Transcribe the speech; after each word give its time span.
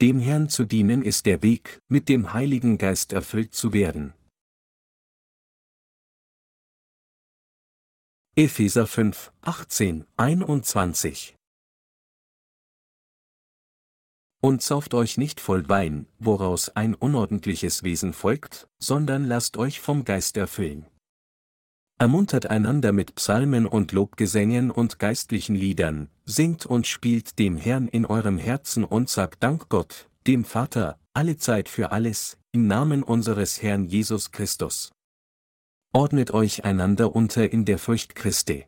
Dem 0.00 0.18
Herrn 0.18 0.48
zu 0.48 0.64
dienen 0.64 1.02
ist 1.02 1.24
der 1.24 1.42
Weg, 1.42 1.80
mit 1.86 2.08
dem 2.08 2.32
Heiligen 2.32 2.78
Geist 2.78 3.12
erfüllt 3.12 3.54
zu 3.54 3.72
werden. 3.72 4.12
Epheser 8.34 8.88
5, 8.88 9.32
18, 9.42 10.04
21 10.16 11.36
Und 14.40 14.62
sauft 14.62 14.94
euch 14.94 15.16
nicht 15.16 15.38
voll 15.38 15.68
Wein, 15.68 16.08
woraus 16.18 16.70
ein 16.70 16.96
unordentliches 16.96 17.84
Wesen 17.84 18.12
folgt, 18.12 18.68
sondern 18.80 19.24
lasst 19.24 19.56
euch 19.56 19.78
vom 19.78 20.04
Geist 20.04 20.36
erfüllen. 20.36 20.86
Ermuntert 22.04 22.50
einander 22.50 22.92
mit 22.92 23.14
Psalmen 23.14 23.64
und 23.64 23.92
Lobgesängen 23.92 24.70
und 24.70 24.98
geistlichen 24.98 25.54
Liedern, 25.54 26.10
singt 26.26 26.66
und 26.66 26.86
spielt 26.86 27.38
dem 27.38 27.56
Herrn 27.56 27.88
in 27.88 28.04
eurem 28.04 28.36
Herzen 28.36 28.84
und 28.84 29.08
sagt 29.08 29.42
Dank 29.42 29.70
Gott, 29.70 30.10
dem 30.26 30.44
Vater, 30.44 30.98
alle 31.14 31.38
Zeit 31.38 31.70
für 31.70 31.92
alles, 31.92 32.36
im 32.52 32.66
Namen 32.66 33.02
unseres 33.02 33.62
Herrn 33.62 33.86
Jesus 33.86 34.32
Christus 34.32 34.92
ordnet 35.94 36.32
euch 36.32 36.62
einander 36.66 37.16
unter 37.16 37.50
in 37.50 37.64
der 37.64 37.78
Furcht 37.78 38.14
Christi. 38.14 38.66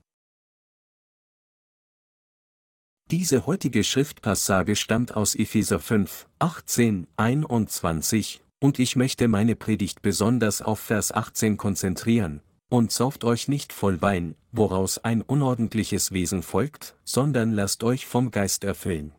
Diese 3.11 3.45
heutige 3.45 3.85
Schriftpassage 3.85 4.77
stammt 4.77 5.15
aus 5.15 5.35
Epheser 5.35 5.79
5, 5.79 6.27
18, 6.39 7.07
21, 7.19 8.43
und 8.61 8.79
ich 8.79 8.97
möchte 8.97 9.29
meine 9.29 9.57
Predigt 9.57 10.01
besonders 10.01 10.63
auf 10.63 10.81
Vers 10.81 11.13
18 11.13 11.59
konzentrieren, 11.59 12.41
und 12.69 12.93
sauft 12.93 13.25
euch 13.25 13.49
nicht 13.49 13.73
voll 13.73 14.03
Wein, 14.03 14.35
woraus 14.53 14.99
ein 14.99 15.23
unordentliches 15.23 16.13
Wesen 16.13 16.43
folgt, 16.43 16.97
sondern 17.05 17.53
lasst 17.53 17.85
euch 17.85 18.07
vom 18.07 18.31
Geist 18.31 18.65
erfüllen. 18.65 19.13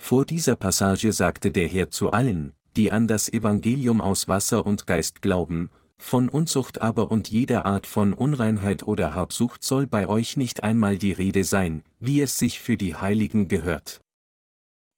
Vor 0.00 0.24
dieser 0.24 0.56
Passage 0.56 1.12
sagte 1.12 1.50
der 1.50 1.68
Herr 1.68 1.90
zu 1.90 2.10
allen, 2.10 2.52
die 2.76 2.92
an 2.92 3.08
das 3.08 3.28
Evangelium 3.28 4.00
aus 4.00 4.28
Wasser 4.28 4.64
und 4.64 4.86
Geist 4.86 5.22
glauben, 5.22 5.70
von 6.00 6.28
Unzucht 6.28 6.80
aber 6.80 7.10
und 7.10 7.28
jeder 7.28 7.66
Art 7.66 7.86
von 7.86 8.12
Unreinheit 8.12 8.84
oder 8.84 9.14
Habsucht 9.14 9.64
soll 9.64 9.88
bei 9.88 10.08
euch 10.08 10.36
nicht 10.36 10.62
einmal 10.62 10.96
die 10.96 11.12
Rede 11.12 11.42
sein, 11.42 11.82
wie 11.98 12.20
es 12.20 12.38
sich 12.38 12.60
für 12.60 12.76
die 12.76 12.94
Heiligen 12.94 13.48
gehört. 13.48 14.00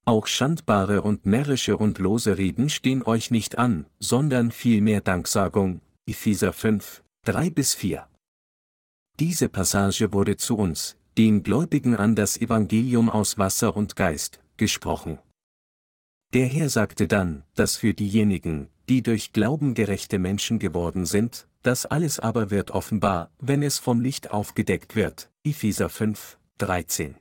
Auch 0.05 0.27
schandbare 0.27 1.03
und 1.03 1.25
närrische 1.25 1.77
und 1.77 1.99
lose 1.99 2.37
Reden 2.37 2.69
stehen 2.69 3.03
euch 3.03 3.31
nicht 3.31 3.57
an, 3.57 3.87
sondern 3.99 4.51
vielmehr 4.51 5.01
Danksagung, 5.01 5.81
Epheser 6.07 6.53
5, 6.53 7.03
3 7.27 7.51
bis 7.51 7.75
4. 7.75 8.09
Diese 9.19 9.51
Passage 9.51 10.15
wurde 10.15 10.39
zu 10.39 10.57
uns, 10.57 10.97
den 11.19 11.43
Gläubigen 11.43 11.95
an 11.95 12.15
das 12.15 12.39
Evangelium 12.39 13.11
aus 13.11 13.37
Wasser 13.37 13.77
und 13.77 13.95
Geist, 13.95 14.41
gesprochen. 14.57 15.19
Der 16.33 16.47
Herr 16.47 16.71
sagte 16.71 17.09
dann, 17.09 17.45
dass 17.55 17.77
für 17.77 17.93
diejenigen, 17.93 18.71
die 18.89 19.03
durch 19.03 19.35
Glauben 19.35 19.75
gerechte 19.75 20.19
Menschen 20.19 20.59
geworden 20.59 21.05
sind, 21.05 21.47
das 21.63 21.85
alles 21.85 22.21
aber 22.21 22.51
wird 22.51 22.71
offenbar, 22.71 23.31
wenn 23.39 23.63
es 23.63 23.79
vom 23.79 24.01
Licht 24.01 24.31
aufgedeckt 24.31 24.97
wird. 24.97 25.31
Epheser 25.45 25.91
5, 25.91 26.39
13. 26.57 27.17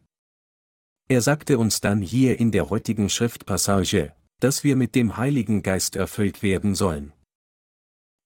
Er 1.10 1.22
sagte 1.22 1.58
uns 1.58 1.82
dann 1.82 2.02
hier 2.02 2.40
in 2.40 2.52
der 2.52 2.70
heutigen 2.70 3.10
Schriftpassage, 3.10 4.14
dass 4.40 4.64
wir 4.64 4.78
mit 4.78 4.96
dem 4.96 5.18
Heiligen 5.18 5.62
Geist 5.62 5.98
erfüllt 5.98 6.42
werden 6.42 6.74
sollen. 6.74 7.12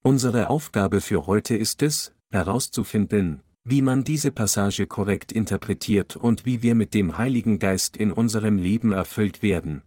Unsere 0.04 0.50
Aufgabe 0.50 1.02
für 1.02 1.26
heute 1.26 1.56
ist 1.56 1.82
es, 1.82 2.14
herauszufinden, 2.32 3.42
wie 3.64 3.82
man 3.82 4.04
diese 4.04 4.32
Passage 4.32 4.86
korrekt 4.86 5.32
interpretiert 5.32 6.16
und 6.16 6.46
wie 6.46 6.62
wir 6.62 6.76
mit 6.76 6.94
dem 6.94 7.18
Heiligen 7.18 7.58
Geist 7.58 7.98
in 7.98 8.12
unserem 8.12 8.58
Leben 8.58 8.92
erfüllt 8.92 9.42
werden, 9.42 9.82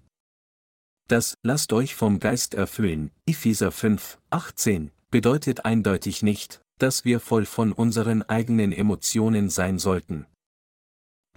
das 1.09 1.39
lasst 1.45 1.73
euch 1.73 1.95
vom 1.95 2.19
Geist 2.19 2.55
erfüllen, 2.55 3.13
Epheser 3.27 3.71
5, 3.71 4.19
18, 4.31 4.91
bedeutet 5.11 5.65
eindeutig 5.65 6.25
nicht, 6.25 6.63
dass 6.79 7.05
wir 7.05 7.21
voll 7.21 7.47
von 7.47 7.71
unseren 7.71 8.23
eigenen 8.23 8.73
Emotionen 8.73 9.49
sein 9.49 9.79
sollten. 9.79 10.27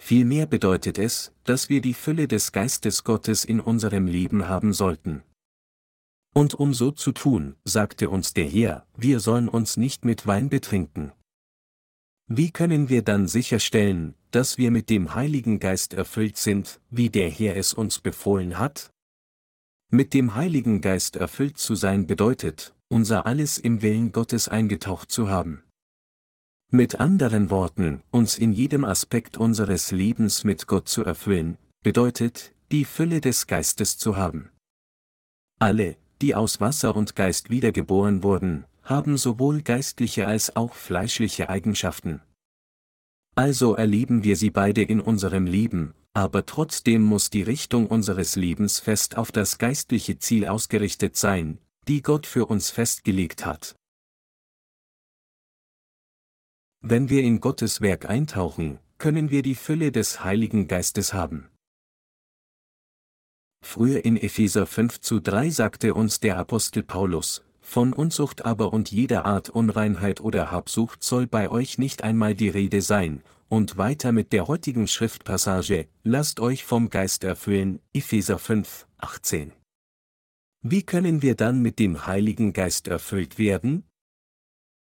Vielmehr 0.01 0.47
bedeutet 0.47 0.97
es, 0.97 1.33
dass 1.43 1.69
wir 1.69 1.81
die 1.81 1.93
Fülle 1.93 2.27
des 2.27 2.51
Geistes 2.51 3.03
Gottes 3.03 3.45
in 3.45 3.59
unserem 3.59 4.07
Leben 4.07 4.47
haben 4.47 4.73
sollten. 4.73 5.21
Und 6.33 6.53
um 6.53 6.73
so 6.73 6.91
zu 6.91 7.11
tun, 7.11 7.55
sagte 7.63 8.09
uns 8.09 8.33
der 8.33 8.45
Herr, 8.45 8.85
wir 8.95 9.19
sollen 9.19 9.49
uns 9.49 9.77
nicht 9.77 10.05
mit 10.05 10.27
Wein 10.27 10.49
betrinken. 10.49 11.11
Wie 12.27 12.51
können 12.51 12.89
wir 12.89 13.01
dann 13.01 13.27
sicherstellen, 13.27 14.13
dass 14.29 14.59
wir 14.59 14.69
mit 14.69 14.91
dem 14.91 15.15
Heiligen 15.15 15.59
Geist 15.59 15.95
erfüllt 15.95 16.37
sind, 16.37 16.79
wie 16.91 17.09
der 17.09 17.29
Herr 17.29 17.55
es 17.55 17.73
uns 17.73 17.99
befohlen 17.99 18.59
hat? 18.59 18.91
Mit 19.89 20.13
dem 20.13 20.35
Heiligen 20.35 20.81
Geist 20.81 21.15
erfüllt 21.15 21.57
zu 21.57 21.73
sein 21.73 22.05
bedeutet, 22.05 22.75
unser 22.89 23.25
Alles 23.25 23.57
im 23.57 23.81
Willen 23.81 24.11
Gottes 24.11 24.47
eingetaucht 24.47 25.11
zu 25.11 25.29
haben. 25.29 25.63
Mit 26.71 26.99
anderen 26.99 27.49
Worten, 27.49 28.03
uns 28.11 28.37
in 28.37 28.51
jedem 28.53 28.85
Aspekt 28.85 29.37
unseres 29.37 29.89
Lebens 29.89 30.43
mit 30.43 30.67
Gott 30.67 30.87
zu 30.87 31.03
erfüllen, 31.03 31.57
bedeutet, 31.81 32.53
die 32.71 32.85
Fülle 32.85 33.21
des 33.21 33.47
Geistes 33.47 33.97
zu 33.97 34.17
haben. 34.17 34.51
Alle, 35.57 35.97
die 36.21 36.35
aus 36.35 36.59
Wasser 36.59 36.95
und 36.95 37.15
Geist 37.15 37.49
wiedergeboren 37.49 38.23
wurden, 38.23 38.65
haben 38.83 39.17
sowohl 39.17 39.61
geistliche 39.61 40.27
als 40.27 40.55
auch 40.55 40.73
fleischliche 40.73 41.49
Eigenschaften. 41.49 42.21
Also 43.35 43.75
erleben 43.75 44.23
wir 44.23 44.35
sie 44.35 44.49
beide 44.49 44.81
in 44.81 44.99
unserem 44.99 45.45
Leben, 45.45 45.93
aber 46.13 46.45
trotzdem 46.45 47.03
muss 47.03 47.29
die 47.29 47.43
Richtung 47.43 47.87
unseres 47.87 48.35
Lebens 48.35 48.79
fest 48.79 49.17
auf 49.17 49.31
das 49.31 49.57
geistliche 49.57 50.17
Ziel 50.17 50.47
ausgerichtet 50.47 51.15
sein, 51.15 51.59
die 51.87 52.01
Gott 52.01 52.25
für 52.25 52.45
uns 52.47 52.69
festgelegt 52.69 53.45
hat. 53.45 53.75
Wenn 56.81 57.09
wir 57.09 57.23
in 57.23 57.39
Gottes 57.39 57.81
Werk 57.81 58.09
eintauchen, 58.09 58.79
können 58.97 59.29
wir 59.29 59.41
die 59.41 59.55
Fülle 59.55 59.91
des 59.91 60.23
Heiligen 60.23 60.67
Geistes 60.67 61.13
haben. 61.13 61.49
Früher 63.61 64.03
in 64.03 64.17
Epheser 64.17 64.65
5 64.65 65.01
zu 65.01 65.19
3 65.19 65.49
sagte 65.49 65.93
uns 65.93 66.19
der 66.19 66.37
Apostel 66.37 66.83
Paulus, 66.83 67.43
von 67.61 67.93
Unzucht 67.93 68.45
aber 68.45 68.73
und 68.73 68.91
jeder 68.91 69.25
Art 69.25 69.49
Unreinheit 69.49 70.21
oder 70.21 70.49
Habsucht 70.49 71.03
soll 71.03 71.27
bei 71.27 71.51
euch 71.51 71.77
nicht 71.77 72.03
einmal 72.03 72.33
die 72.33 72.49
Rede 72.49 72.81
sein, 72.81 73.21
und 73.47 73.77
weiter 73.77 74.11
mit 74.11 74.33
der 74.33 74.47
heutigen 74.47 74.87
Schriftpassage, 74.87 75.87
lasst 76.03 76.39
euch 76.39 76.63
vom 76.63 76.89
Geist 76.89 77.23
erfüllen, 77.23 77.79
Epheser 77.93 78.39
5, 78.39 78.87
18. 78.97 79.51
Wie 80.61 80.83
können 80.83 81.21
wir 81.21 81.35
dann 81.35 81.61
mit 81.61 81.79
dem 81.79 82.05
Heiligen 82.05 82.53
Geist 82.53 82.87
erfüllt 82.87 83.37
werden? 83.37 83.83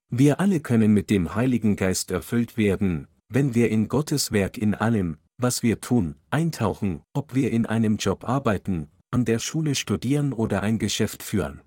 Wir 0.09 0.39
alle 0.39 0.59
können 0.59 0.93
mit 0.93 1.09
dem 1.09 1.35
Heiligen 1.35 1.75
Geist 1.75 2.11
erfüllt 2.11 2.57
werden, 2.57 3.07
wenn 3.27 3.53
wir 3.53 3.69
in 3.69 3.87
Gottes 3.87 4.31
Werk 4.31 4.57
in 4.57 4.73
allem, 4.73 5.17
was 5.39 5.63
wir 5.63 5.81
tun, 5.81 6.15
eintauchen, 6.29 7.01
ob 7.13 7.33
wir 7.33 7.51
in 7.51 7.65
einem 7.65 7.97
Job 7.97 8.27
arbeiten, 8.27 8.89
an 9.09 9.25
der 9.25 9.39
Schule 9.39 9.73
studieren 9.73 10.33
oder 10.33 10.61
ein 10.61 10.77
Geschäft 10.77 11.23
führen. 11.23 11.61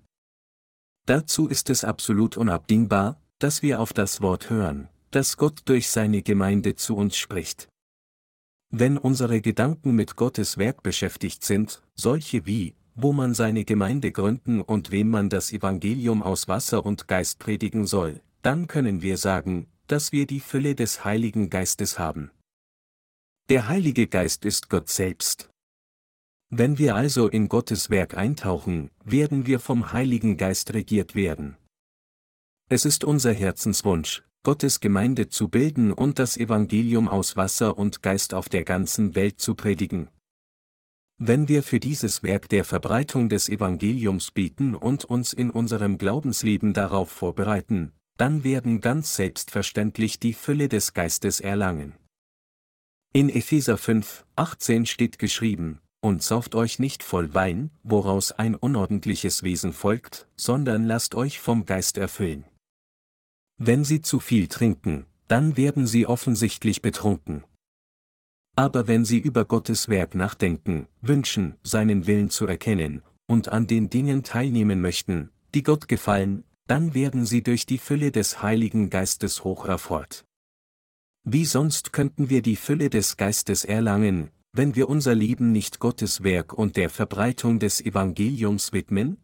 Dazu 1.05 1.47
ist 1.47 1.69
es 1.69 1.83
absolut 1.83 2.37
unabdingbar, 2.37 3.19
dass 3.39 3.61
wir 3.61 3.81
auf 3.81 3.91
das 3.91 4.21
Wort 4.21 4.49
hören, 4.49 4.87
dass 5.11 5.35
Gott 5.35 5.63
durch 5.65 5.89
seine 5.89 6.21
Gemeinde 6.21 6.75
zu 6.75 6.95
uns 6.95 7.17
spricht. 7.17 7.67
Wenn 8.69 8.97
unsere 8.97 9.41
Gedanken 9.41 9.95
mit 9.95 10.15
Gottes 10.15 10.57
Werk 10.57 10.81
beschäftigt 10.81 11.43
sind, 11.43 11.83
solche 11.93 12.45
wie, 12.45 12.75
wo 12.95 13.11
man 13.11 13.33
seine 13.33 13.65
Gemeinde 13.65 14.11
gründen 14.11 14.61
und 14.61 14.91
wem 14.91 15.09
man 15.09 15.29
das 15.29 15.51
Evangelium 15.51 16.23
aus 16.23 16.47
Wasser 16.47 16.85
und 16.85 17.07
Geist 17.07 17.39
predigen 17.39 17.85
soll, 17.85 18.21
dann 18.41 18.67
können 18.67 19.01
wir 19.01 19.17
sagen, 19.17 19.67
dass 19.87 20.11
wir 20.11 20.25
die 20.25 20.39
Fülle 20.39 20.75
des 20.75 21.03
Heiligen 21.03 21.49
Geistes 21.49 21.99
haben. 21.99 22.31
Der 23.49 23.67
Heilige 23.67 24.07
Geist 24.07 24.45
ist 24.45 24.69
Gott 24.69 24.87
selbst. 24.87 25.49
Wenn 26.49 26.77
wir 26.77 26.95
also 26.95 27.27
in 27.27 27.49
Gottes 27.49 27.89
Werk 27.89 28.15
eintauchen, 28.15 28.89
werden 29.03 29.47
wir 29.47 29.59
vom 29.59 29.91
Heiligen 29.91 30.37
Geist 30.37 30.73
regiert 30.73 31.13
werden. 31.13 31.57
Es 32.69 32.85
ist 32.85 33.03
unser 33.03 33.33
Herzenswunsch, 33.33 34.23
Gottes 34.43 34.79
Gemeinde 34.79 35.27
zu 35.27 35.49
bilden 35.49 35.91
und 35.91 36.19
das 36.19 36.37
Evangelium 36.37 37.09
aus 37.09 37.35
Wasser 37.35 37.77
und 37.77 38.01
Geist 38.01 38.33
auf 38.33 38.47
der 38.47 38.63
ganzen 38.63 39.13
Welt 39.13 39.41
zu 39.41 39.55
predigen. 39.55 40.07
Wenn 41.17 41.49
wir 41.49 41.63
für 41.63 41.81
dieses 41.81 42.23
Werk 42.23 42.47
der 42.47 42.63
Verbreitung 42.63 43.27
des 43.27 43.49
Evangeliums 43.49 44.31
bieten 44.31 44.73
und 44.73 45.03
uns 45.03 45.33
in 45.33 45.49
unserem 45.49 45.97
Glaubensleben 45.97 46.73
darauf 46.73 47.09
vorbereiten, 47.09 47.91
dann 48.15 48.45
werden 48.45 48.79
ganz 48.79 49.15
selbstverständlich 49.15 50.17
die 50.17 50.33
Fülle 50.33 50.69
des 50.69 50.93
Geistes 50.93 51.41
erlangen. 51.41 51.97
In 53.15 53.29
Epheser 53.29 53.77
5, 53.77 54.25
18 54.37 54.87
steht 54.87 55.19
geschrieben, 55.19 55.79
und 56.01 56.23
sauft 56.23 56.55
euch 56.55 56.79
nicht 56.79 57.03
voll 57.03 57.35
Wein, 57.35 57.69
woraus 57.83 58.31
ein 58.31 58.55
unordentliches 58.55 59.43
Wesen 59.43 59.71
folgt, 59.71 60.27
sondern 60.35 60.85
lasst 60.85 61.13
euch 61.13 61.39
vom 61.39 61.67
Geist 61.67 61.99
erfüllen. 61.99 62.43
Wenn 63.59 63.83
sie 63.83 64.01
zu 64.01 64.19
viel 64.19 64.47
trinken, 64.47 65.05
dann 65.27 65.57
werden 65.57 65.85
sie 65.85 66.07
offensichtlich 66.07 66.81
betrunken. 66.81 67.43
Aber 68.55 68.87
wenn 68.87 69.05
sie 69.05 69.19
über 69.19 69.45
Gottes 69.45 69.89
Werk 69.89 70.15
nachdenken, 70.15 70.87
wünschen, 71.01 71.53
seinen 71.61 72.07
Willen 72.07 72.31
zu 72.31 72.47
erkennen, 72.47 73.03
und 73.27 73.49
an 73.49 73.67
den 73.67 73.91
Dingen 73.91 74.23
teilnehmen 74.23 74.81
möchten, 74.81 75.29
die 75.53 75.61
Gott 75.61 75.87
gefallen, 75.87 76.45
dann 76.65 76.95
werden 76.95 77.27
sie 77.27 77.43
durch 77.43 77.67
die 77.67 77.77
Fülle 77.77 78.11
des 78.11 78.41
Heiligen 78.41 78.89
Geistes 78.89 79.43
hoch 79.43 79.65
erfreut. 79.65 80.25
Wie 81.25 81.45
sonst 81.45 81.93
könnten 81.93 82.29
wir 82.29 82.41
die 82.41 82.57
Fülle 82.57 82.89
des 82.89 83.15
Geistes 83.15 83.63
erlangen, 83.63 84.29
wenn 84.51 84.75
wir 84.75 84.89
unser 84.89 85.15
Leben 85.15 85.53
nicht 85.53 85.79
Gottes 85.79 86.21
Werk 86.21 86.51
und 86.51 86.75
der 86.75 86.89
Verbreitung 86.89 87.59
des 87.59 87.79
Evangeliums 87.79 88.73
widmen? 88.73 89.23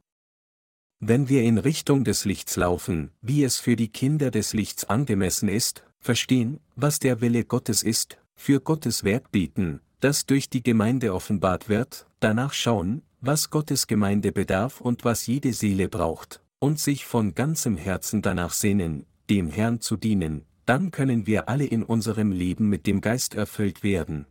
Wenn 1.01 1.27
wir 1.27 1.43
in 1.43 1.57
Richtung 1.57 2.05
des 2.05 2.23
Lichts 2.23 2.55
laufen, 2.55 3.11
wie 3.21 3.43
es 3.43 3.57
für 3.57 3.75
die 3.75 3.89
Kinder 3.89 4.31
des 4.31 4.53
Lichts 4.53 4.85
angemessen 4.85 5.49
ist, 5.49 5.83
verstehen, 5.99 6.61
was 6.77 6.99
der 6.99 7.19
Wille 7.19 7.43
Gottes 7.43 7.83
ist, 7.83 8.17
für 8.33 8.61
Gottes 8.61 9.03
Werk 9.03 9.29
bieten, 9.31 9.81
das 9.99 10.25
durch 10.25 10.49
die 10.49 10.63
Gemeinde 10.63 11.13
offenbart 11.13 11.67
wird, 11.67 12.07
danach 12.21 12.53
schauen, 12.53 13.01
was 13.19 13.49
Gottes 13.49 13.87
Gemeinde 13.87 14.31
bedarf 14.31 14.79
und 14.79 15.03
was 15.03 15.27
jede 15.27 15.51
Seele 15.51 15.89
braucht, 15.89 16.41
und 16.59 16.79
sich 16.79 17.05
von 17.05 17.35
ganzem 17.35 17.75
Herzen 17.75 18.21
danach 18.21 18.53
sehnen, 18.53 19.05
dem 19.29 19.49
Herrn 19.49 19.81
zu 19.81 19.97
dienen, 19.97 20.45
dann 20.69 20.91
können 20.91 21.25
wir 21.25 21.49
alle 21.49 21.65
in 21.65 21.81
unserem 21.81 22.31
Leben 22.31 22.69
mit 22.69 22.85
dem 22.85 23.01
Geist 23.01 23.33
erfüllt 23.33 23.81
werden. 23.81 24.27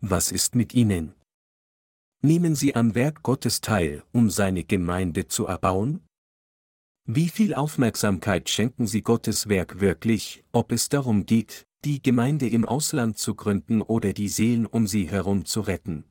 Was 0.00 0.32
ist 0.32 0.54
mit 0.54 0.72
Ihnen? 0.72 1.12
Nehmen 2.22 2.54
Sie 2.54 2.74
am 2.74 2.94
Werk 2.94 3.22
Gottes 3.22 3.60
teil, 3.60 4.02
um 4.10 4.30
seine 4.30 4.64
Gemeinde 4.64 5.28
zu 5.28 5.44
erbauen? 5.44 6.00
Wie 7.04 7.28
viel 7.28 7.52
Aufmerksamkeit 7.52 8.48
schenken 8.48 8.86
Sie 8.86 9.02
Gottes 9.02 9.50
Werk 9.50 9.80
wirklich, 9.80 10.44
ob 10.50 10.72
es 10.72 10.88
darum 10.88 11.26
geht, 11.26 11.66
die 11.84 12.00
Gemeinde 12.00 12.48
im 12.48 12.64
Ausland 12.64 13.18
zu 13.18 13.34
gründen 13.34 13.82
oder 13.82 14.14
die 14.14 14.30
Seelen 14.30 14.64
um 14.64 14.86
sie 14.86 15.10
herum 15.10 15.44
zu 15.44 15.60
retten? 15.60 16.04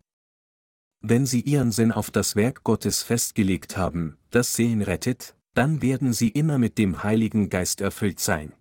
Wenn 1.01 1.25
Sie 1.25 1.41
Ihren 1.41 1.71
Sinn 1.71 1.91
auf 1.91 2.11
das 2.11 2.35
Werk 2.35 2.63
Gottes 2.63 3.01
festgelegt 3.01 3.77
haben, 3.77 4.19
das 4.29 4.55
Seelen 4.55 4.83
rettet, 4.83 5.35
dann 5.55 5.81
werden 5.81 6.13
Sie 6.13 6.29
immer 6.29 6.59
mit 6.59 6.77
dem 6.77 7.01
Heiligen 7.01 7.49
Geist 7.49 7.81
erfüllt 7.81 8.19
sein. 8.19 8.53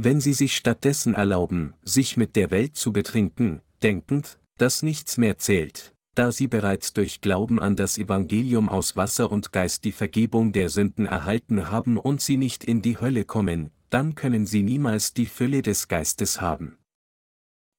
Wenn 0.00 0.20
Sie 0.20 0.32
sich 0.32 0.54
stattdessen 0.54 1.14
erlauben, 1.14 1.74
sich 1.82 2.16
mit 2.16 2.36
der 2.36 2.52
Welt 2.52 2.76
zu 2.76 2.92
betrinken, 2.92 3.62
denkend, 3.82 4.38
dass 4.56 4.84
nichts 4.84 5.16
mehr 5.18 5.38
zählt, 5.38 5.92
da 6.14 6.30
Sie 6.30 6.46
bereits 6.46 6.92
durch 6.92 7.20
Glauben 7.20 7.58
an 7.58 7.74
das 7.74 7.98
Evangelium 7.98 8.68
aus 8.68 8.94
Wasser 8.94 9.32
und 9.32 9.50
Geist 9.50 9.82
die 9.82 9.90
Vergebung 9.90 10.52
der 10.52 10.68
Sünden 10.68 11.06
erhalten 11.06 11.72
haben 11.72 11.96
und 11.96 12.20
Sie 12.20 12.36
nicht 12.36 12.62
in 12.62 12.80
die 12.80 13.00
Hölle 13.00 13.24
kommen, 13.24 13.72
dann 13.90 14.14
können 14.14 14.46
Sie 14.46 14.62
niemals 14.62 15.14
die 15.14 15.26
Fülle 15.26 15.62
des 15.62 15.88
Geistes 15.88 16.40
haben. 16.40 16.78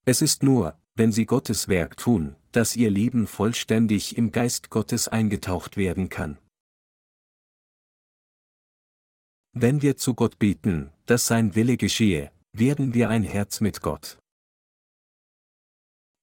Es 0.04 0.22
ist 0.22 0.44
nur, 0.44 0.77
wenn 0.95 1.13
Sie 1.13 1.25
Gottes 1.25 1.69
Werk 1.69 1.95
tun, 1.95 2.36
dass 2.51 2.75
Ihr 2.75 2.92
Leben 2.92 3.27
vollständig 3.27 4.18
im 4.18 4.33
Geist 4.33 4.69
Gottes 4.69 5.07
eingetaucht 5.07 5.77
werden 5.77 6.10
kann. 6.10 6.38
Wenn 9.62 9.82
wir 9.82 9.98
zu 9.98 10.14
Gott 10.14 10.40
beten, 10.40 10.90
dass 11.06 11.26
sein 11.26 11.54
Wille 11.54 11.76
geschehe, 11.76 12.32
werden 12.54 12.94
wir 12.94 13.10
ein 13.10 13.24
Herz 13.24 13.60
mit 13.60 13.82
Gott. 13.82 14.18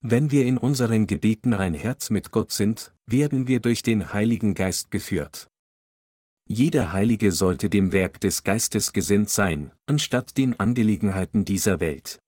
Wenn 0.01 0.31
wir 0.31 0.47
in 0.47 0.57
unseren 0.57 1.07
Gebeten 1.07 1.53
ein 1.53 1.75
Herz 1.75 2.09
mit 2.09 2.31
Gott 2.31 2.51
sind, 2.51 2.95
werden 3.05 3.47
wir 3.47 3.61
durch 3.61 3.83
den 3.83 4.15
Heiligen 4.15 4.55
Geist 4.55 4.91
geführt. 4.91 5.49
Jeder 6.49 6.95
Heilige 6.95 7.31
sollte 7.31 7.69
dem 7.69 7.93
Werk 7.93 8.23
des 8.23 8.43
Geistes 8.43 8.95
gesinnt 8.95 9.29
sein, 9.29 9.71
anstatt 9.85 10.39
den 10.39 10.59
Angelegenheiten 10.59 11.45
dieser 11.45 11.79
Welt. 11.79 12.19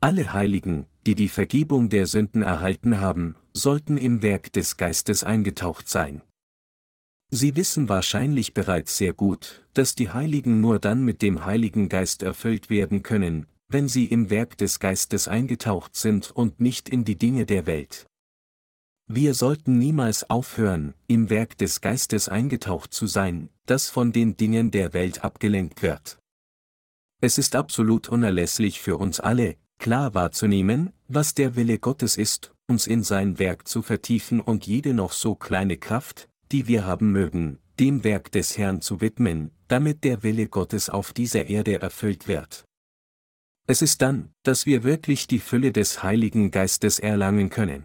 Alle 0.00 0.32
Heiligen, 0.32 0.86
die 1.06 1.14
die 1.14 1.28
Vergebung 1.28 1.90
der 1.90 2.06
Sünden 2.06 2.40
erhalten 2.40 3.00
haben, 3.00 3.36
sollten 3.52 3.98
im 3.98 4.22
Werk 4.22 4.50
des 4.54 4.78
Geistes 4.78 5.24
eingetaucht 5.24 5.90
sein. 5.90 6.22
Sie 7.30 7.56
wissen 7.56 7.88
wahrscheinlich 7.88 8.54
bereits 8.54 8.96
sehr 8.96 9.12
gut, 9.12 9.66
dass 9.74 9.94
die 9.94 10.10
Heiligen 10.10 10.60
nur 10.60 10.78
dann 10.78 11.04
mit 11.04 11.22
dem 11.22 11.44
Heiligen 11.44 11.88
Geist 11.88 12.22
erfüllt 12.22 12.70
werden 12.70 13.02
können, 13.02 13.46
wenn 13.68 13.88
sie 13.88 14.06
im 14.06 14.30
Werk 14.30 14.56
des 14.58 14.78
Geistes 14.78 15.26
eingetaucht 15.26 15.96
sind 15.96 16.30
und 16.30 16.60
nicht 16.60 16.88
in 16.88 17.04
die 17.04 17.16
Dinge 17.16 17.46
der 17.46 17.66
Welt. 17.66 18.06
Wir 19.08 19.34
sollten 19.34 19.78
niemals 19.78 20.28
aufhören, 20.30 20.94
im 21.06 21.30
Werk 21.30 21.58
des 21.58 21.80
Geistes 21.80 22.28
eingetaucht 22.28 22.92
zu 22.92 23.06
sein, 23.06 23.50
das 23.64 23.88
von 23.88 24.12
den 24.12 24.36
Dingen 24.36 24.70
der 24.70 24.92
Welt 24.94 25.24
abgelenkt 25.24 25.82
wird. 25.82 26.18
Es 27.20 27.38
ist 27.38 27.56
absolut 27.56 28.08
unerlässlich 28.08 28.80
für 28.80 28.98
uns 28.98 29.20
alle, 29.20 29.56
klar 29.78 30.14
wahrzunehmen, 30.14 30.92
was 31.08 31.34
der 31.34 31.56
Wille 31.56 31.78
Gottes 31.78 32.16
ist, 32.16 32.52
uns 32.68 32.86
in 32.86 33.02
sein 33.02 33.38
Werk 33.38 33.66
zu 33.66 33.82
vertiefen 33.82 34.40
und 34.40 34.66
jede 34.66 34.92
noch 34.92 35.12
so 35.12 35.34
kleine 35.34 35.76
Kraft, 35.76 36.28
die 36.52 36.66
wir 36.66 36.84
haben 36.84 37.12
mögen, 37.12 37.58
dem 37.78 38.04
Werk 38.04 38.32
des 38.32 38.56
Herrn 38.56 38.80
zu 38.80 39.00
widmen, 39.00 39.50
damit 39.68 40.04
der 40.04 40.22
Wille 40.22 40.48
Gottes 40.48 40.88
auf 40.88 41.12
dieser 41.12 41.46
Erde 41.46 41.80
erfüllt 41.80 42.28
wird. 42.28 42.64
Es 43.66 43.82
ist 43.82 44.00
dann, 44.00 44.30
dass 44.44 44.64
wir 44.64 44.84
wirklich 44.84 45.26
die 45.26 45.40
Fülle 45.40 45.72
des 45.72 46.02
Heiligen 46.02 46.50
Geistes 46.50 46.98
erlangen 46.98 47.50
können. 47.50 47.84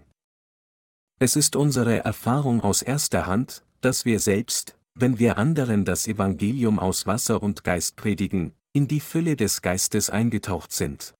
Es 1.20 1.36
ist 1.36 1.56
unsere 1.56 2.04
Erfahrung 2.04 2.62
aus 2.62 2.82
erster 2.82 3.26
Hand, 3.26 3.64
dass 3.82 4.06
wir 4.06 4.20
selbst, 4.20 4.78
wenn 4.94 5.20
wir 5.20 5.38
anderen 5.38 5.86
das 5.86 6.08
Evangelium 6.08 6.80
aus 6.80 7.08
Wasser 7.08 7.42
und 7.42 7.64
Geist 7.64 7.96
predigen, 7.96 8.54
in 8.74 8.88
die 8.88 9.00
Fülle 9.00 9.36
des 9.36 9.62
Geistes 9.62 10.10
eingetaucht 10.10 10.72
sind. 10.72 11.14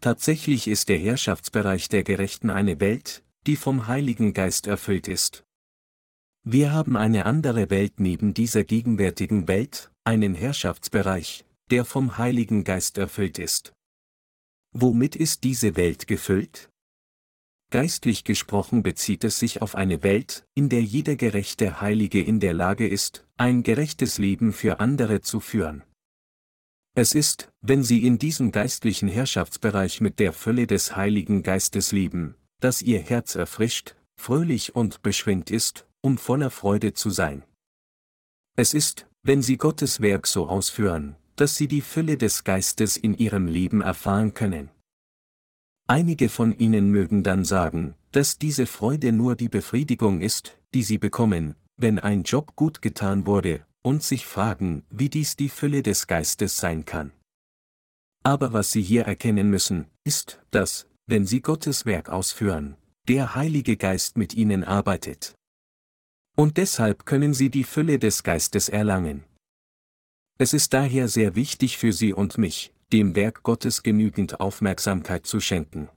Tatsächlich 0.00 0.68
ist 0.68 0.88
der 0.88 0.98
Herrschaftsbereich 0.98 1.88
der 1.88 2.04
Gerechten 2.04 2.50
eine 2.50 2.80
Welt, 2.80 3.24
die 3.46 3.56
vom 3.56 3.86
Heiligen 3.86 4.32
Geist 4.32 4.66
erfüllt 4.66 5.08
ist. 5.08 5.45
Wir 6.48 6.70
haben 6.72 6.96
eine 6.96 7.26
andere 7.26 7.70
Welt 7.70 7.98
neben 7.98 8.32
dieser 8.32 8.62
gegenwärtigen 8.62 9.48
Welt, 9.48 9.90
einen 10.04 10.36
Herrschaftsbereich, 10.36 11.44
der 11.72 11.84
vom 11.84 12.18
Heiligen 12.18 12.62
Geist 12.62 12.98
erfüllt 12.98 13.40
ist. 13.40 13.72
Womit 14.72 15.16
ist 15.16 15.42
diese 15.42 15.74
Welt 15.74 16.06
gefüllt? 16.06 16.70
Geistlich 17.72 18.22
gesprochen 18.22 18.84
bezieht 18.84 19.24
es 19.24 19.40
sich 19.40 19.60
auf 19.60 19.74
eine 19.74 20.04
Welt, 20.04 20.46
in 20.54 20.68
der 20.68 20.84
jeder 20.84 21.16
gerechte 21.16 21.80
Heilige 21.80 22.22
in 22.22 22.38
der 22.38 22.54
Lage 22.54 22.86
ist, 22.86 23.26
ein 23.36 23.64
gerechtes 23.64 24.18
Leben 24.18 24.52
für 24.52 24.78
andere 24.78 25.22
zu 25.22 25.40
führen. 25.40 25.82
Es 26.94 27.12
ist, 27.12 27.50
wenn 27.60 27.82
sie 27.82 28.06
in 28.06 28.20
diesem 28.20 28.52
geistlichen 28.52 29.08
Herrschaftsbereich 29.08 30.00
mit 30.00 30.20
der 30.20 30.32
Fülle 30.32 30.68
des 30.68 30.94
Heiligen 30.94 31.42
Geistes 31.42 31.90
leben, 31.90 32.36
dass 32.60 32.82
ihr 32.82 33.00
Herz 33.00 33.34
erfrischt, 33.34 33.96
fröhlich 34.14 34.76
und 34.76 35.02
beschwingt 35.02 35.50
ist, 35.50 35.88
um 36.06 36.18
voller 36.18 36.50
Freude 36.50 36.94
zu 36.94 37.10
sein. 37.10 37.42
Es 38.56 38.74
ist, 38.74 39.08
wenn 39.24 39.42
sie 39.42 39.56
Gottes 39.56 40.00
Werk 40.00 40.28
so 40.28 40.48
ausführen, 40.48 41.16
dass 41.34 41.56
sie 41.56 41.66
die 41.66 41.80
Fülle 41.80 42.16
des 42.16 42.44
Geistes 42.44 42.96
in 42.96 43.12
ihrem 43.18 43.48
Leben 43.48 43.80
erfahren 43.80 44.32
können. 44.32 44.70
Einige 45.88 46.28
von 46.28 46.56
ihnen 46.56 46.92
mögen 46.92 47.24
dann 47.24 47.44
sagen, 47.44 47.96
dass 48.12 48.38
diese 48.38 48.66
Freude 48.66 49.10
nur 49.10 49.34
die 49.34 49.48
Befriedigung 49.48 50.20
ist, 50.20 50.56
die 50.74 50.84
sie 50.84 50.98
bekommen, 50.98 51.56
wenn 51.76 51.98
ein 51.98 52.22
Job 52.22 52.54
gut 52.54 52.82
getan 52.82 53.26
wurde, 53.26 53.66
und 53.82 54.04
sich 54.04 54.26
fragen, 54.26 54.84
wie 54.90 55.08
dies 55.08 55.34
die 55.34 55.48
Fülle 55.48 55.82
des 55.82 56.06
Geistes 56.06 56.56
sein 56.56 56.84
kann. 56.84 57.10
Aber 58.22 58.52
was 58.52 58.70
Sie 58.70 58.82
hier 58.82 59.02
erkennen 59.06 59.50
müssen, 59.50 59.86
ist, 60.04 60.40
dass, 60.52 60.86
wenn 61.06 61.26
Sie 61.26 61.40
Gottes 61.40 61.84
Werk 61.84 62.10
ausführen, 62.10 62.76
der 63.08 63.34
Heilige 63.34 63.76
Geist 63.76 64.16
mit 64.16 64.34
Ihnen 64.34 64.62
arbeitet. 64.62 65.34
Und 66.36 66.58
deshalb 66.58 67.06
können 67.06 67.34
Sie 67.34 67.50
die 67.50 67.64
Fülle 67.64 67.98
des 67.98 68.22
Geistes 68.22 68.68
erlangen. 68.68 69.24
Es 70.38 70.52
ist 70.52 70.74
daher 70.74 71.08
sehr 71.08 71.34
wichtig 71.34 71.78
für 71.78 71.94
Sie 71.94 72.12
und 72.12 72.36
mich, 72.36 72.74
dem 72.92 73.16
Werk 73.16 73.42
Gottes 73.42 73.82
genügend 73.82 74.38
Aufmerksamkeit 74.38 75.26
zu 75.26 75.40
schenken. 75.40 75.88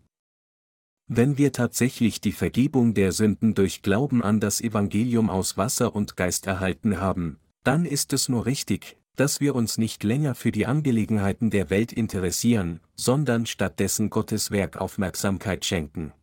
Wenn 1.08 1.38
wir 1.38 1.51
tatsächlich 1.51 2.22
die 2.22 2.31
Vergebung 2.31 2.93
der 2.93 3.12
Sünden 3.12 3.53
durch 3.53 3.81
Glauben 3.81 4.24
an 4.24 4.39
das 4.39 4.62
Evangelium 4.62 5.29
aus 5.29 5.58
Wasser 5.58 5.93
und 5.93 6.15
Geist 6.15 6.48
erhalten 6.48 7.01
haben, 7.01 7.39
dann 7.63 7.86
ist 7.86 8.13
es 8.13 8.29
nur 8.29 8.46
richtig, 8.46 8.96
dass 9.15 9.41
wir 9.41 9.55
uns 9.55 9.77
nicht 9.77 10.03
länger 10.03 10.36
für 10.36 10.53
die 10.53 10.65
Angelegenheiten 10.65 11.50
der 11.50 11.69
Welt 11.69 11.91
interessieren, 11.91 12.79
sondern 12.96 13.46
stattdessen 13.46 14.10
Gottes 14.10 14.51
Werk 14.51 14.77
Aufmerksamkeit 14.77 15.65
schenken. 15.65 16.13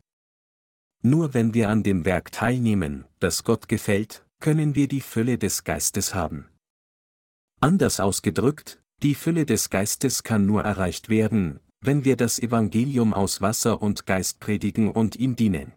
Nur 1.01 1.33
wenn 1.33 1.53
wir 1.53 1.69
an 1.69 1.83
dem 1.83 2.05
Werk 2.05 2.31
teilnehmen, 2.31 3.05
das 3.19 3.43
Gott 3.43 3.67
gefällt, 3.67 4.25
können 4.39 4.75
wir 4.75 4.87
die 4.87 5.01
Fülle 5.01 5.37
des 5.37 5.63
Geistes 5.63 6.13
haben. 6.13 6.49
Anders 7.59 7.99
ausgedrückt, 7.99 8.81
die 9.03 9.15
Fülle 9.15 9.45
des 9.45 9.69
Geistes 9.69 10.23
kann 10.23 10.45
nur 10.45 10.63
erreicht 10.63 11.09
werden, 11.09 11.59
wenn 11.81 12.05
wir 12.05 12.15
das 12.15 12.39
Evangelium 12.39 13.13
aus 13.13 13.41
Wasser 13.41 13.81
und 13.81 14.05
Geist 14.05 14.39
predigen 14.39 14.91
und 14.91 15.15
ihm 15.15 15.35
dienen. 15.35 15.73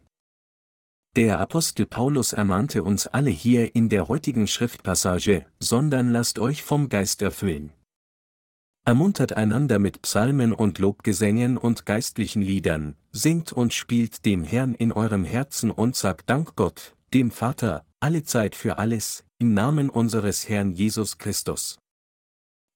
Der 1.16 1.40
Apostel 1.40 1.86
Paulus 1.86 2.32
ermahnte 2.32 2.84
uns 2.84 3.06
alle 3.06 3.30
hier 3.30 3.74
in 3.74 3.88
der 3.88 4.08
heutigen 4.08 4.46
Schriftpassage, 4.46 5.44
sondern 5.58 6.12
lasst 6.12 6.38
euch 6.38 6.62
vom 6.62 6.88
Geist 6.88 7.20
erfüllen. 7.20 7.72
Ermuntert 8.90 9.34
einander 9.34 9.78
mit 9.78 10.02
Psalmen 10.02 10.52
und 10.52 10.80
Lobgesängen 10.80 11.58
und 11.58 11.86
geistlichen 11.86 12.42
Liedern, 12.42 12.96
singt 13.12 13.52
und 13.52 13.72
spielt 13.72 14.24
dem 14.24 14.42
Herrn 14.42 14.74
in 14.74 14.90
eurem 14.90 15.24
Herzen 15.24 15.70
und 15.70 15.94
sagt 15.94 16.28
Dank 16.28 16.56
Gott, 16.56 16.96
dem 17.14 17.30
Vater, 17.30 17.86
alle 18.00 18.24
Zeit 18.24 18.56
für 18.56 18.78
alles, 18.78 19.24
im 19.38 19.54
Namen 19.54 19.90
unseres 19.90 20.48
Herrn 20.48 20.72
Jesus 20.72 21.18
Christus. 21.18 21.78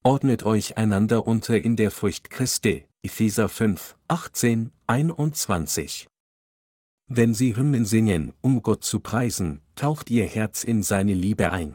Ordnet 0.05 0.45
euch 0.45 0.77
einander 0.77 1.27
unter 1.27 1.61
in 1.61 1.75
der 1.75 1.91
Furcht 1.91 2.31
Christi, 2.31 2.87
Epheser 3.03 3.49
5, 3.49 3.97
18, 4.07 4.71
21. 4.87 6.07
Wenn 7.09 7.35
Sie 7.35 7.57
Hymnen 7.57 7.87
singen, 7.87 8.35
um 8.41 8.63
Gott 8.63 8.85
zu 8.85 9.01
preisen, 9.01 9.63
taucht 9.75 10.11
Ihr 10.11 10.27
Herz 10.27 10.63
in 10.63 10.85
seine 10.85 11.15
Liebe 11.15 11.51
ein. 11.51 11.75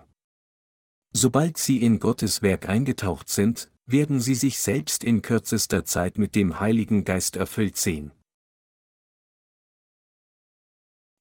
Sobald 1.11 1.57
Sie 1.57 1.81
in 1.81 1.99
Gottes 1.99 2.41
Werk 2.41 2.69
eingetaucht 2.69 3.27
sind, 3.27 3.69
werden 3.91 4.19
Sie 4.19 4.35
sich 4.35 4.59
selbst 4.59 5.03
in 5.03 5.21
kürzester 5.21 5.83
Zeit 5.85 6.17
mit 6.17 6.35
dem 6.35 6.59
Heiligen 6.59 7.05
Geist 7.05 7.35
erfüllt 7.35 7.77
sehen. 7.77 8.11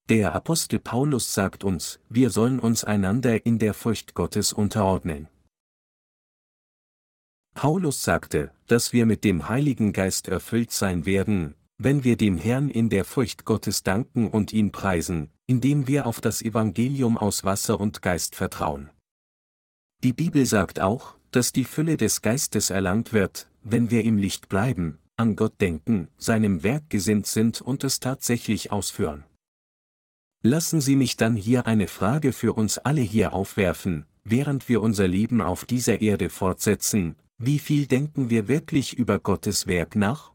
Der 0.08 0.34
Apostel 0.34 0.78
Paulus 0.78 1.34
sagt 1.34 1.64
uns, 1.64 2.00
wir 2.08 2.30
sollen 2.30 2.60
uns 2.60 2.84
einander 2.84 3.44
in 3.44 3.58
der 3.58 3.74
Furcht 3.74 4.14
Gottes 4.14 4.52
unterordnen. 4.52 5.28
Paulus 7.54 8.02
sagte, 8.02 8.52
dass 8.66 8.92
wir 8.92 9.04
mit 9.04 9.24
dem 9.24 9.48
Heiligen 9.48 9.92
Geist 9.92 10.28
erfüllt 10.28 10.70
sein 10.70 11.04
werden, 11.04 11.54
wenn 11.76 12.04
wir 12.04 12.16
dem 12.16 12.38
Herrn 12.38 12.70
in 12.70 12.88
der 12.88 13.04
Furcht 13.04 13.44
Gottes 13.44 13.82
danken 13.82 14.28
und 14.28 14.52
ihn 14.52 14.72
preisen, 14.72 15.30
indem 15.46 15.86
wir 15.86 16.06
auf 16.06 16.20
das 16.20 16.40
Evangelium 16.40 17.18
aus 17.18 17.44
Wasser 17.44 17.78
und 17.78 18.00
Geist 18.00 18.34
vertrauen. 18.34 18.90
Die 20.02 20.12
Bibel 20.12 20.46
sagt 20.46 20.80
auch, 20.80 21.17
dass 21.30 21.52
die 21.52 21.64
Fülle 21.64 21.96
des 21.96 22.22
Geistes 22.22 22.70
erlangt 22.70 23.12
wird, 23.12 23.48
wenn 23.62 23.90
wir 23.90 24.04
im 24.04 24.16
Licht 24.16 24.48
bleiben, 24.48 24.98
an 25.16 25.36
Gott 25.36 25.60
denken, 25.60 26.08
seinem 26.16 26.62
Werk 26.62 26.88
gesinnt 26.90 27.26
sind 27.26 27.60
und 27.60 27.84
es 27.84 28.00
tatsächlich 28.00 28.72
ausführen. 28.72 29.24
Lassen 30.42 30.80
Sie 30.80 30.94
mich 30.94 31.16
dann 31.16 31.34
hier 31.34 31.66
eine 31.66 31.88
Frage 31.88 32.32
für 32.32 32.52
uns 32.52 32.78
alle 32.78 33.00
hier 33.00 33.32
aufwerfen, 33.32 34.06
während 34.24 34.68
wir 34.68 34.80
unser 34.80 35.08
Leben 35.08 35.40
auf 35.40 35.64
dieser 35.64 36.00
Erde 36.00 36.30
fortsetzen, 36.30 37.16
wie 37.38 37.58
viel 37.58 37.86
denken 37.86 38.30
wir 38.30 38.48
wirklich 38.48 38.96
über 38.96 39.18
Gottes 39.18 39.66
Werk 39.66 39.96
nach? 39.96 40.32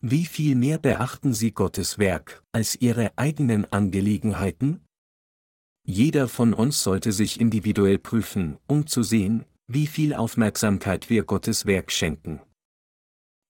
Wie 0.00 0.26
viel 0.26 0.54
mehr 0.54 0.78
beachten 0.78 1.34
Sie 1.34 1.52
Gottes 1.52 1.98
Werk 1.98 2.42
als 2.52 2.76
Ihre 2.76 3.16
eigenen 3.16 3.64
Angelegenheiten? 3.72 4.80
Jeder 5.84 6.28
von 6.28 6.52
uns 6.52 6.82
sollte 6.82 7.12
sich 7.12 7.40
individuell 7.40 7.98
prüfen, 7.98 8.58
um 8.66 8.86
zu 8.86 9.02
sehen, 9.02 9.44
wie 9.68 9.88
viel 9.88 10.14
Aufmerksamkeit 10.14 11.10
wir 11.10 11.24
Gottes 11.24 11.66
Werk 11.66 11.90
schenken. 11.90 12.40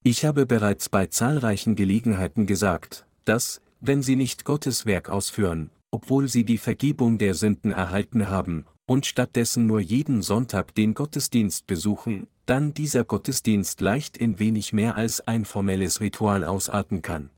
Ich 0.02 0.24
habe 0.24 0.46
bereits 0.46 0.88
bei 0.88 1.06
zahlreichen 1.06 1.76
Gelegenheiten 1.76 2.46
gesagt, 2.46 3.06
dass, 3.24 3.60
wenn 3.80 4.02
Sie 4.02 4.16
nicht 4.16 4.44
Gottes 4.44 4.86
Werk 4.86 5.10
ausführen, 5.10 5.70
obwohl 5.90 6.28
Sie 6.28 6.44
die 6.44 6.58
Vergebung 6.58 7.18
der 7.18 7.34
Sünden 7.34 7.70
erhalten 7.70 8.28
haben, 8.28 8.64
und 8.86 9.04
stattdessen 9.04 9.66
nur 9.66 9.80
jeden 9.80 10.22
Sonntag 10.22 10.74
den 10.74 10.94
Gottesdienst 10.94 11.66
besuchen, 11.66 12.28
dann 12.46 12.72
dieser 12.72 13.04
Gottesdienst 13.04 13.80
leicht 13.80 14.16
in 14.16 14.38
wenig 14.38 14.72
mehr 14.72 14.96
als 14.96 15.20
ein 15.26 15.44
formelles 15.44 16.00
Ritual 16.00 16.44
ausarten 16.44 17.02
kann. 17.02 17.30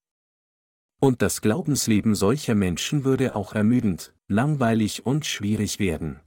Und 1.00 1.22
das 1.22 1.40
Glaubensleben 1.40 2.14
solcher 2.14 2.54
Menschen 2.54 3.04
würde 3.04 3.34
auch 3.34 3.54
ermüdend, 3.54 4.12
langweilig 4.28 5.06
und 5.06 5.24
schwierig 5.24 5.78
werden. 5.78 6.20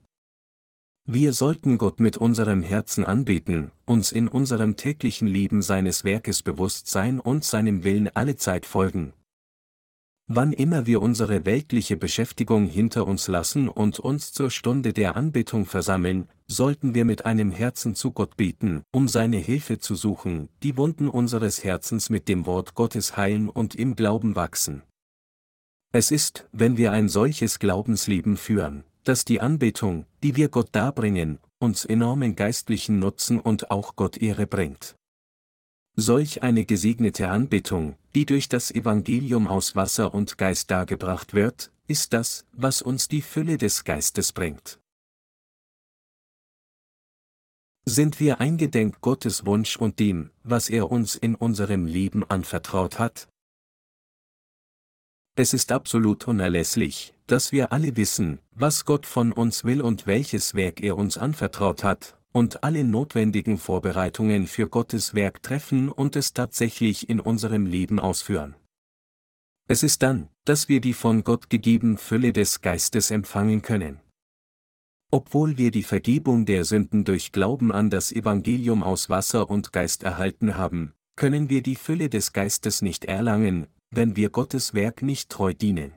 Wir 1.06 1.34
sollten 1.34 1.78
Gott 1.78 2.00
mit 2.00 2.18
unserem 2.18 2.62
Herzen 2.62 3.06
anbeten, 3.06 3.72
uns 3.86 4.12
in 4.12 4.28
unserem 4.28 4.76
täglichen 4.76 5.28
Leben 5.28 5.62
seines 5.62 6.04
Werkes 6.04 6.44
bewusst 6.44 6.88
sein 6.88 7.20
und 7.20 7.44
seinem 7.44 7.84
Willen 7.84 8.10
alle 8.16 8.36
Zeit 8.36 8.66
folgen, 8.66 9.14
Wann 10.34 10.54
immer 10.54 10.86
wir 10.86 11.02
unsere 11.02 11.46
weltliche 11.46 11.98
Beschäftigung 11.98 12.66
hinter 12.66 13.06
uns 13.06 13.28
lassen 13.28 13.68
und 13.68 14.00
uns 14.00 14.32
zur 14.32 14.50
Stunde 14.50 14.94
der 14.94 15.18
Anbetung 15.18 15.66
versammeln, 15.66 16.30
sollten 16.48 16.96
wir 16.96 17.04
mit 17.04 17.26
einem 17.26 17.52
Herzen 17.52 17.96
zu 17.96 18.12
Gott 18.12 18.38
beten, 18.38 18.84
um 18.94 19.10
seine 19.10 19.36
Hilfe 19.36 19.80
zu 19.80 19.94
suchen, 19.94 20.48
die 20.64 20.78
Wunden 20.78 21.10
unseres 21.10 21.66
Herzens 21.66 22.10
mit 22.10 22.30
dem 22.30 22.46
Wort 22.46 22.76
Gottes 22.76 23.18
heilen 23.18 23.50
und 23.50 23.76
im 23.76 23.98
Glauben 23.98 24.38
wachsen. 24.38 24.84
Es 25.92 26.12
ist, 26.12 26.48
wenn 26.54 26.78
wir 26.78 26.94
ein 26.94 27.10
solches 27.10 27.60
Glaubensleben 27.60 28.38
führen, 28.38 28.86
dass 29.04 29.26
die 29.26 29.42
Anbetung, 29.42 30.06
die 30.24 30.36
wir 30.36 30.50
Gott 30.50 30.70
darbringen, 30.72 31.40
uns 31.60 31.86
enormen 31.86 32.36
geistlichen 32.36 33.00
Nutzen 33.00 33.40
und 33.40 33.72
auch 33.72 33.96
Gott 33.96 34.18
Ehre 34.18 34.48
bringt. 34.48 34.96
Solch 35.96 36.42
eine 36.42 36.66
gesegnete 36.66 37.30
Anbetung, 37.30 37.98
die 38.16 38.26
durch 38.26 38.48
das 38.48 38.72
Evangelium 38.72 39.48
aus 39.48 39.76
Wasser 39.76 40.14
und 40.14 40.38
Geist 40.38 40.72
dargebracht 40.72 41.34
wird, 41.34 41.72
ist 41.88 42.14
das, 42.14 42.46
was 42.54 42.82
uns 42.82 43.08
die 43.08 43.22
Fülle 43.22 43.58
des 43.58 43.84
Geistes 43.84 44.32
bringt. 44.32 44.80
Sind 47.86 48.20
wir 48.20 48.40
eingedenk 48.40 49.02
Gottes 49.02 49.46
Wunsch 49.46 49.76
und 49.76 50.00
dem, 50.00 50.30
was 50.44 50.70
er 50.70 50.92
uns 50.92 51.16
in 51.16 51.36
unserem 51.36 51.86
Leben 51.86 52.24
anvertraut 52.24 53.00
hat? 53.00 53.28
Es 55.36 55.54
ist 55.54 55.72
absolut 55.72 56.28
unerlässlich, 56.28 57.14
dass 57.28 57.52
wir 57.54 57.72
alle 57.72 57.96
wissen, 57.96 58.40
was 58.52 58.84
Gott 58.84 59.06
von 59.06 59.32
uns 59.32 59.64
will 59.64 59.82
und 59.82 60.06
welches 60.06 60.56
Werk 60.56 60.82
er 60.82 60.98
uns 60.98 61.18
anvertraut 61.18 61.84
hat, 61.84 62.18
und 62.34 62.64
alle 62.64 62.84
notwendigen 62.84 63.58
Vorbereitungen 63.58 64.48
für 64.48 64.68
Gottes 64.68 65.14
Werk 65.14 65.42
treffen 65.42 65.90
und 65.90 66.16
es 66.16 66.34
tatsächlich 66.34 67.10
in 67.10 67.20
unserem 67.20 67.66
Leben 67.66 68.00
ausführen. 68.00 68.56
Es 69.68 69.84
ist 69.84 70.04
dann, 70.04 70.28
dass 70.44 70.68
wir 70.68 70.82
die 70.82 70.94
von 70.94 71.24
Gott 71.24 71.50
gegebene 71.50 71.98
Fülle 71.98 72.34
des 72.34 72.62
Geistes 72.62 73.10
empfangen 73.10 73.62
können. 73.62 74.02
Obwohl 75.12 75.58
wir 75.58 75.72
die 75.72 75.84
Vergebung 75.84 76.46
der 76.46 76.66
Sünden 76.66 77.06
durch 77.06 77.32
Glauben 77.32 77.72
an 77.72 77.90
das 77.90 78.12
Evangelium 78.12 78.84
aus 78.84 79.10
Wasser 79.10 79.50
und 79.50 79.72
Geist 79.72 80.04
erhalten 80.04 80.58
haben, 80.58 80.94
können 81.16 81.50
wir 81.50 81.62
die 81.62 81.76
Fülle 81.76 82.10
des 82.10 82.34
Geistes 82.34 82.82
nicht 82.82 83.06
erlangen, 83.06 83.68
wenn 83.92 84.16
wir 84.16 84.30
Gottes 84.30 84.74
Werk 84.74 85.02
nicht 85.02 85.30
treu 85.30 85.54
dienen. 85.54 85.94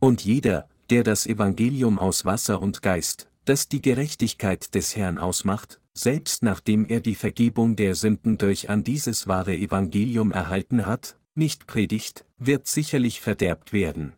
Und 0.00 0.24
jeder, 0.24 0.68
der 0.90 1.02
das 1.02 1.26
Evangelium 1.26 1.98
aus 1.98 2.24
Wasser 2.24 2.60
und 2.60 2.82
Geist, 2.82 3.30
das 3.44 3.68
die 3.68 3.82
Gerechtigkeit 3.82 4.74
des 4.74 4.94
Herrn 4.96 5.18
ausmacht, 5.18 5.80
selbst 5.94 6.42
nachdem 6.42 6.86
er 6.86 7.00
die 7.00 7.14
Vergebung 7.14 7.76
der 7.76 7.94
Sünden 7.94 8.36
durch 8.38 8.68
an 8.68 8.84
dieses 8.84 9.26
wahre 9.26 9.54
Evangelium 9.56 10.32
erhalten 10.32 10.86
hat, 10.86 11.16
nicht 11.34 11.66
predigt, 11.66 12.24
wird 12.38 12.66
sicherlich 12.66 13.20
verderbt 13.20 13.72
werden. 13.72 14.12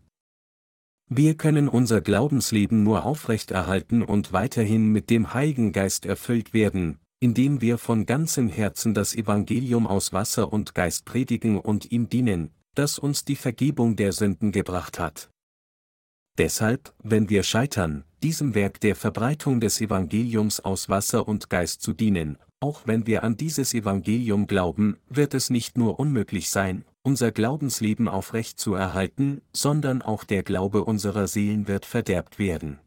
Wir 1.08 1.36
können 1.36 1.68
unser 1.68 2.00
Glaubensleben 2.00 2.82
nur 2.82 3.04
aufrechterhalten 3.04 4.02
und 4.02 4.32
weiterhin 4.32 4.90
mit 4.90 5.08
dem 5.08 5.34
Heiligen 5.34 5.72
Geist 5.72 6.04
erfüllt 6.04 6.52
werden, 6.52 6.98
indem 7.20 7.60
wir 7.60 7.78
von 7.78 8.06
ganzem 8.06 8.48
Herzen 8.48 8.94
das 8.94 9.14
Evangelium 9.14 9.86
aus 9.86 10.12
Wasser 10.12 10.52
und 10.52 10.74
Geist 10.74 11.04
predigen 11.04 11.58
und 11.58 11.90
ihm 11.90 12.08
dienen, 12.08 12.50
das 12.74 12.98
uns 12.98 13.24
die 13.24 13.36
Vergebung 13.36 13.96
der 13.96 14.12
Sünden 14.12 14.52
gebracht 14.52 14.98
hat. 14.98 15.30
Deshalb, 16.38 16.92
wenn 17.02 17.30
wir 17.30 17.42
scheitern, 17.42 18.04
diesem 18.22 18.54
Werk 18.54 18.80
der 18.80 18.94
Verbreitung 18.94 19.60
des 19.60 19.80
Evangeliums 19.80 20.60
aus 20.60 20.88
Wasser 20.90 21.26
und 21.26 21.48
Geist 21.48 21.80
zu 21.80 21.94
dienen, 21.94 22.36
auch 22.60 22.82
wenn 22.86 23.06
wir 23.06 23.22
an 23.22 23.36
dieses 23.36 23.72
Evangelium 23.72 24.46
glauben, 24.46 24.98
wird 25.08 25.34
es 25.34 25.50
nicht 25.50 25.78
nur 25.78 25.98
unmöglich 25.98 26.50
sein, 26.50 26.84
unser 27.02 27.30
Glaubensleben 27.30 28.08
aufrecht 28.08 28.58
zu 28.58 28.74
erhalten, 28.74 29.40
sondern 29.52 30.02
auch 30.02 30.24
der 30.24 30.42
Glaube 30.42 30.84
unserer 30.84 31.28
Seelen 31.28 31.68
wird 31.68 31.86
verderbt 31.86 32.38
werden. 32.38 32.78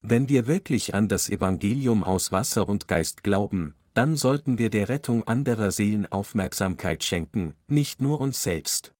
Wenn 0.00 0.28
wir 0.28 0.46
wirklich 0.46 0.94
an 0.94 1.08
das 1.08 1.28
Evangelium 1.28 2.04
aus 2.04 2.30
Wasser 2.30 2.68
und 2.68 2.86
Geist 2.86 3.22
glauben, 3.24 3.74
dann 3.94 4.16
sollten 4.16 4.58
wir 4.58 4.70
der 4.70 4.88
Rettung 4.88 5.26
anderer 5.26 5.72
Seelen 5.72 6.06
Aufmerksamkeit 6.06 7.02
schenken, 7.02 7.54
nicht 7.66 8.00
nur 8.00 8.20
uns 8.20 8.42
selbst. 8.42 8.94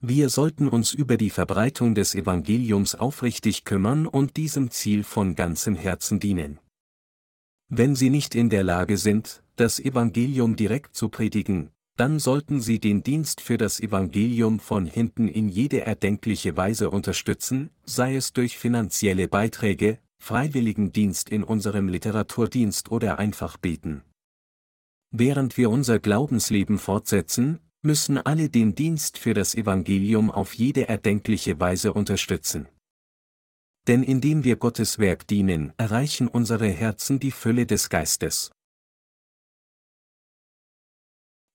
Wir 0.00 0.28
sollten 0.28 0.68
uns 0.68 0.92
über 0.92 1.16
die 1.16 1.30
Verbreitung 1.30 1.94
des 1.96 2.14
Evangeliums 2.14 2.94
aufrichtig 2.94 3.64
kümmern 3.64 4.06
und 4.06 4.36
diesem 4.36 4.70
Ziel 4.70 5.02
von 5.02 5.34
ganzem 5.34 5.74
Herzen 5.74 6.20
dienen. 6.20 6.60
Wenn 7.68 7.96
Sie 7.96 8.10
nicht 8.10 8.36
in 8.36 8.48
der 8.48 8.62
Lage 8.62 8.98
sind, 8.98 9.42
das 9.56 9.80
Evangelium 9.80 10.54
direkt 10.54 10.94
zu 10.94 11.08
predigen, 11.08 11.70
dann 11.96 12.18
sollten 12.18 12.60
Sie 12.60 12.78
den 12.78 13.02
Dienst 13.02 13.40
für 13.40 13.56
das 13.56 13.80
Evangelium 13.80 14.60
von 14.60 14.86
hinten 14.86 15.28
in 15.28 15.48
jede 15.48 15.80
erdenkliche 15.80 16.56
Weise 16.56 16.90
unterstützen, 16.90 17.70
sei 17.84 18.16
es 18.16 18.32
durch 18.32 18.58
finanzielle 18.58 19.28
Beiträge, 19.28 19.98
Freiwilligendienst 20.18 21.30
in 21.30 21.42
unserem 21.42 21.88
Literaturdienst 21.88 22.90
oder 22.90 23.18
einfach 23.18 23.56
beten. 23.56 24.02
Während 25.10 25.56
wir 25.56 25.70
unser 25.70 25.98
Glaubensleben 25.98 26.78
fortsetzen, 26.78 27.60
müssen 27.82 28.18
alle 28.18 28.50
den 28.50 28.74
Dienst 28.74 29.16
für 29.16 29.32
das 29.32 29.54
Evangelium 29.54 30.30
auf 30.30 30.54
jede 30.54 30.88
erdenkliche 30.88 31.60
Weise 31.60 31.92
unterstützen. 31.92 32.68
Denn 33.86 34.02
indem 34.02 34.42
wir 34.42 34.56
Gottes 34.56 34.98
Werk 34.98 35.26
dienen, 35.28 35.72
erreichen 35.76 36.26
unsere 36.26 36.68
Herzen 36.68 37.20
die 37.20 37.30
Fülle 37.30 37.66
des 37.66 37.88
Geistes. 37.88 38.50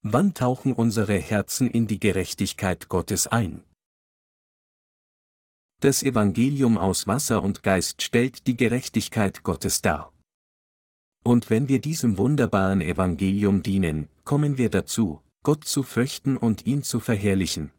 Wann 0.03 0.33
tauchen 0.33 0.73
unsere 0.73 1.19
Herzen 1.19 1.69
in 1.69 1.85
die 1.85 1.99
Gerechtigkeit 1.99 2.89
Gottes 2.89 3.27
ein? 3.27 3.63
Das 5.79 6.01
Evangelium 6.01 6.79
aus 6.79 7.05
Wasser 7.05 7.43
und 7.43 7.61
Geist 7.61 8.01
stellt 8.01 8.47
die 8.47 8.57
Gerechtigkeit 8.57 9.43
Gottes 9.43 9.83
dar. 9.83 10.11
Und 11.23 11.51
wenn 11.51 11.69
wir 11.69 11.79
diesem 11.79 12.17
wunderbaren 12.17 12.81
Evangelium 12.81 13.61
dienen, 13.61 14.09
kommen 14.23 14.57
wir 14.57 14.71
dazu, 14.71 15.21
Gott 15.43 15.65
zu 15.65 15.83
fürchten 15.83 16.35
und 16.35 16.65
ihn 16.65 16.81
zu 16.81 16.99
verherrlichen. 16.99 17.71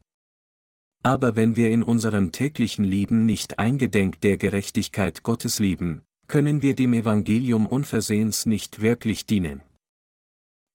Aber 1.02 1.34
wenn 1.34 1.56
wir 1.56 1.70
in 1.70 1.82
unserem 1.82 2.30
täglichen 2.30 2.84
Leben 2.84 3.26
nicht 3.26 3.58
eingedenk 3.58 4.20
der 4.20 4.36
Gerechtigkeit 4.36 5.24
Gottes 5.24 5.58
leben, 5.58 6.02
können 6.28 6.62
wir 6.62 6.76
dem 6.76 6.92
Evangelium 6.92 7.66
unversehens 7.66 8.46
nicht 8.46 8.80
wirklich 8.80 9.26
dienen. 9.26 9.60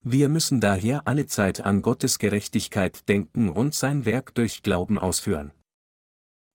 Wir 0.03 0.29
müssen 0.29 0.61
daher 0.61 1.07
alle 1.07 1.25
Zeit 1.25 1.61
an 1.61 1.81
Gottes 1.81 2.19
Gerechtigkeit 2.19 3.07
denken 3.09 3.49
und 3.49 3.73
sein 3.73 4.05
Werk 4.05 4.33
durch 4.35 4.63
Glauben 4.63 4.97
ausführen. 4.97 5.51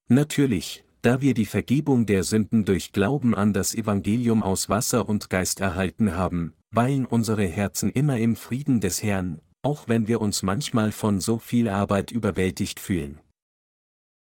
Natürlich, 0.09 0.85
da 1.03 1.21
wir 1.21 1.35
die 1.35 1.47
Vergebung 1.47 2.07
der 2.07 2.23
Sünden 2.23 2.65
durch 2.65 2.93
Glauben 2.93 3.35
an 3.35 3.53
das 3.53 3.75
Evangelium 3.75 4.43
aus 4.43 4.69
Wasser 4.69 5.09
und 5.09 5.31
Geist 5.31 5.61
erhalten 5.61 6.17
haben, 6.17 6.55
weilen 6.71 7.07
unsere 7.07 7.45
Herzen 7.45 7.91
immer 7.91 8.19
im 8.19 8.37
Frieden 8.37 8.81
des 8.81 9.03
Herrn, 9.03 9.41
auch 9.63 9.89
wenn 9.89 10.09
wir 10.09 10.21
uns 10.21 10.43
manchmal 10.43 10.93
von 10.93 11.21
so 11.21 11.39
viel 11.39 11.69
Arbeit 11.69 12.11
überwältigt 12.11 12.81
fühlen. 12.81 13.21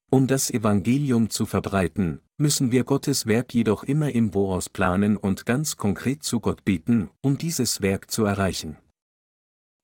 Um 0.10 0.28
das 0.28 0.52
Evangelium 0.52 1.30
zu 1.30 1.46
verbreiten, 1.46 2.20
müssen 2.38 2.72
wir 2.72 2.84
Gottes 2.84 3.28
Werk 3.28 3.54
jedoch 3.54 3.84
immer 3.84 4.12
im 4.14 4.34
Voraus 4.34 4.68
planen 4.68 5.16
und 5.16 5.46
ganz 5.46 5.78
konkret 5.78 6.24
zu 6.24 6.40
Gott 6.40 6.66
bieten, 6.66 7.10
um 7.22 7.38
dieses 7.38 7.82
Werk 7.82 8.12
zu 8.12 8.26
erreichen. 8.26 8.76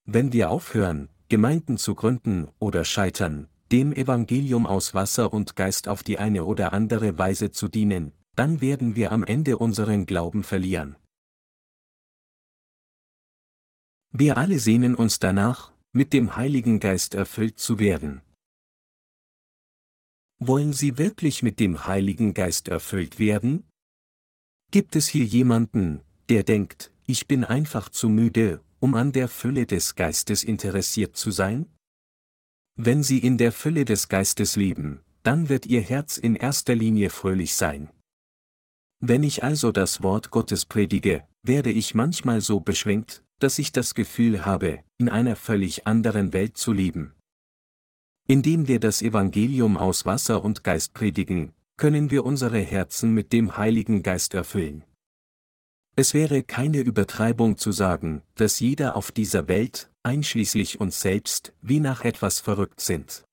Wenn 0.10 0.32
wir 0.32 0.50
aufhören, 0.52 1.10
Gemeinden 1.28 1.78
zu 1.78 1.94
gründen 1.94 2.48
oder 2.60 2.86
scheitern, 2.86 3.50
dem 3.74 3.92
Evangelium 3.92 4.66
aus 4.66 4.94
Wasser 4.94 5.34
und 5.34 5.58
Geist 5.58 5.90
auf 5.90 6.02
die 6.02 6.18
eine 6.18 6.46
oder 6.46 6.72
andere 6.72 7.18
Weise 7.18 7.52
zu 7.52 7.68
dienen, 7.68 8.14
dann 8.38 8.62
werden 8.62 8.96
wir 8.96 9.12
am 9.12 9.26
Ende 9.26 9.58
unseren 9.58 10.06
Glauben 10.06 10.46
verlieren. 10.46 10.96
Wir 14.14 14.38
alle 14.38 14.60
sehnen 14.60 14.96
uns 14.96 15.20
danach, 15.20 15.74
mit 15.92 16.14
dem 16.14 16.38
Heiligen 16.38 16.80
Geist 16.80 17.14
erfüllt 17.14 17.60
zu 17.60 17.78
werden. 17.78 18.22
Wollen 20.40 20.72
Sie 20.72 20.98
wirklich 20.98 21.44
mit 21.44 21.60
dem 21.60 21.86
Heiligen 21.86 22.34
Geist 22.34 22.70
erfüllt 22.70 23.20
werden? 23.20 23.68
Gibt 24.72 24.96
es 24.96 25.08
hier 25.10 25.26
jemanden, 25.26 26.02
der 26.30 26.44
denkt, 26.44 26.94
ich 27.08 27.28
bin 27.28 27.44
einfach 27.44 27.90
zu 27.90 28.08
müde, 28.08 28.62
um 28.80 28.96
an 28.96 29.12
der 29.12 29.28
Fülle 29.28 29.66
des 29.66 29.96
Geistes 29.96 30.44
interessiert 30.44 31.16
zu 31.16 31.32
sein? 31.32 31.66
Wenn 32.76 33.04
Sie 33.04 33.20
in 33.20 33.38
der 33.38 33.52
Fülle 33.52 33.86
des 33.86 34.08
Geistes 34.08 34.56
leben, 34.56 35.02
dann 35.24 35.50
wird 35.50 35.66
Ihr 35.66 35.82
Herz 35.82 36.18
in 36.18 36.36
erster 36.36 36.76
Linie 36.76 37.10
fröhlich 37.10 37.56
sein. 37.56 37.90
Wenn 39.00 39.24
ich 39.24 39.44
also 39.44 39.72
das 39.72 40.02
Wort 40.02 40.32
Gottes 40.32 40.66
predige, 40.66 41.28
werde 41.44 41.72
ich 41.72 41.96
manchmal 41.96 42.42
so 42.42 42.60
beschwingt, 42.60 43.24
dass 43.40 43.60
ich 43.60 43.72
das 43.72 43.94
Gefühl 43.94 44.46
habe, 44.46 44.80
in 44.98 45.10
einer 45.10 45.36
völlig 45.36 45.86
anderen 45.86 46.34
Welt 46.34 46.58
zu 46.58 46.74
leben. 46.74 47.14
Indem 48.28 48.68
wir 48.68 48.80
das 48.80 49.02
Evangelium 49.02 49.78
aus 49.78 50.06
Wasser 50.06 50.44
und 50.44 50.64
Geist 50.64 50.94
predigen, 50.94 51.54
können 51.78 52.12
wir 52.12 52.26
unsere 52.26 52.60
Herzen 52.60 53.14
mit 53.14 53.32
dem 53.32 53.56
Heiligen 53.56 54.04
Geist 54.04 54.34
erfüllen. 54.34 54.84
Es 56.00 56.14
wäre 56.14 56.44
keine 56.44 56.82
Übertreibung 56.82 57.58
zu 57.58 57.72
sagen, 57.72 58.22
dass 58.36 58.60
jeder 58.60 58.96
auf 58.96 59.12
dieser 59.12 59.48
Welt, 59.48 59.90
einschließlich 60.04 60.80
uns 60.80 61.02
selbst, 61.02 61.54
wie 61.64 61.80
nach 61.80 62.06
etwas 62.06 62.40
verrückt 62.40 62.82
sind. 62.82 63.26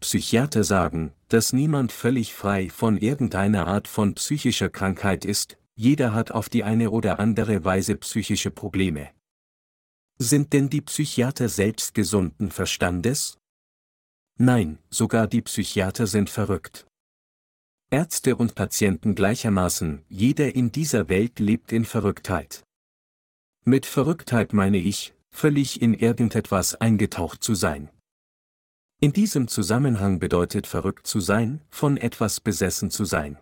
Psychiater 0.00 0.64
sagen, 0.64 1.14
dass 1.28 1.54
niemand 1.54 1.90
völlig 1.90 2.34
frei 2.34 2.68
von 2.68 2.98
irgendeiner 2.98 3.68
Art 3.68 3.88
von 3.88 4.14
psychischer 4.16 4.68
Krankheit 4.68 5.24
ist, 5.24 5.56
jeder 5.74 6.12
hat 6.12 6.30
auf 6.30 6.50
die 6.50 6.62
eine 6.62 6.90
oder 6.90 7.18
andere 7.18 7.64
Weise 7.64 7.96
psychische 7.96 8.50
Probleme. 8.50 9.08
Sind 10.18 10.52
denn 10.52 10.68
die 10.68 10.82
Psychiater 10.82 11.48
selbst 11.48 11.94
gesunden 11.94 12.50
Verstandes? 12.50 13.38
Nein, 14.38 14.78
sogar 14.90 15.26
die 15.26 15.40
Psychiater 15.40 16.06
sind 16.06 16.28
verrückt. 16.28 16.86
Ärzte 17.92 18.36
und 18.36 18.54
Patienten 18.54 19.14
gleichermaßen, 19.14 20.02
jeder 20.08 20.54
in 20.54 20.72
dieser 20.72 21.10
Welt 21.10 21.38
lebt 21.38 21.72
in 21.72 21.84
Verrücktheit. 21.84 22.64
Mit 23.66 23.84
Verrücktheit 23.84 24.54
meine 24.54 24.78
ich, 24.78 25.12
völlig 25.30 25.82
in 25.82 25.92
irgendetwas 25.92 26.74
eingetaucht 26.74 27.42
zu 27.42 27.54
sein. 27.54 27.90
In 28.98 29.12
diesem 29.12 29.46
Zusammenhang 29.46 30.20
bedeutet 30.20 30.66
verrückt 30.66 31.06
zu 31.06 31.20
sein, 31.20 31.60
von 31.68 31.98
etwas 31.98 32.40
besessen 32.40 32.90
zu 32.90 33.04
sein. 33.04 33.36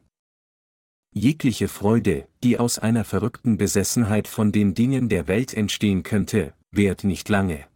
Jegliche 1.15 1.69
Freude, 1.69 2.27
die 2.43 2.59
aus 2.59 2.81
einer 2.81 3.05
verrückten 3.05 3.57
Besessenheit 3.57 4.27
von 4.27 4.51
den 4.51 4.75
Dingen 4.75 5.09
der 5.09 5.29
Welt 5.29 5.55
entstehen 5.55 6.03
könnte, 6.03 6.55
währt 6.73 7.05
nicht 7.05 7.29
lange. 7.29 7.69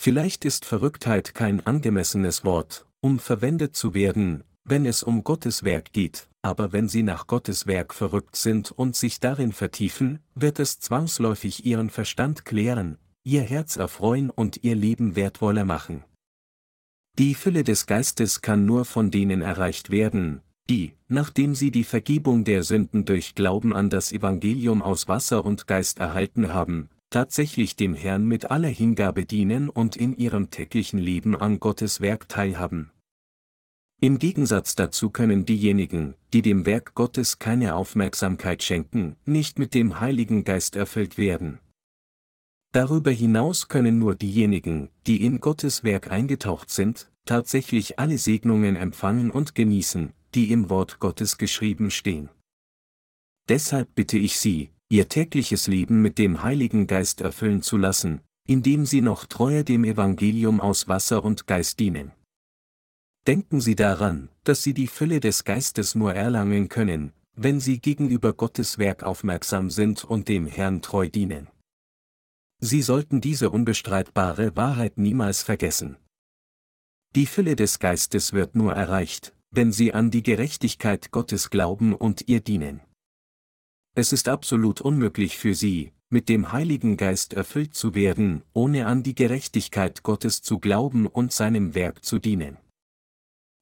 Vielleicht 0.00 0.46
ist 0.46 0.64
Verrücktheit 0.64 1.34
kein 1.34 1.66
angemessenes 1.66 2.42
Wort, 2.42 2.86
um 3.00 3.18
verwendet 3.18 3.76
zu 3.76 3.92
werden, 3.92 4.44
wenn 4.68 4.86
es 4.86 5.02
um 5.02 5.24
Gottes 5.24 5.64
Werk 5.64 5.92
geht, 5.92 6.28
aber 6.42 6.72
wenn 6.72 6.88
sie 6.88 7.02
nach 7.02 7.26
Gottes 7.26 7.66
Werk 7.66 7.94
verrückt 7.94 8.36
sind 8.36 8.70
und 8.70 8.96
sich 8.96 9.20
darin 9.20 9.52
vertiefen, 9.52 10.20
wird 10.34 10.58
es 10.58 10.78
zwangsläufig 10.78 11.64
ihren 11.64 11.90
Verstand 11.90 12.44
klären, 12.44 12.98
ihr 13.24 13.42
Herz 13.42 13.76
erfreuen 13.76 14.30
und 14.30 14.62
ihr 14.64 14.74
Leben 14.74 15.16
wertvoller 15.16 15.64
machen. 15.64 16.04
Die 17.18 17.34
Fülle 17.34 17.64
des 17.64 17.86
Geistes 17.86 18.42
kann 18.42 18.64
nur 18.64 18.84
von 18.84 19.10
denen 19.10 19.42
erreicht 19.42 19.90
werden, 19.90 20.40
die, 20.70 20.92
nachdem 21.08 21.54
sie 21.54 21.70
die 21.70 21.84
Vergebung 21.84 22.44
der 22.44 22.62
Sünden 22.62 23.04
durch 23.04 23.34
Glauben 23.34 23.74
an 23.74 23.90
das 23.90 24.12
Evangelium 24.12 24.82
aus 24.82 25.08
Wasser 25.08 25.44
und 25.44 25.66
Geist 25.66 25.98
erhalten 25.98 26.52
haben, 26.52 26.90
tatsächlich 27.10 27.74
dem 27.74 27.94
Herrn 27.94 28.26
mit 28.26 28.50
aller 28.50 28.68
Hingabe 28.68 29.24
dienen 29.24 29.68
und 29.68 29.96
in 29.96 30.16
ihrem 30.16 30.50
täglichen 30.50 30.98
Leben 30.98 31.34
an 31.34 31.58
Gottes 31.58 32.00
Werk 32.00 32.28
teilhaben. 32.28 32.90
Im 34.00 34.20
Gegensatz 34.20 34.76
dazu 34.76 35.10
können 35.10 35.44
diejenigen, 35.44 36.14
die 36.32 36.40
dem 36.40 36.66
Werk 36.66 36.94
Gottes 36.94 37.40
keine 37.40 37.74
Aufmerksamkeit 37.74 38.62
schenken, 38.62 39.16
nicht 39.24 39.58
mit 39.58 39.74
dem 39.74 39.98
Heiligen 39.98 40.44
Geist 40.44 40.76
erfüllt 40.76 41.18
werden. 41.18 41.58
Darüber 42.72 43.10
hinaus 43.10 43.66
können 43.66 43.98
nur 43.98 44.14
diejenigen, 44.14 44.90
die 45.08 45.24
in 45.24 45.40
Gottes 45.40 45.82
Werk 45.82 46.12
eingetaucht 46.12 46.70
sind, 46.70 47.10
tatsächlich 47.24 47.98
alle 47.98 48.18
Segnungen 48.18 48.76
empfangen 48.76 49.32
und 49.32 49.56
genießen, 49.56 50.12
die 50.34 50.52
im 50.52 50.70
Wort 50.70 51.00
Gottes 51.00 51.36
geschrieben 51.36 51.90
stehen. 51.90 52.28
Deshalb 53.48 53.94
bitte 53.96 54.18
ich 54.18 54.38
Sie, 54.38 54.70
ihr 54.88 55.08
tägliches 55.08 55.66
Leben 55.66 56.02
mit 56.02 56.18
dem 56.18 56.44
Heiligen 56.44 56.86
Geist 56.86 57.20
erfüllen 57.20 57.62
zu 57.62 57.76
lassen, 57.76 58.20
indem 58.46 58.86
sie 58.86 59.00
noch 59.00 59.26
treuer 59.26 59.64
dem 59.64 59.84
Evangelium 59.84 60.60
aus 60.60 60.86
Wasser 60.86 61.24
und 61.24 61.46
Geist 61.46 61.80
dienen. 61.80 62.12
Denken 63.28 63.60
Sie 63.60 63.76
daran, 63.76 64.30
dass 64.44 64.62
Sie 64.62 64.72
die 64.72 64.86
Fülle 64.86 65.20
des 65.20 65.44
Geistes 65.44 65.94
nur 65.94 66.14
erlangen 66.14 66.70
können, 66.70 67.12
wenn 67.36 67.60
Sie 67.60 67.78
gegenüber 67.78 68.32
Gottes 68.32 68.78
Werk 68.78 69.02
aufmerksam 69.02 69.68
sind 69.68 70.02
und 70.02 70.28
dem 70.28 70.46
Herrn 70.46 70.80
treu 70.80 71.10
dienen. 71.10 71.48
Sie 72.58 72.80
sollten 72.80 73.20
diese 73.20 73.50
unbestreitbare 73.50 74.56
Wahrheit 74.56 74.96
niemals 74.96 75.42
vergessen. 75.42 75.98
Die 77.14 77.26
Fülle 77.26 77.54
des 77.54 77.78
Geistes 77.78 78.32
wird 78.32 78.56
nur 78.56 78.72
erreicht, 78.72 79.34
wenn 79.50 79.72
Sie 79.72 79.92
an 79.92 80.10
die 80.10 80.22
Gerechtigkeit 80.22 81.10
Gottes 81.10 81.50
glauben 81.50 81.94
und 81.94 82.28
ihr 82.28 82.40
dienen. 82.40 82.80
Es 83.94 84.14
ist 84.14 84.30
absolut 84.30 84.80
unmöglich 84.80 85.36
für 85.36 85.54
sie, 85.54 85.92
mit 86.08 86.30
dem 86.30 86.52
Heiligen 86.52 86.96
Geist 86.96 87.34
erfüllt 87.34 87.74
zu 87.74 87.94
werden, 87.94 88.42
ohne 88.54 88.86
an 88.86 89.02
die 89.02 89.14
Gerechtigkeit 89.14 90.02
Gottes 90.02 90.40
zu 90.40 90.58
glauben 90.60 91.06
und 91.06 91.30
seinem 91.30 91.74
Werk 91.74 92.06
zu 92.06 92.18
dienen. 92.18 92.56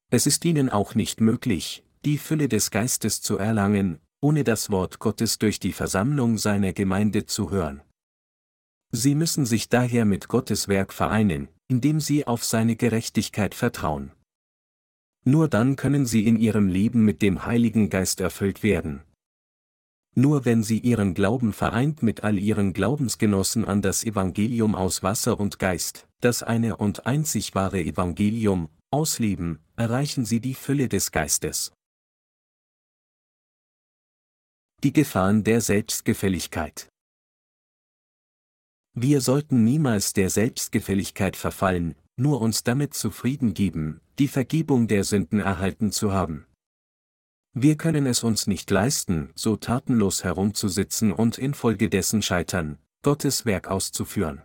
Es 0.09 0.25
ist 0.25 0.45
ihnen 0.45 0.69
auch 0.69 0.95
nicht 0.95 1.19
möglich, 1.19 1.83
die 2.05 2.17
Fülle 2.17 2.47
des 2.47 2.71
Geistes 2.71 3.21
zu 3.21 3.37
erlangen, 3.37 3.99
ohne 4.21 4.45
das 4.45 4.69
Wort 4.71 4.99
Gottes 4.99 5.37
durch 5.37 5.59
die 5.59 5.73
Versammlung 5.73 6.37
seiner 6.37 6.71
Gemeinde 6.71 7.25
zu 7.25 7.51
hören. 7.51 7.81
Sie 8.91 9.15
müssen 9.15 9.45
sich 9.45 9.67
daher 9.67 10.05
mit 10.05 10.29
Gottes 10.29 10.69
Werk 10.69 10.93
vereinen, 10.93 11.49
indem 11.67 11.99
sie 11.99 12.25
auf 12.25 12.45
seine 12.45 12.77
Gerechtigkeit 12.77 13.53
vertrauen. 13.53 14.13
Nur 15.25 15.49
dann 15.49 15.75
können 15.75 16.05
sie 16.05 16.25
in 16.25 16.37
ihrem 16.37 16.69
Leben 16.69 17.03
mit 17.03 17.21
dem 17.21 17.45
Heiligen 17.45 17.89
Geist 17.89 18.21
erfüllt 18.21 18.63
werden. 18.63 19.01
Nur 20.15 20.45
wenn 20.45 20.63
sie 20.63 20.79
ihren 20.79 21.13
Glauben 21.15 21.51
vereint 21.51 22.01
mit 22.01 22.23
all 22.23 22.39
ihren 22.39 22.71
Glaubensgenossen 22.71 23.65
an 23.65 23.81
das 23.81 24.05
Evangelium 24.05 24.73
aus 24.73 25.03
Wasser 25.03 25.37
und 25.37 25.59
Geist, 25.59 26.07
das 26.21 26.43
eine 26.43 26.77
und 26.77 27.05
einzig 27.05 27.53
wahre 27.55 27.81
Evangelium, 27.81 28.69
ausleben, 28.91 29.59
erreichen 29.75 30.25
sie 30.25 30.39
die 30.39 30.55
Fülle 30.55 30.89
des 30.89 31.11
Geistes. 31.11 31.71
Die 34.83 34.93
Gefahren 34.93 35.43
der 35.43 35.61
Selbstgefälligkeit 35.61 36.87
Wir 38.93 39.21
sollten 39.21 39.63
niemals 39.63 40.13
der 40.13 40.29
Selbstgefälligkeit 40.29 41.35
verfallen, 41.35 41.95
nur 42.15 42.41
uns 42.41 42.63
damit 42.63 42.93
zufrieden 42.93 43.53
geben, 43.53 44.01
die 44.19 44.27
Vergebung 44.27 44.87
der 44.87 45.03
Sünden 45.03 45.39
erhalten 45.39 45.91
zu 45.91 46.11
haben. 46.11 46.45
Wir 47.53 47.75
können 47.75 48.05
es 48.05 48.23
uns 48.23 48.45
nicht 48.45 48.69
leisten, 48.69 49.31
so 49.35 49.55
tatenlos 49.55 50.23
herumzusitzen 50.23 51.11
und 51.11 51.37
infolgedessen 51.37 52.21
scheitern, 52.21 52.77
Gottes 53.01 53.45
Werk 53.45 53.67
auszuführen. 53.67 54.43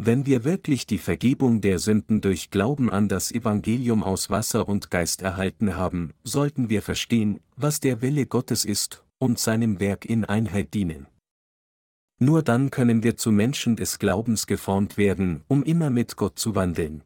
Wenn 0.00 0.26
wir 0.26 0.44
wirklich 0.44 0.86
die 0.86 0.98
Vergebung 0.98 1.60
der 1.60 1.80
Sünden 1.80 2.20
durch 2.20 2.50
Glauben 2.50 2.88
an 2.88 3.08
das 3.08 3.32
Evangelium 3.32 4.04
aus 4.04 4.30
Wasser 4.30 4.68
und 4.68 4.92
Geist 4.92 5.22
erhalten 5.22 5.74
haben, 5.74 6.14
sollten 6.22 6.70
wir 6.70 6.82
verstehen, 6.82 7.40
was 7.56 7.80
der 7.80 8.00
Wille 8.00 8.24
Gottes 8.26 8.64
ist, 8.64 9.04
und 9.18 9.40
seinem 9.40 9.80
Werk 9.80 10.04
in 10.04 10.24
Einheit 10.24 10.72
dienen. 10.72 11.08
Nur 12.20 12.44
dann 12.44 12.70
können 12.70 13.02
wir 13.02 13.16
zu 13.16 13.32
Menschen 13.32 13.74
des 13.74 13.98
Glaubens 13.98 14.46
geformt 14.46 14.98
werden, 14.98 15.42
um 15.48 15.64
immer 15.64 15.90
mit 15.90 16.14
Gott 16.14 16.38
zu 16.38 16.54
wandeln. 16.54 17.02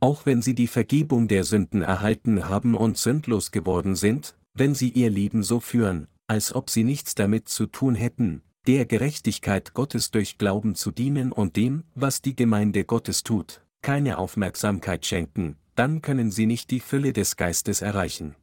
Auch 0.00 0.24
wenn 0.24 0.40
sie 0.40 0.54
die 0.54 0.68
Vergebung 0.68 1.28
der 1.28 1.44
Sünden 1.44 1.82
erhalten 1.82 2.48
haben 2.48 2.74
und 2.74 2.96
sündlos 2.96 3.50
geworden 3.50 3.94
sind, 3.94 4.38
wenn 4.54 4.74
sie 4.74 4.88
ihr 4.88 5.10
Leben 5.10 5.42
so 5.42 5.60
führen, 5.60 6.08
als 6.28 6.54
ob 6.54 6.70
sie 6.70 6.84
nichts 6.84 7.14
damit 7.14 7.50
zu 7.50 7.66
tun 7.66 7.94
hätten, 7.94 8.40
der 8.66 8.86
Gerechtigkeit 8.86 9.74
Gottes 9.74 10.10
durch 10.10 10.38
Glauben 10.38 10.74
zu 10.74 10.90
dienen 10.90 11.32
und 11.32 11.56
dem, 11.56 11.84
was 11.94 12.22
die 12.22 12.34
Gemeinde 12.34 12.84
Gottes 12.84 13.22
tut, 13.22 13.60
keine 13.82 14.18
Aufmerksamkeit 14.18 15.04
schenken, 15.04 15.56
dann 15.74 16.00
können 16.00 16.30
sie 16.30 16.46
nicht 16.46 16.70
die 16.70 16.80
Fülle 16.80 17.12
des 17.12 17.36
Geistes 17.36 17.82
erreichen. 17.82 18.36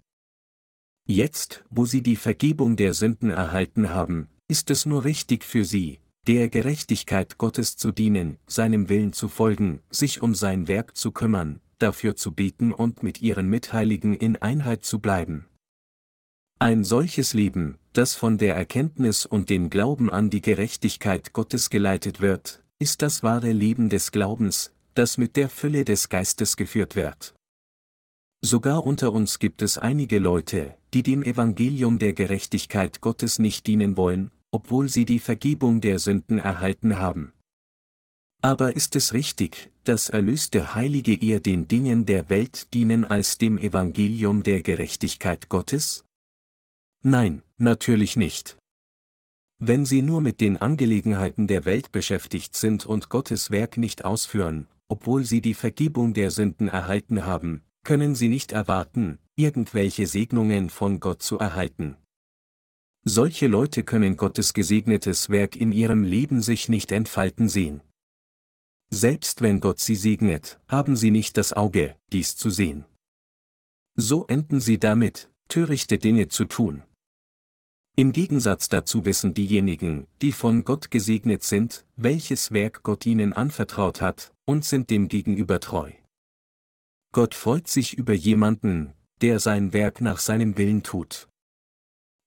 Jetzt, 1.07 1.63
wo 1.69 1.85
sie 1.85 2.03
die 2.03 2.15
Vergebung 2.15 2.75
der 2.75 2.93
Sünden 2.93 3.31
erhalten 3.31 3.89
haben, 3.89 4.27
ist 4.47 4.69
es 4.69 4.85
nur 4.85 5.03
richtig 5.05 5.43
für 5.43 5.65
sie, 5.65 5.99
der 6.27 6.49
Gerechtigkeit 6.49 7.39
Gottes 7.39 7.77
zu 7.77 7.91
dienen, 7.91 8.37
seinem 8.45 8.89
Willen 8.89 9.13
zu 9.13 9.27
folgen, 9.27 9.81
sich 9.89 10.21
um 10.21 10.35
sein 10.35 10.67
Werk 10.67 10.95
zu 10.95 11.11
kümmern, 11.11 11.59
dafür 11.79 12.15
zu 12.15 12.31
beten 12.31 12.71
und 12.71 13.01
mit 13.01 13.21
ihren 13.21 13.47
Mitheiligen 13.47 14.13
in 14.13 14.35
Einheit 14.35 14.85
zu 14.85 14.99
bleiben. 14.99 15.47
Ein 16.59 16.83
solches 16.83 17.33
Leben, 17.33 17.79
das 17.93 18.15
von 18.15 18.37
der 18.37 18.55
Erkenntnis 18.55 19.25
und 19.25 19.49
dem 19.49 19.69
Glauben 19.69 20.09
an 20.09 20.29
die 20.29 20.41
Gerechtigkeit 20.41 21.33
Gottes 21.33 21.69
geleitet 21.69 22.21
wird, 22.21 22.63
ist 22.79 23.01
das 23.01 23.23
wahre 23.23 23.51
Leben 23.51 23.89
des 23.89 24.11
Glaubens, 24.11 24.71
das 24.93 25.17
mit 25.17 25.35
der 25.35 25.49
Fülle 25.49 25.85
des 25.85 26.09
Geistes 26.09 26.55
geführt 26.55 26.95
wird. 26.95 27.33
Sogar 28.43 28.85
unter 28.85 29.13
uns 29.13 29.37
gibt 29.37 29.61
es 29.61 29.77
einige 29.77 30.17
Leute, 30.17 30.75
die 30.93 31.03
dem 31.03 31.21
Evangelium 31.21 31.99
der 31.99 32.13
Gerechtigkeit 32.13 33.01
Gottes 33.01 33.37
nicht 33.37 33.67
dienen 33.67 33.97
wollen, 33.97 34.31
obwohl 34.51 34.89
sie 34.89 35.05
die 35.05 35.19
Vergebung 35.19 35.79
der 35.79 35.99
Sünden 35.99 36.39
erhalten 36.39 36.97
haben. 36.97 37.33
Aber 38.41 38.75
ist 38.75 38.95
es 38.95 39.13
richtig, 39.13 39.69
dass 39.83 40.09
erlöste 40.09 40.73
Heilige 40.73 41.13
eher 41.21 41.39
den 41.39 41.67
Dingen 41.67 42.07
der 42.07 42.29
Welt 42.29 42.73
dienen 42.73 43.05
als 43.05 43.37
dem 43.37 43.59
Evangelium 43.59 44.41
der 44.41 44.63
Gerechtigkeit 44.63 45.47
Gottes? 45.47 46.03
Nein, 47.03 47.41
natürlich 47.57 48.15
nicht. 48.15 48.57
Wenn 49.57 49.85
sie 49.85 50.01
nur 50.01 50.21
mit 50.21 50.41
den 50.41 50.57
Angelegenheiten 50.57 51.47
der 51.47 51.65
Welt 51.65 51.91
beschäftigt 51.91 52.55
sind 52.55 52.85
und 52.85 53.09
Gottes 53.09 53.51
Werk 53.51 53.77
nicht 53.77 54.05
ausführen, 54.05 54.67
obwohl 54.87 55.23
sie 55.23 55.41
die 55.41 55.53
Vergebung 55.53 56.13
der 56.13 56.31
Sünden 56.31 56.67
erhalten 56.67 57.25
haben, 57.25 57.63
können 57.83 58.15
sie 58.15 58.27
nicht 58.27 58.51
erwarten, 58.51 59.19
irgendwelche 59.35 60.05
Segnungen 60.05 60.69
von 60.69 60.99
Gott 60.99 61.21
zu 61.21 61.39
erhalten. 61.39 61.97
Solche 63.03 63.47
Leute 63.47 63.83
können 63.83 64.15
Gottes 64.17 64.53
gesegnetes 64.53 65.29
Werk 65.29 65.55
in 65.55 65.71
ihrem 65.71 66.03
Leben 66.03 66.41
sich 66.41 66.69
nicht 66.69 66.91
entfalten 66.91 67.49
sehen. 67.49 67.81
Selbst 68.91 69.41
wenn 69.41 69.59
Gott 69.59 69.79
sie 69.79 69.95
segnet, 69.95 70.59
haben 70.67 70.95
sie 70.95 71.09
nicht 71.09 71.37
das 71.37 71.53
Auge, 71.53 71.95
dies 72.11 72.35
zu 72.35 72.49
sehen. 72.49 72.85
So 73.95 74.27
enden 74.27 74.59
sie 74.59 74.77
damit, 74.77 75.31
törichte 75.47 75.97
Dinge 75.97 76.27
zu 76.27 76.45
tun. 76.45 76.83
Im 77.95 78.13
Gegensatz 78.13 78.69
dazu 78.69 79.05
wissen 79.05 79.33
diejenigen, 79.33 80.07
die 80.21 80.31
von 80.31 80.63
Gott 80.63 80.91
gesegnet 80.91 81.43
sind, 81.43 81.85
welches 81.97 82.51
Werk 82.51 82.83
Gott 82.83 83.05
ihnen 83.05 83.33
anvertraut 83.33 84.01
hat, 84.01 84.33
und 84.45 84.63
sind 84.63 84.89
dem 84.89 85.07
gegenüber 85.07 85.59
treu. 85.59 85.91
Gott 87.13 87.35
freut 87.35 87.67
sich 87.67 87.97
über 87.97 88.13
jemanden, 88.13 88.93
der 89.21 89.39
sein 89.39 89.73
Werk 89.73 89.99
nach 89.99 90.19
seinem 90.19 90.57
Willen 90.57 90.83
tut. 90.83 91.27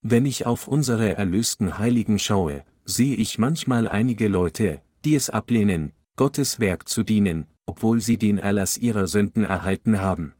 Wenn 0.02 0.26
ich 0.26 0.44
auf 0.44 0.68
unsere 0.68 1.16
erlösten 1.16 1.78
Heiligen 1.78 2.18
schaue, 2.18 2.64
sehe 2.84 3.16
ich 3.16 3.38
manchmal 3.38 3.88
einige 3.88 4.28
Leute, 4.28 4.82
die 5.06 5.14
es 5.14 5.30
ablehnen, 5.30 5.92
Gottes 6.16 6.60
Werk 6.60 6.88
zu 6.88 7.02
dienen, 7.02 7.46
obwohl 7.64 8.02
sie 8.02 8.18
den 8.18 8.36
Erlass 8.36 8.76
ihrer 8.76 9.06
Sünden 9.06 9.44
erhalten 9.44 10.00
haben. 10.00 10.34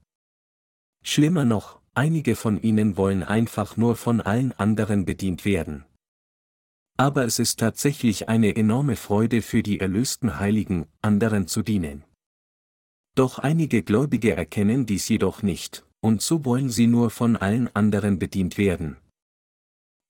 Schlimmer 1.03 1.47
noch, 1.47 1.81
einige 1.95 2.37
von 2.37 2.61
ihnen 2.61 2.97
wollen 2.97 3.23
einfach 3.23 3.77
nur 3.77 3.97
von 3.97 4.21
allen 4.21 4.53
anderen 4.53 5.05
bedient 5.05 5.45
werden. 5.45 5.85
Aber 6.97 7.25
es 7.25 7.39
ist 7.39 7.59
tatsächlich 7.59 8.29
eine 8.29 8.55
enorme 8.55 8.97
Freude 8.97 9.43
für 9.43 9.63
die 9.63 9.81
erlösten 9.81 10.39
Heiligen, 10.39 10.87
anderen 11.03 11.49
zu 11.49 11.63
dienen. 11.63 12.05
Doch 13.17 13.39
einige 13.39 13.83
Gläubige 13.83 14.37
erkennen 14.37 14.87
dies 14.87 15.09
jedoch 15.09 15.43
nicht, 15.43 15.85
und 16.01 16.23
so 16.23 16.45
wollen 16.45 16.69
sie 16.69 16.87
nur 16.87 17.11
von 17.11 17.37
allen 17.37 17.75
anderen 17.75 18.19
bedient 18.19 18.59
werden. 18.59 18.97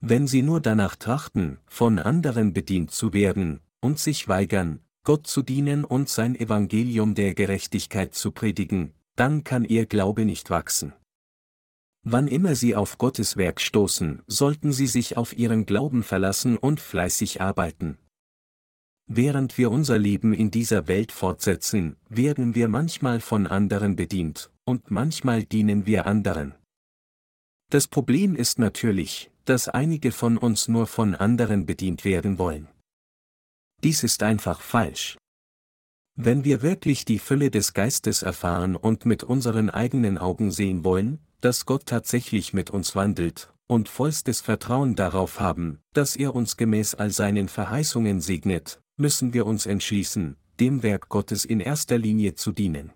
Wenn 0.00 0.26
sie 0.26 0.42
nur 0.42 0.60
danach 0.60 0.96
trachten, 0.96 1.58
von 1.66 1.98
anderen 1.98 2.52
bedient 2.52 2.90
zu 2.90 3.12
werden, 3.12 3.60
und 3.80 3.98
sich 3.98 4.28
weigern, 4.28 4.80
Gott 5.04 5.26
zu 5.26 5.42
dienen 5.42 5.84
und 5.84 6.08
sein 6.08 6.34
Evangelium 6.34 7.14
der 7.14 7.34
Gerechtigkeit 7.34 8.14
zu 8.14 8.32
predigen, 8.32 8.92
dann 9.16 9.44
kann 9.44 9.64
ihr 9.64 9.86
Glaube 9.86 10.24
nicht 10.24 10.50
wachsen. 10.50 10.94
Wann 12.06 12.28
immer 12.28 12.54
Sie 12.54 12.76
auf 12.76 12.98
Gottes 12.98 13.38
Werk 13.38 13.62
stoßen, 13.62 14.22
sollten 14.26 14.72
Sie 14.72 14.86
sich 14.86 15.16
auf 15.16 15.36
Ihren 15.36 15.64
Glauben 15.64 16.02
verlassen 16.02 16.58
und 16.58 16.78
fleißig 16.78 17.40
arbeiten. 17.40 17.96
Während 19.06 19.56
wir 19.56 19.70
unser 19.70 19.98
Leben 19.98 20.34
in 20.34 20.50
dieser 20.50 20.86
Welt 20.86 21.12
fortsetzen, 21.12 21.96
werden 22.10 22.54
wir 22.54 22.68
manchmal 22.68 23.20
von 23.20 23.46
anderen 23.46 23.96
bedient, 23.96 24.50
und 24.64 24.90
manchmal 24.90 25.44
dienen 25.44 25.86
wir 25.86 26.04
anderen. 26.04 26.54
Das 27.70 27.88
Problem 27.88 28.36
ist 28.36 28.58
natürlich, 28.58 29.30
dass 29.46 29.68
einige 29.68 30.12
von 30.12 30.36
uns 30.36 30.68
nur 30.68 30.86
von 30.86 31.14
anderen 31.14 31.64
bedient 31.64 32.04
werden 32.04 32.38
wollen. 32.38 32.68
Dies 33.82 34.02
ist 34.02 34.22
einfach 34.22 34.60
falsch. 34.60 35.16
Wenn 36.16 36.44
wir 36.44 36.60
wirklich 36.60 37.06
die 37.06 37.18
Fülle 37.18 37.50
des 37.50 37.72
Geistes 37.72 38.22
erfahren 38.22 38.76
und 38.76 39.04
mit 39.06 39.24
unseren 39.24 39.68
eigenen 39.68 40.16
Augen 40.16 40.50
sehen 40.50 40.84
wollen, 40.84 41.18
dass 41.44 41.66
Gott 41.66 41.84
tatsächlich 41.84 42.54
mit 42.54 42.70
uns 42.70 42.96
wandelt, 42.96 43.52
und 43.66 43.90
vollstes 43.90 44.40
Vertrauen 44.40 44.94
darauf 44.94 45.40
haben, 45.40 45.78
dass 45.92 46.16
er 46.16 46.34
uns 46.34 46.56
gemäß 46.56 46.94
all 46.94 47.10
seinen 47.10 47.48
Verheißungen 47.48 48.22
segnet, 48.22 48.80
müssen 48.96 49.34
wir 49.34 49.44
uns 49.44 49.66
entschließen, 49.66 50.36
dem 50.58 50.82
Werk 50.82 51.10
Gottes 51.10 51.44
in 51.44 51.60
erster 51.60 51.98
Linie 51.98 52.34
zu 52.34 52.52
dienen. 52.52 52.92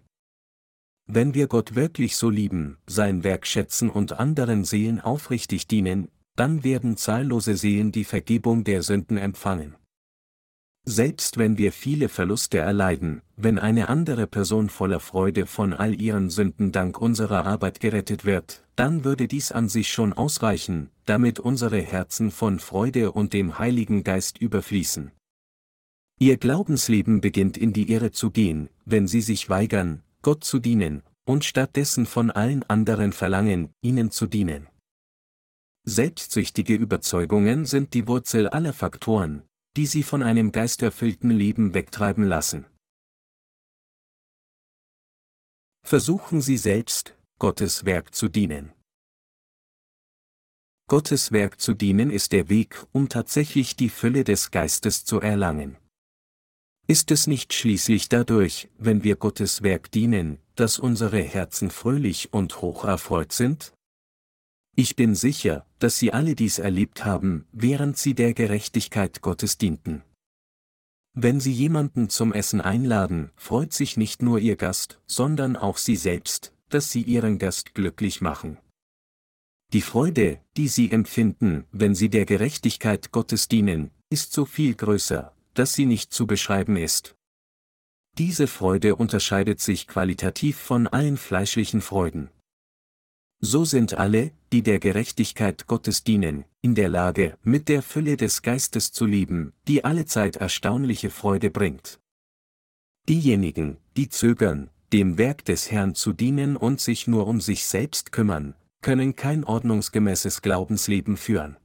Wenn 1.06 1.34
wir 1.34 1.46
Gott 1.46 1.74
wirklich 1.74 2.16
so 2.16 2.30
lieben, 2.30 2.78
sein 2.86 3.22
Werk 3.22 3.46
schätzen 3.46 3.90
und 3.90 4.12
anderen 4.14 4.64
Seelen 4.64 5.00
aufrichtig 5.00 5.66
dienen, 5.66 6.08
dann 6.34 6.64
werden 6.64 6.96
zahllose 6.96 7.54
Seelen 7.54 7.92
die 7.92 8.04
Vergebung 8.04 8.64
der 8.64 8.82
Sünden 8.82 9.18
empfangen. 9.18 9.76
Selbst 10.90 11.36
wenn 11.36 11.58
wir 11.58 11.70
viele 11.70 12.08
Verluste 12.08 12.56
erleiden, 12.56 13.20
wenn 13.36 13.58
eine 13.58 13.90
andere 13.90 14.26
Person 14.26 14.70
voller 14.70 15.00
Freude 15.00 15.44
von 15.44 15.74
all 15.74 16.00
ihren 16.00 16.30
Sünden 16.30 16.72
dank 16.72 16.98
unserer 16.98 17.44
Arbeit 17.44 17.80
gerettet 17.80 18.24
wird, 18.24 18.64
dann 18.74 19.04
würde 19.04 19.28
dies 19.28 19.52
an 19.52 19.68
sich 19.68 19.92
schon 19.92 20.14
ausreichen, 20.14 20.88
damit 21.04 21.40
unsere 21.40 21.78
Herzen 21.78 22.30
von 22.30 22.58
Freude 22.58 23.12
und 23.12 23.34
dem 23.34 23.58
Heiligen 23.58 24.02
Geist 24.02 24.38
überfließen. 24.38 25.10
Ihr 26.20 26.38
Glaubensleben 26.38 27.20
beginnt 27.20 27.58
in 27.58 27.74
die 27.74 27.92
Irre 27.92 28.10
zu 28.10 28.30
gehen, 28.30 28.70
wenn 28.86 29.06
sie 29.06 29.20
sich 29.20 29.50
weigern, 29.50 30.02
Gott 30.22 30.42
zu 30.42 30.58
dienen, 30.58 31.02
und 31.26 31.44
stattdessen 31.44 32.06
von 32.06 32.30
allen 32.30 32.62
anderen 32.62 33.12
verlangen, 33.12 33.68
ihnen 33.82 34.10
zu 34.10 34.26
dienen. 34.26 34.68
Selbstsüchtige 35.84 36.74
Überzeugungen 36.74 37.66
sind 37.66 37.92
die 37.92 38.08
Wurzel 38.08 38.48
aller 38.48 38.72
Faktoren, 38.72 39.42
die 39.78 39.86
sie 39.86 40.02
von 40.02 40.24
einem 40.24 40.50
geisterfüllten 40.50 41.30
Leben 41.30 41.72
wegtreiben 41.72 42.24
lassen. 42.24 42.66
Versuchen 45.86 46.40
Sie 46.40 46.56
selbst, 46.56 47.16
Gottes 47.38 47.84
Werk 47.84 48.12
zu 48.12 48.28
dienen. 48.28 48.72
Gottes 50.88 51.30
Werk 51.30 51.60
zu 51.60 51.74
dienen 51.74 52.10
ist 52.10 52.32
der 52.32 52.48
Weg, 52.48 52.84
um 52.90 53.08
tatsächlich 53.08 53.76
die 53.76 53.88
Fülle 53.88 54.24
des 54.24 54.50
Geistes 54.50 55.04
zu 55.04 55.20
erlangen. 55.20 55.78
Ist 56.88 57.12
es 57.12 57.28
nicht 57.28 57.54
schließlich 57.54 58.08
dadurch, 58.08 58.68
wenn 58.78 59.04
wir 59.04 59.14
Gottes 59.14 59.62
Werk 59.62 59.92
dienen, 59.92 60.38
dass 60.56 60.80
unsere 60.80 61.22
Herzen 61.22 61.70
fröhlich 61.70 62.32
und 62.32 62.62
hoch 62.62 62.82
erfreut 62.84 63.30
sind? 63.30 63.74
Ich 64.80 64.94
bin 64.94 65.16
sicher, 65.16 65.66
dass 65.80 65.98
Sie 65.98 66.12
alle 66.12 66.36
dies 66.36 66.60
erlebt 66.60 67.04
haben, 67.04 67.48
während 67.50 67.98
Sie 67.98 68.14
der 68.14 68.32
Gerechtigkeit 68.32 69.22
Gottes 69.22 69.58
dienten. 69.58 70.04
Wenn 71.14 71.40
Sie 71.40 71.50
jemanden 71.50 72.10
zum 72.10 72.32
Essen 72.32 72.60
einladen, 72.60 73.32
freut 73.34 73.72
sich 73.72 73.96
nicht 73.96 74.22
nur 74.22 74.38
Ihr 74.38 74.54
Gast, 74.54 75.00
sondern 75.04 75.56
auch 75.56 75.78
Sie 75.78 75.96
selbst, 75.96 76.54
dass 76.68 76.92
Sie 76.92 77.02
Ihren 77.02 77.40
Gast 77.40 77.74
glücklich 77.74 78.20
machen. 78.20 78.56
Die 79.72 79.80
Freude, 79.80 80.40
die 80.56 80.68
Sie 80.68 80.92
empfinden, 80.92 81.64
wenn 81.72 81.96
Sie 81.96 82.08
der 82.08 82.24
Gerechtigkeit 82.24 83.10
Gottes 83.10 83.48
dienen, 83.48 83.90
ist 84.10 84.32
so 84.32 84.44
viel 84.44 84.76
größer, 84.76 85.34
dass 85.54 85.72
sie 85.72 85.86
nicht 85.86 86.12
zu 86.12 86.28
beschreiben 86.28 86.76
ist. 86.76 87.16
Diese 88.16 88.46
Freude 88.46 88.94
unterscheidet 88.94 89.58
sich 89.58 89.88
qualitativ 89.88 90.56
von 90.56 90.86
allen 90.86 91.16
fleischlichen 91.16 91.80
Freuden. 91.80 92.30
So 93.40 93.64
sind 93.64 93.94
alle, 93.94 94.32
die 94.52 94.62
der 94.62 94.80
Gerechtigkeit 94.80 95.68
Gottes 95.68 96.02
dienen, 96.02 96.44
in 96.60 96.74
der 96.74 96.88
Lage, 96.88 97.38
mit 97.44 97.68
der 97.68 97.82
Fülle 97.82 98.16
des 98.16 98.42
Geistes 98.42 98.90
zu 98.90 99.06
lieben, 99.06 99.52
die 99.68 99.84
allezeit 99.84 100.36
erstaunliche 100.36 101.10
Freude 101.10 101.50
bringt. 101.50 102.00
Diejenigen, 103.08 103.76
die 103.96 104.08
zögern, 104.08 104.70
dem 104.92 105.18
Werk 105.18 105.44
des 105.44 105.70
Herrn 105.70 105.94
zu 105.94 106.12
dienen 106.12 106.56
und 106.56 106.80
sich 106.80 107.06
nur 107.06 107.28
um 107.28 107.40
sich 107.40 107.64
selbst 107.64 108.10
kümmern, 108.10 108.54
können 108.82 109.14
kein 109.14 109.44
ordnungsgemäßes 109.44 110.42
Glaubensleben 110.42 111.16
führen. 111.16 111.56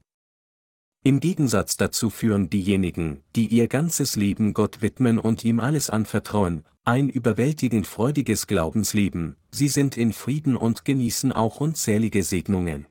Im 1.06 1.20
Gegensatz 1.20 1.76
dazu 1.76 2.10
führen 2.10 2.50
diejenigen, 2.50 3.24
die 3.36 3.48
ihr 3.48 3.68
ganzes 3.68 4.16
Leben 4.16 4.54
Gott 4.54 4.82
widmen 4.82 5.20
und 5.20 5.44
ihm 5.44 5.60
alles 5.60 5.90
anvertrauen, 5.90 6.64
ein 6.86 7.10
überwältigend 7.10 7.88
freudiges 7.88 8.48
Glaubensleben, 8.48 9.36
sie 9.52 9.68
sind 9.68 9.98
in 9.98 10.14
Frieden 10.14 10.56
und 10.56 10.86
genießen 10.86 11.34
auch 11.34 11.60
unzählige 11.60 12.24
Segnungen. 12.24 12.86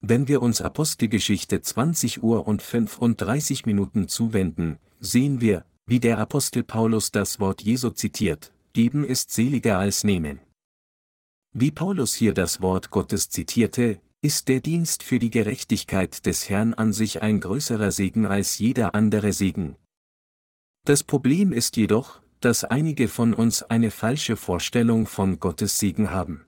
Wenn 0.00 0.28
wir 0.28 0.42
uns 0.42 0.60
Apostelgeschichte 0.60 1.60
20 1.60 2.22
Uhr 2.22 2.46
und 2.46 2.62
35 2.62 3.66
Minuten 3.66 4.06
zuwenden, 4.06 4.78
sehen 5.00 5.40
wir, 5.40 5.64
wie 5.86 5.98
der 5.98 6.18
Apostel 6.18 6.62
Paulus 6.62 7.10
das 7.10 7.40
Wort 7.40 7.62
Jesu 7.62 7.90
zitiert, 7.90 8.52
Geben 8.74 9.04
ist 9.04 9.32
seliger 9.32 9.78
als 9.78 10.02
Nehmen. 10.04 10.40
Wie 11.52 11.72
Paulus 11.72 12.14
hier 12.14 12.32
das 12.32 12.62
Wort 12.62 12.90
Gottes 12.90 13.28
zitierte, 13.28 14.00
ist 14.22 14.48
der 14.48 14.60
Dienst 14.60 15.02
für 15.02 15.18
die 15.18 15.30
Gerechtigkeit 15.30 16.24
des 16.26 16.48
Herrn 16.48 16.74
an 16.74 16.92
sich 16.92 17.22
ein 17.22 17.40
größerer 17.40 17.90
Segen 17.90 18.24
als 18.24 18.58
jeder 18.58 18.94
andere 18.94 19.32
Segen. 19.32 19.76
Das 20.84 21.02
Problem 21.04 21.52
ist 21.52 21.76
jedoch, 21.76 22.22
dass 22.40 22.64
einige 22.64 23.08
von 23.08 23.34
uns 23.34 23.62
eine 23.62 23.90
falsche 23.90 24.36
Vorstellung 24.36 25.06
von 25.06 25.40
Gottes 25.40 25.78
Segen 25.78 26.10
haben. 26.10 26.46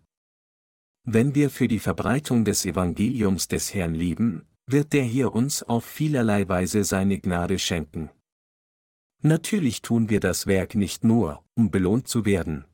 Wenn 1.04 1.34
wir 1.34 1.50
für 1.50 1.68
die 1.68 1.80
Verbreitung 1.80 2.44
des 2.44 2.64
Evangeliums 2.64 3.48
des 3.48 3.74
Herrn 3.74 3.94
lieben, 3.94 4.46
wird 4.66 4.92
der 4.92 5.02
hier 5.02 5.34
uns 5.34 5.62
auf 5.62 5.84
vielerlei 5.84 6.48
Weise 6.48 6.84
seine 6.84 7.18
Gnade 7.18 7.58
schenken. 7.58 8.10
Natürlich 9.20 9.82
tun 9.82 10.08
wir 10.08 10.20
das 10.20 10.46
Werk 10.46 10.74
nicht 10.74 11.04
nur, 11.04 11.44
um 11.54 11.70
belohnt 11.70 12.08
zu 12.08 12.24
werden, 12.24 12.64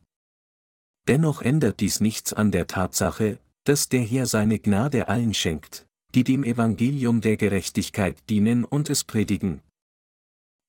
Dennoch 1.09 1.43
ändert 1.43 1.81
dies 1.81 2.01
nichts 2.01 2.33
an 2.33 2.53
der 2.53 2.67
Tatsache, 2.67 3.41
dass 3.71 3.89
der 3.89 4.03
Herr 4.03 4.27
seine 4.27 4.59
Gnade 4.59 5.07
allen 5.07 5.33
schenkt, 5.33 5.87
die 6.17 6.25
dem 6.25 6.43
Evangelium 6.43 7.21
der 7.21 7.37
Gerechtigkeit 7.37 8.17
dienen 8.29 8.65
und 8.65 8.91
es 8.91 9.05
predigen. 9.05 9.63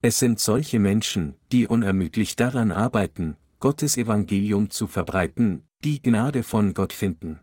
Es 0.03 0.19
sind 0.19 0.39
solche 0.39 0.77
Menschen, 0.77 1.33
die 1.51 1.65
unermüdlich 1.65 2.35
daran 2.35 2.71
arbeiten, 2.71 3.37
Gottes 3.59 3.97
Evangelium 3.97 4.69
zu 4.69 4.85
verbreiten, 4.85 5.63
die 5.83 5.99
Gnade 5.99 6.43
von 6.43 6.75
Gott 6.75 6.93
finden. 6.93 7.39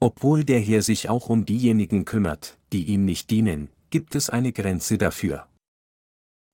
Obwohl 0.00 0.44
der 0.44 0.60
Herr 0.60 0.80
sich 0.80 1.10
auch 1.10 1.28
um 1.28 1.44
diejenigen 1.44 2.06
kümmert, 2.06 2.58
die 2.72 2.84
ihm 2.84 3.04
nicht 3.04 3.28
dienen, 3.28 3.68
gibt 3.90 4.14
es 4.14 4.30
eine 4.30 4.54
Grenze 4.54 4.96
dafür. 4.96 5.46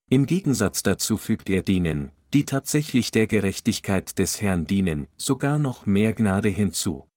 Im 0.09 0.25
Gegensatz 0.25 0.83
dazu 0.83 1.15
fügt 1.15 1.49
er 1.49 1.61
denen, 1.61 2.11
die 2.33 2.43
tatsächlich 2.43 3.11
der 3.11 3.27
Gerechtigkeit 3.27 4.19
des 4.19 4.41
Herrn 4.41 4.67
dienen, 4.67 5.07
sogar 5.15 5.59
noch 5.59 5.85
mehr 5.85 6.11
Gnade 6.11 6.49
hinzu. 6.49 7.07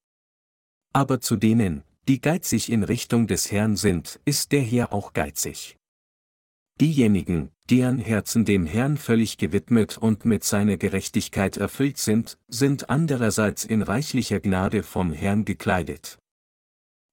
Aber 0.98 1.20
zu 1.20 1.36
denen, 1.36 1.84
die 2.08 2.20
geizig 2.20 2.72
in 2.72 2.82
Richtung 2.82 3.28
des 3.28 3.52
Herrn 3.52 3.76
sind, 3.76 4.18
ist 4.24 4.50
der 4.50 4.62
Herr 4.62 4.92
auch 4.92 5.12
geizig. 5.12 5.76
Diejenigen, 6.80 7.52
deren 7.70 8.00
Herzen 8.00 8.44
dem 8.44 8.66
Herrn 8.66 8.96
völlig 8.96 9.38
gewidmet 9.38 9.96
und 9.96 10.24
mit 10.24 10.42
seiner 10.42 10.76
Gerechtigkeit 10.76 11.56
erfüllt 11.56 11.98
sind, 11.98 12.36
sind 12.48 12.90
andererseits 12.90 13.64
in 13.64 13.82
reichlicher 13.82 14.40
Gnade 14.40 14.82
vom 14.82 15.12
Herrn 15.12 15.44
gekleidet. 15.44 16.18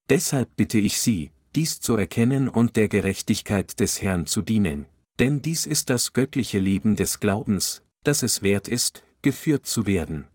Deshalb 0.10 0.56
bitte 0.56 0.80
ich 0.80 1.00
Sie, 1.00 1.30
dies 1.54 1.80
zu 1.80 1.96
erkennen 1.96 2.50
und 2.50 2.78
der 2.78 2.88
Gerechtigkeit 2.88 3.80
des 3.80 4.02
Herrn 4.02 4.26
zu 4.26 4.42
dienen, 4.42 4.88
denn 5.20 5.44
dies 5.44 5.68
ist 5.68 5.92
das 5.92 6.12
göttliche 6.14 6.58
Leben 6.58 6.96
des 6.96 7.20
Glaubens, 7.20 7.84
dass 8.04 8.24
es 8.24 8.42
wert 8.42 8.68
ist, 8.68 9.04
geführt 9.22 9.68
zu 9.68 9.86
werden. 9.86 10.26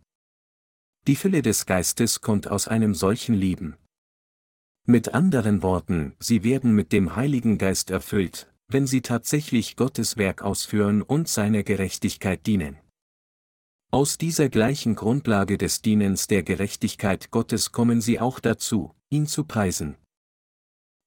Die 1.07 1.17
Fülle 1.17 1.43
des 1.43 1.67
Geistes 1.67 2.21
kommt 2.21 2.49
aus 2.49 2.69
einem 2.69 2.95
solchen 2.95 3.35
Leben. 3.35 3.77
Mit 4.87 5.15
anderen 5.15 5.63
Worten, 5.63 6.15
sie 6.19 6.45
werden 6.45 6.75
mit 6.75 6.93
dem 6.93 7.17
Heiligen 7.17 7.59
Geist 7.59 7.91
erfüllt, 7.91 8.53
wenn 8.69 8.87
sie 8.87 9.01
tatsächlich 9.01 9.77
Gottes 9.77 10.17
Werk 10.17 10.43
ausführen 10.43 11.03
und 11.03 11.29
seiner 11.29 11.63
Gerechtigkeit 11.63 12.47
dienen. 12.47 12.77
Aus 13.93 14.19
dieser 14.19 14.49
gleichen 14.49 14.95
Grundlage 14.95 15.59
des 15.59 15.83
Dienens 15.83 16.29
der 16.29 16.43
Gerechtigkeit 16.43 17.31
Gottes 17.31 17.73
kommen 17.73 18.01
sie 18.01 18.21
auch 18.21 18.39
dazu, 18.39 18.95
ihn 19.09 19.27
zu 19.27 19.45
preisen. 19.45 19.97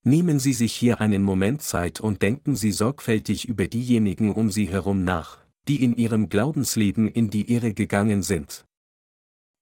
Nehmen 0.06 0.38
Sie 0.40 0.52
sich 0.52 0.74
hier 0.74 1.00
einen 1.00 1.24
Moment 1.24 1.62
Zeit 1.62 2.02
und 2.02 2.22
denken 2.22 2.58
Sie 2.58 2.74
sorgfältig 2.74 3.48
über 3.48 3.68
diejenigen 3.68 4.34
um 4.34 4.52
Sie 4.52 4.68
herum 4.68 5.06
nach, 5.06 5.40
die 5.70 5.82
in 5.82 5.96
ihrem 5.96 6.28
Glaubensleben 6.28 7.08
in 7.08 7.30
die 7.30 7.50
Irre 7.50 7.74
gegangen 7.74 8.22
sind. 8.22 8.66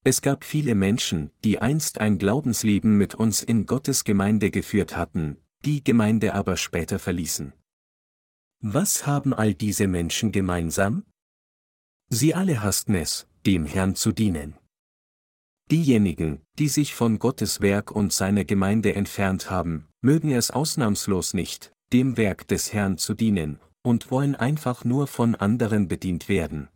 Es 0.03 0.21
gab 0.21 0.43
viele 0.43 0.73
Menschen, 0.73 1.29
die 1.43 1.59
einst 1.59 1.99
ein 1.99 2.17
Glaubensleben 2.17 2.97
mit 2.97 3.13
uns 3.13 3.43
in 3.43 3.67
Gottes 3.67 4.03
Gemeinde 4.03 4.49
geführt 4.49 4.97
hatten, 4.97 5.37
die 5.63 5.83
Gemeinde 5.83 6.33
aber 6.33 6.57
später 6.57 6.97
verließen. 6.97 7.53
Was 8.61 9.05
haben 9.05 9.33
all 9.33 9.53
diese 9.53 9.87
Menschen 9.87 10.31
gemeinsam? 10.31 11.05
Sie 12.09 12.33
alle 12.33 12.63
hassten 12.63 12.95
es, 12.95 13.27
dem 13.45 13.65
Herrn 13.65 13.95
zu 13.95 14.11
dienen. 14.11 14.55
Diejenigen, 15.69 16.41
die 16.57 16.67
sich 16.67 16.95
von 16.95 17.19
Gottes 17.19 17.61
Werk 17.61 17.91
und 17.91 18.11
seiner 18.11 18.43
Gemeinde 18.43 18.95
entfernt 18.95 19.49
haben, 19.49 19.87
mögen 20.01 20.31
es 20.31 20.51
ausnahmslos 20.51 21.33
nicht, 21.33 21.73
dem 21.93 22.17
Werk 22.17 22.47
des 22.47 22.73
Herrn 22.73 22.97
zu 22.97 23.13
dienen, 23.13 23.59
und 23.83 24.11
wollen 24.11 24.35
einfach 24.35 24.83
nur 24.83 25.07
von 25.07 25.35
anderen 25.35 25.87
bedient 25.87 26.27
werden. 26.27 26.69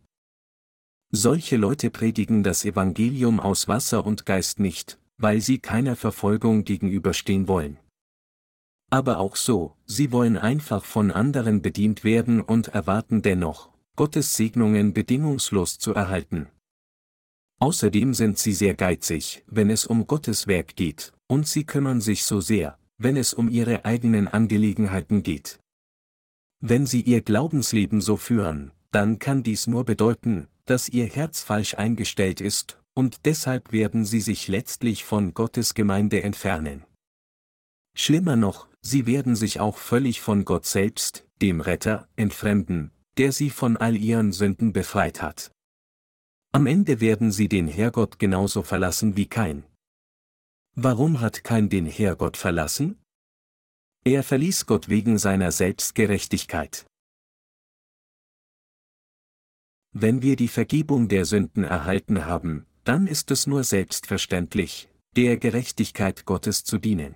Solche 1.18 1.56
Leute 1.56 1.88
predigen 1.88 2.42
das 2.42 2.66
Evangelium 2.66 3.40
aus 3.40 3.68
Wasser 3.68 4.04
und 4.04 4.26
Geist 4.26 4.60
nicht, 4.60 4.98
weil 5.16 5.40
sie 5.40 5.58
keiner 5.58 5.96
Verfolgung 5.96 6.64
gegenüberstehen 6.64 7.48
wollen. 7.48 7.78
Aber 8.90 9.18
auch 9.18 9.34
so, 9.34 9.74
sie 9.86 10.12
wollen 10.12 10.36
einfach 10.36 10.84
von 10.84 11.10
anderen 11.10 11.62
bedient 11.62 12.04
werden 12.04 12.42
und 12.42 12.68
erwarten 12.68 13.22
dennoch, 13.22 13.70
Gottes 13.96 14.36
Segnungen 14.36 14.92
bedingungslos 14.92 15.78
zu 15.78 15.94
erhalten. 15.94 16.48
Außerdem 17.60 18.12
sind 18.12 18.36
sie 18.36 18.52
sehr 18.52 18.74
geizig, 18.74 19.42
wenn 19.46 19.70
es 19.70 19.86
um 19.86 20.06
Gottes 20.06 20.46
Werk 20.46 20.76
geht, 20.76 21.14
und 21.28 21.48
sie 21.48 21.64
kümmern 21.64 22.02
sich 22.02 22.24
so 22.24 22.42
sehr, 22.42 22.78
wenn 22.98 23.16
es 23.16 23.32
um 23.32 23.48
ihre 23.48 23.86
eigenen 23.86 24.28
Angelegenheiten 24.28 25.22
geht. 25.22 25.60
Wenn 26.60 26.84
Sie 26.84 27.00
Ihr 27.00 27.22
Glaubensleben 27.22 28.02
so 28.02 28.18
führen, 28.18 28.70
dann 28.90 29.18
kann 29.18 29.42
dies 29.42 29.66
nur 29.66 29.84
bedeuten, 29.84 30.48
dass 30.66 30.88
Ihr 30.88 31.06
Herz 31.06 31.42
falsch 31.42 31.74
eingestellt 31.74 32.40
ist, 32.40 32.78
und 32.94 33.24
deshalb 33.24 33.72
werden 33.72 34.04
Sie 34.04 34.20
sich 34.20 34.48
letztlich 34.48 35.04
von 35.04 35.34
Gottes 35.34 35.74
Gemeinde 35.74 36.22
entfernen. 36.22 36.84
Schlimmer 37.96 38.36
noch, 38.36 38.68
Sie 38.82 39.06
werden 39.06 39.36
sich 39.36 39.58
auch 39.58 39.78
völlig 39.78 40.20
von 40.20 40.44
Gott 40.44 40.66
selbst, 40.66 41.26
dem 41.40 41.60
Retter, 41.60 42.08
entfremden, 42.16 42.90
der 43.16 43.32
Sie 43.32 43.50
von 43.50 43.76
all 43.76 43.96
Ihren 43.96 44.32
Sünden 44.32 44.72
befreit 44.72 45.22
hat. 45.22 45.50
Am 46.52 46.66
Ende 46.66 47.00
werden 47.00 47.32
Sie 47.32 47.48
den 47.48 47.68
Herrgott 47.68 48.18
genauso 48.18 48.62
verlassen 48.62 49.16
wie 49.16 49.26
Kain. 49.26 49.64
Warum 50.74 51.20
hat 51.20 51.44
Kain 51.44 51.68
den 51.68 51.86
Herrgott 51.86 52.36
verlassen? 52.36 52.98
Er 54.04 54.22
verließ 54.22 54.66
Gott 54.66 54.88
wegen 54.88 55.18
seiner 55.18 55.50
Selbstgerechtigkeit. 55.52 56.86
Wenn 59.98 60.20
wir 60.20 60.36
die 60.36 60.48
Vergebung 60.48 61.08
der 61.08 61.24
Sünden 61.24 61.64
erhalten 61.64 62.26
haben, 62.26 62.66
dann 62.84 63.06
ist 63.06 63.30
es 63.30 63.46
nur 63.46 63.64
selbstverständlich, 63.64 64.90
der 65.16 65.38
Gerechtigkeit 65.38 66.26
Gottes 66.26 66.64
zu 66.64 66.76
dienen. 66.76 67.14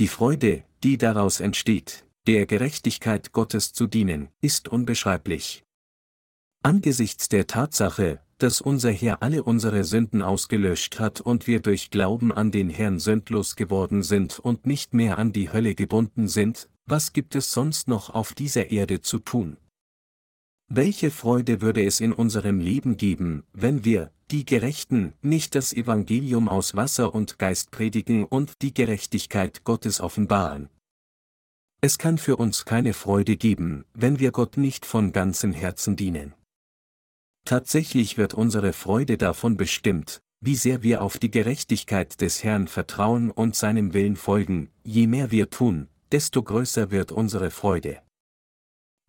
Die 0.00 0.08
Freude, 0.08 0.64
die 0.82 0.98
daraus 0.98 1.38
entsteht, 1.38 2.04
der 2.26 2.44
Gerechtigkeit 2.46 3.30
Gottes 3.30 3.72
zu 3.72 3.86
dienen, 3.86 4.30
ist 4.40 4.66
unbeschreiblich. 4.66 5.62
Angesichts 6.64 7.28
der 7.28 7.46
Tatsache, 7.46 8.20
dass 8.38 8.60
unser 8.60 8.90
Herr 8.90 9.22
alle 9.22 9.44
unsere 9.44 9.84
Sünden 9.84 10.22
ausgelöscht 10.22 10.98
hat 10.98 11.20
und 11.20 11.46
wir 11.46 11.60
durch 11.60 11.90
Glauben 11.90 12.32
an 12.32 12.50
den 12.50 12.68
Herrn 12.68 12.98
sündlos 12.98 13.54
geworden 13.54 14.02
sind 14.02 14.40
und 14.40 14.66
nicht 14.66 14.92
mehr 14.92 15.18
an 15.18 15.32
die 15.32 15.52
Hölle 15.52 15.76
gebunden 15.76 16.26
sind, 16.26 16.68
was 16.84 17.12
gibt 17.12 17.36
es 17.36 17.52
sonst 17.52 17.86
noch 17.86 18.10
auf 18.10 18.34
dieser 18.34 18.72
Erde 18.72 19.02
zu 19.02 19.20
tun? 19.20 19.56
Welche 20.70 21.10
Freude 21.10 21.62
würde 21.62 21.82
es 21.82 21.98
in 21.98 22.12
unserem 22.12 22.60
Leben 22.60 22.98
geben, 22.98 23.44
wenn 23.54 23.86
wir, 23.86 24.12
die 24.30 24.44
Gerechten, 24.44 25.14
nicht 25.22 25.54
das 25.54 25.72
Evangelium 25.72 26.46
aus 26.46 26.76
Wasser 26.76 27.14
und 27.14 27.38
Geist 27.38 27.70
predigen 27.70 28.26
und 28.26 28.60
die 28.60 28.74
Gerechtigkeit 28.74 29.64
Gottes 29.64 29.98
offenbaren? 29.98 30.68
Es 31.80 31.96
kann 31.96 32.18
für 32.18 32.36
uns 32.36 32.66
keine 32.66 32.92
Freude 32.92 33.38
geben, 33.38 33.86
wenn 33.94 34.18
wir 34.18 34.30
Gott 34.30 34.58
nicht 34.58 34.84
von 34.84 35.12
ganzem 35.12 35.54
Herzen 35.54 35.96
dienen. 35.96 36.34
Tatsächlich 37.46 38.18
wird 38.18 38.34
unsere 38.34 38.74
Freude 38.74 39.16
davon 39.16 39.56
bestimmt, 39.56 40.20
wie 40.40 40.56
sehr 40.56 40.82
wir 40.82 41.00
auf 41.00 41.16
die 41.16 41.30
Gerechtigkeit 41.30 42.20
des 42.20 42.44
Herrn 42.44 42.68
vertrauen 42.68 43.30
und 43.30 43.56
seinem 43.56 43.94
Willen 43.94 44.16
folgen, 44.16 44.70
je 44.84 45.06
mehr 45.06 45.30
wir 45.30 45.48
tun, 45.48 45.88
desto 46.12 46.42
größer 46.42 46.90
wird 46.90 47.10
unsere 47.10 47.50
Freude. 47.50 48.02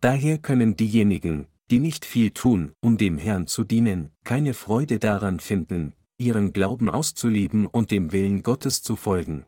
Daher 0.00 0.38
können 0.38 0.76
diejenigen, 0.76 1.46
die 1.70 1.78
nicht 1.78 2.04
viel 2.04 2.30
tun, 2.30 2.72
um 2.80 2.96
dem 2.96 3.18
Herrn 3.18 3.46
zu 3.46 3.64
dienen, 3.64 4.10
keine 4.24 4.54
Freude 4.54 4.98
daran 4.98 5.40
finden, 5.40 5.92
ihren 6.16 6.52
Glauben 6.52 6.88
auszuleben 6.88 7.66
und 7.66 7.90
dem 7.90 8.12
Willen 8.12 8.42
Gottes 8.42 8.82
zu 8.82 8.96
folgen. 8.96 9.44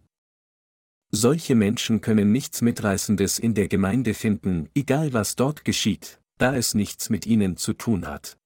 Solche 1.11 1.55
Menschen 1.55 2.01
können 2.01 2.33
nichts 2.33 2.63
Mitreißendes 2.63 3.39
in 3.39 3.55
der 3.55 3.69
Gemeinde 3.69 4.15
finden, 4.15 4.69
egal 4.75 5.13
was 5.13 5.37
dort 5.37 5.65
geschieht, 5.65 6.21
da 6.39 6.55
es 6.57 6.75
nichts 6.75 7.11
mit 7.11 7.27
ihnen 7.27 7.57
zu 7.57 7.73
tun 7.75 8.07
hat. 8.07 8.39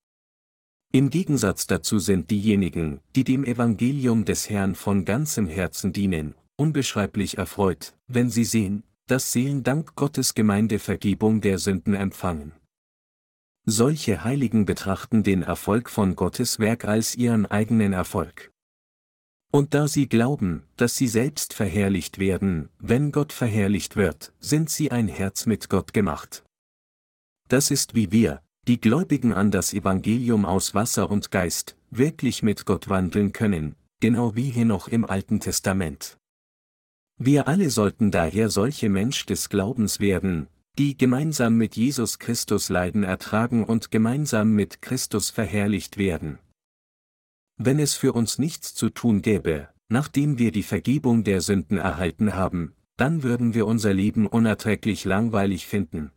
Im 0.92 1.10
Gegensatz 1.10 1.66
dazu 1.66 1.98
sind 1.98 2.30
diejenigen, 2.30 3.00
die 3.14 3.24
dem 3.24 3.44
Evangelium 3.44 4.24
des 4.24 4.48
Herrn 4.48 4.74
von 4.74 5.04
ganzem 5.04 5.46
Herzen 5.46 5.92
dienen, 5.92 6.34
unbeschreiblich 6.56 7.38
erfreut, 7.38 7.94
wenn 8.06 8.30
sie 8.30 8.44
sehen, 8.44 8.82
dass 9.06 9.32
Seelen 9.32 9.62
dank 9.62 9.94
Gottes 9.94 10.34
Gemeinde 10.34 10.78
Vergebung 10.78 11.40
der 11.40 11.58
Sünden 11.58 11.94
empfangen. 11.94 12.52
Solche 13.64 14.24
Heiligen 14.24 14.64
betrachten 14.64 15.22
den 15.22 15.42
Erfolg 15.42 15.90
von 15.90 16.14
Gottes 16.14 16.58
Werk 16.58 16.84
als 16.84 17.14
ihren 17.14 17.46
eigenen 17.46 17.92
Erfolg. 17.92 18.52
Und 19.52 19.74
da 19.74 19.88
sie 19.88 20.08
glauben, 20.08 20.64
dass 20.76 20.96
sie 20.96 21.08
selbst 21.08 21.54
verherrlicht 21.54 22.18
werden, 22.18 22.68
wenn 22.78 23.12
Gott 23.12 23.32
verherrlicht 23.32 23.96
wird, 23.96 24.32
sind 24.38 24.70
sie 24.70 24.90
ein 24.90 25.08
Herz 25.08 25.46
mit 25.46 25.68
Gott 25.68 25.92
gemacht. 25.92 26.44
Das 27.48 27.70
ist 27.70 27.94
wie 27.94 28.12
wir, 28.12 28.42
die 28.66 28.80
Gläubigen 28.80 29.32
an 29.32 29.50
das 29.50 29.72
Evangelium 29.72 30.44
aus 30.44 30.74
Wasser 30.74 31.10
und 31.10 31.30
Geist, 31.30 31.76
wirklich 31.90 32.42
mit 32.42 32.66
Gott 32.66 32.88
wandeln 32.88 33.32
können, 33.32 33.76
genau 34.00 34.34
wie 34.34 34.50
hier 34.50 34.64
noch 34.64 34.88
im 34.88 35.04
Alten 35.04 35.38
Testament. 35.40 36.18
Wir 37.18 37.48
alle 37.48 37.70
sollten 37.70 38.10
daher 38.10 38.50
solche 38.50 38.90
Mensch 38.90 39.24
des 39.24 39.48
Glaubens 39.48 40.00
werden, 40.00 40.48
die 40.78 40.98
gemeinsam 40.98 41.56
mit 41.56 41.74
Jesus 41.76 42.18
Christus 42.18 42.68
Leiden 42.68 43.04
ertragen 43.04 43.64
und 43.64 43.90
gemeinsam 43.90 44.52
mit 44.52 44.82
Christus 44.82 45.30
verherrlicht 45.30 45.96
werden. 45.96 46.38
Wenn 47.56 47.78
es 47.78 47.94
für 47.94 48.12
uns 48.12 48.38
nichts 48.38 48.74
zu 48.74 48.90
tun 48.90 49.22
gäbe, 49.22 49.70
nachdem 49.88 50.38
wir 50.38 50.52
die 50.52 50.62
Vergebung 50.62 51.24
der 51.24 51.40
Sünden 51.40 51.78
erhalten 51.78 52.34
haben, 52.34 52.74
dann 52.98 53.22
würden 53.22 53.54
wir 53.54 53.66
unser 53.66 53.94
Leben 53.94 54.26
unerträglich 54.26 55.06
langweilig 55.06 55.66
finden. 55.66 56.12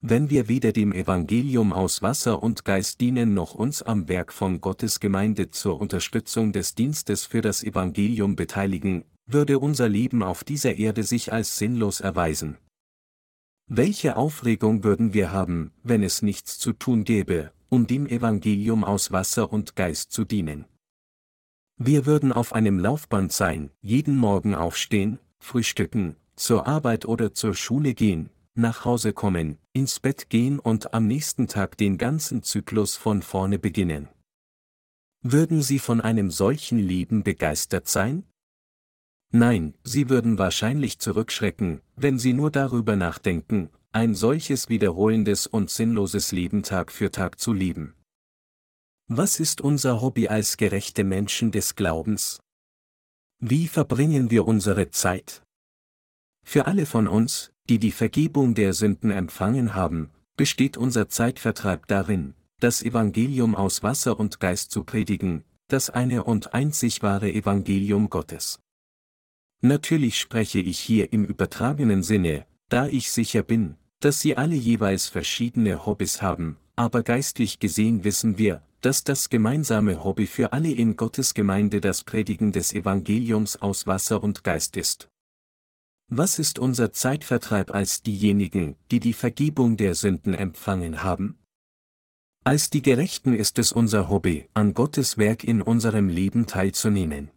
Wenn 0.00 0.28
wir 0.28 0.48
weder 0.48 0.72
dem 0.72 0.92
Evangelium 0.92 1.72
aus 1.72 2.02
Wasser 2.02 2.42
und 2.42 2.64
Geist 2.64 3.00
dienen 3.00 3.32
noch 3.32 3.54
uns 3.54 3.80
am 3.80 4.08
Werk 4.08 4.32
von 4.32 4.60
Gottes 4.60 4.98
Gemeinde 4.98 5.50
zur 5.50 5.80
Unterstützung 5.80 6.52
des 6.52 6.74
Dienstes 6.74 7.24
für 7.24 7.40
das 7.40 7.62
Evangelium 7.62 8.36
beteiligen, 8.36 9.04
würde 9.26 9.58
unser 9.58 9.88
Leben 9.88 10.22
auf 10.22 10.44
dieser 10.44 10.74
Erde 10.76 11.02
sich 11.02 11.32
als 11.32 11.58
sinnlos 11.58 12.00
erweisen. 12.00 12.58
Welche 13.66 14.16
Aufregung 14.16 14.84
würden 14.84 15.14
wir 15.14 15.32
haben, 15.32 15.72
wenn 15.82 16.02
es 16.02 16.20
nichts 16.20 16.58
zu 16.58 16.72
tun 16.72 17.04
gäbe, 17.04 17.52
um 17.70 17.86
dem 17.86 18.06
Evangelium 18.06 18.84
aus 18.84 19.10
Wasser 19.10 19.52
und 19.52 19.74
Geist 19.74 20.12
zu 20.12 20.24
dienen? 20.24 20.66
Wir 21.76 22.06
würden 22.06 22.30
auf 22.30 22.52
einem 22.52 22.78
Laufband 22.78 23.32
sein, 23.32 23.70
jeden 23.80 24.16
Morgen 24.16 24.54
aufstehen, 24.54 25.18
frühstücken, 25.38 26.16
zur 26.36 26.66
Arbeit 26.66 27.06
oder 27.06 27.32
zur 27.32 27.54
Schule 27.54 27.94
gehen, 27.94 28.30
nach 28.54 28.84
Hause 28.84 29.12
kommen, 29.12 29.58
ins 29.72 29.98
Bett 29.98 30.28
gehen 30.28 30.58
und 30.58 30.94
am 30.94 31.06
nächsten 31.06 31.48
Tag 31.48 31.76
den 31.76 31.98
ganzen 31.98 32.42
Zyklus 32.42 32.96
von 32.96 33.22
vorne 33.22 33.58
beginnen. 33.58 34.08
Würden 35.22 35.62
Sie 35.62 35.78
von 35.78 36.00
einem 36.00 36.30
solchen 36.30 36.78
Leben 36.78 37.24
begeistert 37.24 37.88
sein? 37.88 38.24
Nein, 39.36 39.74
sie 39.82 40.10
würden 40.10 40.38
wahrscheinlich 40.38 41.00
zurückschrecken, 41.00 41.80
wenn 41.96 42.20
sie 42.20 42.32
nur 42.32 42.52
darüber 42.52 42.94
nachdenken, 42.94 43.68
ein 43.90 44.14
solches 44.14 44.68
wiederholendes 44.68 45.48
und 45.48 45.70
sinnloses 45.70 46.30
Leben 46.30 46.62
Tag 46.62 46.92
für 46.92 47.10
Tag 47.10 47.40
zu 47.40 47.52
leben. 47.52 47.96
Was 49.08 49.40
ist 49.40 49.60
unser 49.60 50.00
Hobby 50.00 50.28
als 50.28 50.56
gerechte 50.56 51.02
Menschen 51.02 51.50
des 51.50 51.74
Glaubens? 51.74 52.38
Wie 53.40 53.66
verbringen 53.66 54.30
wir 54.30 54.46
unsere 54.46 54.92
Zeit? 54.92 55.42
Für 56.46 56.66
alle 56.68 56.86
von 56.86 57.08
uns, 57.08 57.50
die 57.68 57.80
die 57.80 57.90
Vergebung 57.90 58.54
der 58.54 58.72
Sünden 58.72 59.10
empfangen 59.10 59.74
haben, 59.74 60.12
besteht 60.36 60.76
unser 60.76 61.08
Zeitvertreib 61.08 61.88
darin, 61.88 62.34
das 62.60 62.84
Evangelium 62.84 63.56
aus 63.56 63.82
Wasser 63.82 64.20
und 64.20 64.38
Geist 64.38 64.70
zu 64.70 64.84
predigen, 64.84 65.42
das 65.66 65.90
eine 65.90 66.22
und 66.22 66.54
einzig 66.54 67.02
wahre 67.02 67.32
Evangelium 67.32 68.10
Gottes. 68.10 68.60
Natürlich 69.64 70.20
spreche 70.20 70.58
ich 70.58 70.78
hier 70.78 71.14
im 71.14 71.24
übertragenen 71.24 72.02
Sinne, 72.02 72.44
da 72.68 72.86
ich 72.86 73.10
sicher 73.10 73.42
bin, 73.42 73.76
dass 73.98 74.20
Sie 74.20 74.36
alle 74.36 74.54
jeweils 74.54 75.08
verschiedene 75.08 75.86
Hobbys 75.86 76.20
haben, 76.20 76.58
aber 76.76 77.02
geistlich 77.02 77.60
gesehen 77.60 78.04
wissen 78.04 78.36
wir, 78.36 78.60
dass 78.82 79.04
das 79.04 79.30
gemeinsame 79.30 80.04
Hobby 80.04 80.26
für 80.26 80.52
alle 80.52 80.70
in 80.70 80.96
Gottes 80.96 81.32
Gemeinde 81.32 81.80
das 81.80 82.04
Predigen 82.04 82.52
des 82.52 82.74
Evangeliums 82.74 83.56
aus 83.56 83.86
Wasser 83.86 84.22
und 84.22 84.44
Geist 84.44 84.76
ist. 84.76 85.08
Was 86.08 86.38
ist 86.38 86.58
unser 86.58 86.92
Zeitvertreib 86.92 87.74
als 87.74 88.02
diejenigen, 88.02 88.76
die 88.90 89.00
die 89.00 89.14
Vergebung 89.14 89.78
der 89.78 89.94
Sünden 89.94 90.34
empfangen 90.34 91.02
haben? 91.02 91.38
Als 92.44 92.68
die 92.68 92.82
Gerechten 92.82 93.32
ist 93.34 93.58
es 93.58 93.72
unser 93.72 94.10
Hobby, 94.10 94.46
an 94.52 94.74
Gottes 94.74 95.16
Werk 95.16 95.42
in 95.42 95.62
unserem 95.62 96.10
Leben 96.10 96.44
teilzunehmen. 96.44 97.30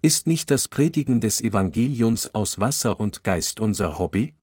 Ist 0.00 0.28
nicht 0.28 0.52
das 0.52 0.68
Predigen 0.68 1.20
des 1.20 1.40
Evangeliums 1.40 2.32
aus 2.32 2.60
Wasser 2.60 3.00
und 3.00 3.24
Geist 3.24 3.58
unser 3.58 3.98
Hobby? 3.98 4.34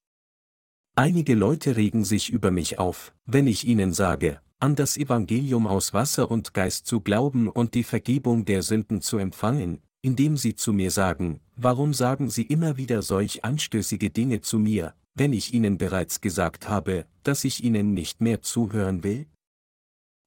Einige 0.96 1.34
Leute 1.34 1.78
regen 1.78 2.04
sich 2.04 2.30
über 2.30 2.52
mich 2.52 2.78
auf, 2.78 3.14
wenn 3.26 3.48
ich 3.48 3.66
ihnen 3.66 3.94
sage, 3.94 4.42
an 4.60 4.76
das 4.76 4.98
Evangelium 4.98 5.66
aus 5.66 5.94
Wasser 5.94 6.30
und 6.30 6.54
Geist 6.54 6.88
zu 6.88 7.00
glauben 7.00 7.48
und 7.48 7.74
die 7.74 7.86
Vergebung 7.86 8.44
der 8.44 8.64
Sünden 8.64 9.00
zu 9.00 9.18
empfangen, 9.18 9.82
indem 10.02 10.36
sie 10.36 10.56
zu 10.56 10.74
mir 10.74 10.92
sagen, 10.92 11.40
warum 11.56 11.94
sagen 11.94 12.30
sie 12.30 12.44
immer 12.44 12.76
wieder 12.76 13.02
solch 13.02 13.46
anstößige 13.46 14.10
Dinge 14.10 14.42
zu 14.42 14.60
mir, 14.60 14.94
wenn 15.14 15.32
ich 15.32 15.54
ihnen 15.54 15.78
bereits 15.78 16.20
gesagt 16.20 16.68
habe, 16.68 17.06
dass 17.24 17.46
ich 17.46 17.64
ihnen 17.64 17.94
nicht 17.94 18.20
mehr 18.20 18.42
zuhören 18.42 19.06
will? 19.06 19.26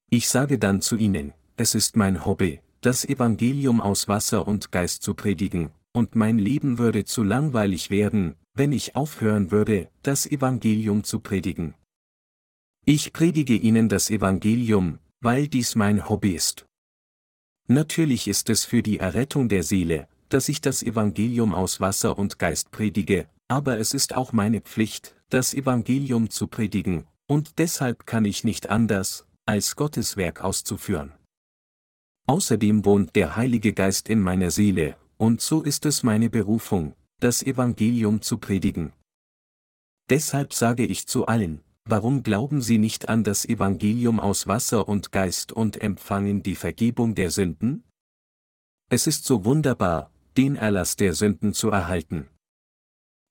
Ich 0.09 0.27
sage 0.27 0.57
dann 0.57 0.81
zu 0.81 0.95
ihnen, 0.95 1.33
es 1.55 1.75
ist 1.75 1.95
mein 1.95 2.25
Hobby, 2.25 2.61
das 2.81 3.03
Evangelium 3.03 3.81
aus 3.81 4.07
Wasser 4.07 4.47
und 4.47 4.71
Geist 4.71 5.03
zu 5.03 5.13
predigen, 5.13 5.71
und 5.91 6.15
mein 6.15 6.37
Leben 6.37 6.77
würde 6.77 7.03
zu 7.03 7.23
langweilig 7.23 7.89
werden, 7.89 8.35
wenn 8.53 8.71
ich 8.71 8.95
aufhören 8.95 9.51
würde, 9.51 9.89
das 10.01 10.25
Evangelium 10.25 11.03
zu 11.03 11.19
predigen. 11.19 11.75
Ich 12.85 13.11
predige 13.11 13.55
Ihnen 13.55 13.89
das 13.89 14.09
Evangelium, 14.09 14.99
weil 15.19 15.47
dies 15.47 15.75
mein 15.75 16.07
Hobby 16.07 16.31
ist. 16.31 16.65
Natürlich 17.67 18.27
ist 18.27 18.49
es 18.49 18.65
für 18.65 18.81
die 18.81 18.99
Errettung 18.99 19.49
der 19.49 19.63
Seele, 19.63 20.07
dass 20.29 20.47
ich 20.49 20.61
das 20.61 20.81
Evangelium 20.81 21.53
aus 21.53 21.79
Wasser 21.81 22.17
und 22.17 22.39
Geist 22.39 22.71
predige, 22.71 23.27
aber 23.47 23.77
es 23.77 23.93
ist 23.93 24.15
auch 24.15 24.31
meine 24.31 24.61
Pflicht, 24.61 25.15
das 25.29 25.53
Evangelium 25.53 26.29
zu 26.29 26.47
predigen, 26.47 27.05
und 27.27 27.59
deshalb 27.59 28.05
kann 28.05 28.25
ich 28.25 28.43
nicht 28.43 28.69
anders, 28.69 29.25
als 29.45 29.75
Gottes 29.75 30.17
Werk 30.17 30.41
auszuführen. 30.41 31.13
Außerdem 32.29 32.85
wohnt 32.85 33.15
der 33.15 33.37
Heilige 33.37 33.73
Geist 33.73 34.07
in 34.07 34.21
meiner 34.21 34.51
Seele, 34.51 34.95
und 35.17 35.41
so 35.41 35.63
ist 35.63 35.87
es 35.87 36.03
meine 36.03 36.29
Berufung, 36.29 36.93
das 37.19 37.41
Evangelium 37.41 38.21
zu 38.21 38.37
predigen. 38.37 38.93
Deshalb 40.11 40.53
sage 40.53 40.85
ich 40.85 41.07
zu 41.07 41.25
allen, 41.25 41.61
warum 41.85 42.21
glauben 42.21 42.61
Sie 42.61 42.77
nicht 42.77 43.09
an 43.09 43.23
das 43.23 43.45
Evangelium 43.45 44.19
aus 44.19 44.45
Wasser 44.45 44.87
und 44.87 45.11
Geist 45.11 45.51
und 45.53 45.81
empfangen 45.81 46.43
die 46.43 46.53
Vergebung 46.53 47.15
der 47.15 47.31
Sünden? 47.31 47.83
Es 48.91 49.07
ist 49.07 49.25
so 49.25 49.43
wunderbar, 49.43 50.11
den 50.37 50.55
Erlass 50.55 50.97
der 50.97 51.15
Sünden 51.15 51.55
zu 51.55 51.71
erhalten. 51.71 52.27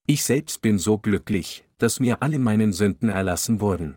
Ich 0.08 0.24
selbst 0.24 0.60
bin 0.60 0.80
so 0.80 0.98
glücklich, 0.98 1.64
dass 1.78 2.00
mir 2.00 2.20
alle 2.20 2.40
meinen 2.40 2.72
Sünden 2.72 3.10
erlassen 3.10 3.60
wurden. 3.60 3.96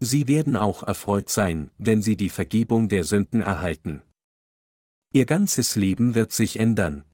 Sie 0.00 0.26
werden 0.26 0.56
auch 0.56 0.82
erfreut 0.82 1.28
sein, 1.28 1.70
wenn 1.78 2.02
Sie 2.02 2.16
die 2.16 2.30
Vergebung 2.30 2.88
der 2.88 3.04
Sünden 3.04 3.42
erhalten. 3.42 4.02
Ihr 5.12 5.26
ganzes 5.26 5.76
Leben 5.76 6.14
wird 6.14 6.32
sich 6.32 6.58
ändern. 6.58 7.04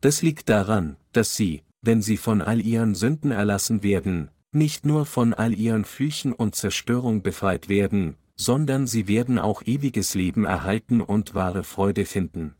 Das 0.00 0.22
liegt 0.22 0.48
daran, 0.48 0.96
dass 1.12 1.34
Sie, 1.34 1.62
wenn 1.82 2.02
sie 2.02 2.16
von 2.16 2.42
all 2.42 2.60
ihren 2.60 2.94
Sünden 2.94 3.30
erlassen 3.30 3.82
werden, 3.82 4.30
nicht 4.52 4.86
nur 4.86 5.06
von 5.06 5.34
all 5.34 5.54
ihren 5.54 5.84
Flüchen 5.84 6.32
und 6.32 6.54
Zerstörung 6.54 7.22
befreit 7.22 7.68
werden, 7.68 8.16
sondern 8.36 8.86
sie 8.86 9.08
werden 9.08 9.38
auch 9.38 9.62
ewiges 9.62 10.14
Leben 10.14 10.44
erhalten 10.44 11.00
und 11.00 11.34
wahre 11.34 11.64
Freude 11.64 12.06
finden. 12.06 12.54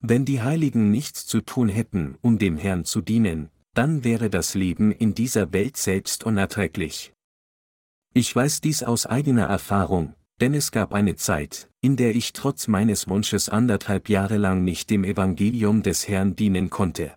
Wenn 0.00 0.24
die 0.24 0.42
Heiligen 0.42 0.90
nichts 0.90 1.26
zu 1.26 1.40
tun 1.40 1.68
hätten, 1.68 2.16
um 2.20 2.38
dem 2.38 2.56
Herrn 2.56 2.84
zu 2.84 3.00
dienen, 3.00 3.50
dann 3.74 4.04
wäre 4.04 4.30
das 4.30 4.54
Leben 4.54 4.92
in 4.92 5.14
dieser 5.14 5.52
Welt 5.52 5.76
selbst 5.76 6.24
unerträglich. 6.24 7.12
Ich 8.18 8.34
weiß 8.34 8.62
dies 8.62 8.82
aus 8.82 9.06
eigener 9.06 9.44
Erfahrung, 9.44 10.12
denn 10.40 10.52
es 10.52 10.72
gab 10.72 10.92
eine 10.92 11.14
Zeit, 11.14 11.70
in 11.80 11.94
der 11.94 12.16
ich 12.16 12.32
trotz 12.32 12.66
meines 12.66 13.06
Wunsches 13.06 13.48
anderthalb 13.48 14.08
Jahre 14.08 14.38
lang 14.38 14.64
nicht 14.64 14.90
dem 14.90 15.04
Evangelium 15.04 15.84
des 15.84 16.08
Herrn 16.08 16.34
dienen 16.34 16.68
konnte. 16.68 17.12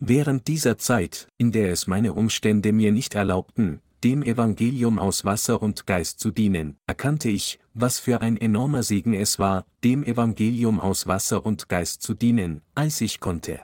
Während 0.00 0.48
dieser 0.48 0.78
Zeit, 0.78 1.28
in 1.38 1.52
der 1.52 1.70
es 1.70 1.86
meine 1.86 2.12
Umstände 2.12 2.72
mir 2.72 2.90
nicht 2.90 3.14
erlaubten, 3.14 3.82
dem 4.02 4.24
Evangelium 4.24 4.98
aus 4.98 5.24
Wasser 5.24 5.62
und 5.62 5.86
Geist 5.86 6.18
zu 6.18 6.32
dienen, 6.32 6.76
erkannte 6.88 7.28
ich, 7.28 7.60
was 7.72 8.00
für 8.00 8.20
ein 8.20 8.36
enormer 8.36 8.82
Segen 8.82 9.14
es 9.14 9.38
war, 9.38 9.64
dem 9.84 10.02
Evangelium 10.02 10.80
aus 10.80 11.06
Wasser 11.06 11.46
und 11.46 11.68
Geist 11.68 12.02
zu 12.02 12.14
dienen, 12.14 12.62
als 12.74 13.00
ich 13.00 13.20
konnte. 13.20 13.60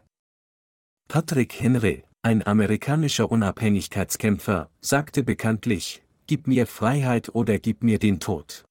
Patrick 1.08 1.60
Henry, 1.60 2.04
ein 2.22 2.46
amerikanischer 2.46 3.28
Unabhängigkeitskämpfer, 3.32 4.70
sagte 4.80 5.24
bekanntlich, 5.24 6.04
Gib 6.30 6.46
mir 6.46 6.68
Freiheit 6.68 7.34
oder 7.34 7.58
gib 7.58 7.82
mir 7.82 7.98
den 7.98 8.20
Tod. 8.20 8.64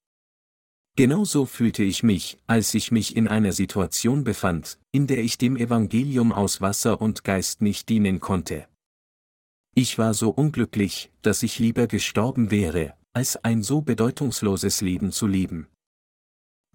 Genauso 0.95 1.45
fühlte 1.45 1.83
ich 1.83 2.03
mich, 2.03 2.37
als 2.47 2.73
ich 2.73 2.89
mich 2.89 3.17
in 3.17 3.27
einer 3.27 3.51
Situation 3.51 4.23
befand, 4.23 4.79
in 4.93 5.07
der 5.07 5.17
ich 5.17 5.37
dem 5.37 5.57
Evangelium 5.57 6.31
aus 6.31 6.61
Wasser 6.61 7.01
und 7.01 7.25
Geist 7.25 7.61
nicht 7.61 7.89
dienen 7.89 8.21
konnte. 8.21 8.65
Ich 9.75 9.97
war 9.97 10.13
so 10.13 10.29
unglücklich, 10.29 11.11
dass 11.21 11.43
ich 11.43 11.59
lieber 11.59 11.87
gestorben 11.87 12.49
wäre, 12.49 12.93
als 13.11 13.35
ein 13.43 13.61
so 13.61 13.81
bedeutungsloses 13.81 14.79
Leben 14.79 15.11
zu 15.11 15.27
leben. 15.27 15.67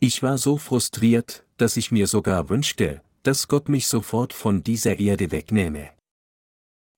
Ich 0.01 0.23
war 0.23 0.37
so 0.37 0.59
frustriert, 0.59 1.47
dass 1.57 1.79
ich 1.79 1.93
mir 1.93 2.07
sogar 2.07 2.51
wünschte, 2.51 3.01
dass 3.23 3.49
Gott 3.49 3.71
mich 3.71 3.87
sofort 3.87 4.35
von 4.35 4.63
dieser 4.63 4.99
Erde 4.99 5.31
wegnehme. 5.31 5.94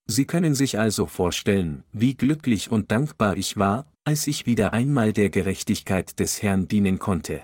Sie 0.09 0.25
können 0.25 0.55
sich 0.55 0.79
also 0.79 1.07
vorstellen, 1.07 1.83
wie 1.93 2.15
glücklich 2.15 2.71
und 2.71 2.91
dankbar 2.93 3.37
ich 3.37 3.57
war, 3.57 3.91
als 4.05 4.27
ich 4.29 4.47
wieder 4.47 4.73
einmal 4.73 5.13
der 5.13 5.31
Gerechtigkeit 5.31 6.21
des 6.21 6.43
Herrn 6.43 6.69
dienen 6.69 6.99
konnte. 6.99 7.43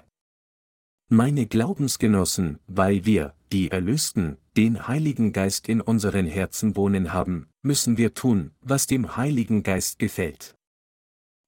Meine 1.08 1.46
Glaubensgenossen, 1.46 2.58
weil 2.68 3.04
wir, 3.04 3.34
die 3.50 3.70
Erlösten, 3.70 4.38
den 4.56 4.86
Heiligen 4.86 5.32
Geist 5.32 5.68
in 5.68 5.80
unseren 5.80 6.26
Herzen 6.26 6.76
wohnen 6.76 7.12
haben, 7.12 7.48
müssen 7.62 7.98
wir 7.98 8.14
tun, 8.14 8.52
was 8.60 8.86
dem 8.86 9.16
Heiligen 9.16 9.62
Geist 9.62 9.98
gefällt. 9.98 10.54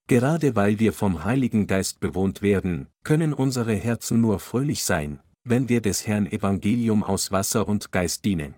Gerade 0.06 0.54
weil 0.54 0.80
wir 0.80 0.92
vom 0.92 1.24
Heiligen 1.24 1.66
Geist 1.66 2.00
bewohnt 2.00 2.42
werden, 2.42 2.88
können 3.04 3.32
unsere 3.32 3.74
Herzen 3.74 4.20
nur 4.20 4.38
fröhlich 4.38 4.84
sein, 4.84 5.20
wenn 5.44 5.68
wir 5.68 5.80
des 5.80 6.06
Herrn 6.06 6.26
Evangelium 6.26 7.02
aus 7.02 7.30
Wasser 7.30 7.66
und 7.66 7.90
Geist 7.90 8.24
dienen. 8.24 8.54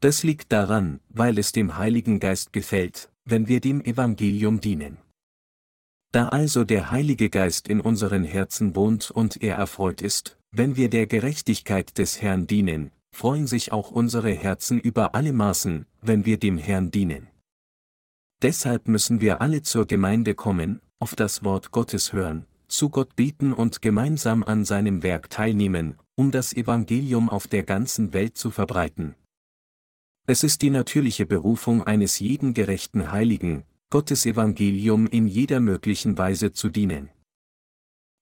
Das 0.00 0.22
liegt 0.22 0.52
daran, 0.52 1.00
weil 1.08 1.38
es 1.38 1.52
dem 1.52 1.78
Heiligen 1.78 2.20
Geist 2.20 2.52
gefällt, 2.52 3.10
wenn 3.24 3.48
wir 3.48 3.60
dem 3.60 3.80
Evangelium 3.80 4.60
dienen. 4.60 4.98
Da 6.12 6.28
also 6.28 6.64
der 6.64 6.90
Heilige 6.90 7.30
Geist 7.30 7.68
in 7.68 7.80
unseren 7.80 8.24
Herzen 8.24 8.76
wohnt 8.76 9.10
und 9.10 9.42
er 9.42 9.56
erfreut 9.56 10.02
ist, 10.02 10.38
wenn 10.50 10.76
wir 10.76 10.88
der 10.88 11.06
Gerechtigkeit 11.06 11.98
des 11.98 12.22
Herrn 12.22 12.46
dienen, 12.46 12.90
freuen 13.12 13.46
sich 13.46 13.72
auch 13.72 13.90
unsere 13.90 14.30
Herzen 14.30 14.78
über 14.78 15.14
alle 15.14 15.32
Maßen, 15.32 15.86
wenn 16.02 16.24
wir 16.26 16.38
dem 16.38 16.58
Herrn 16.58 16.90
dienen. 16.90 17.28
Deshalb 18.42 18.88
müssen 18.88 19.20
wir 19.20 19.40
alle 19.40 19.62
zur 19.62 19.86
Gemeinde 19.86 20.34
kommen, 20.34 20.80
auf 20.98 21.14
das 21.14 21.42
Wort 21.42 21.70
Gottes 21.70 22.12
hören, 22.12 22.46
zu 22.68 22.90
Gott 22.90 23.16
beten 23.16 23.52
und 23.52 23.80
gemeinsam 23.80 24.42
an 24.42 24.64
seinem 24.64 25.02
Werk 25.02 25.30
teilnehmen, 25.30 25.96
um 26.14 26.30
das 26.30 26.52
Evangelium 26.52 27.30
auf 27.30 27.46
der 27.46 27.62
ganzen 27.62 28.12
Welt 28.12 28.36
zu 28.36 28.50
verbreiten. 28.50 29.14
Es 30.28 30.42
ist 30.42 30.62
die 30.62 30.70
natürliche 30.70 31.24
Berufung 31.24 31.84
eines 31.84 32.18
jeden 32.18 32.52
gerechten 32.52 33.12
Heiligen, 33.12 33.62
Gottes 33.90 34.26
Evangelium 34.26 35.06
in 35.06 35.28
jeder 35.28 35.60
möglichen 35.60 36.18
Weise 36.18 36.50
zu 36.50 36.68
dienen. 36.68 37.10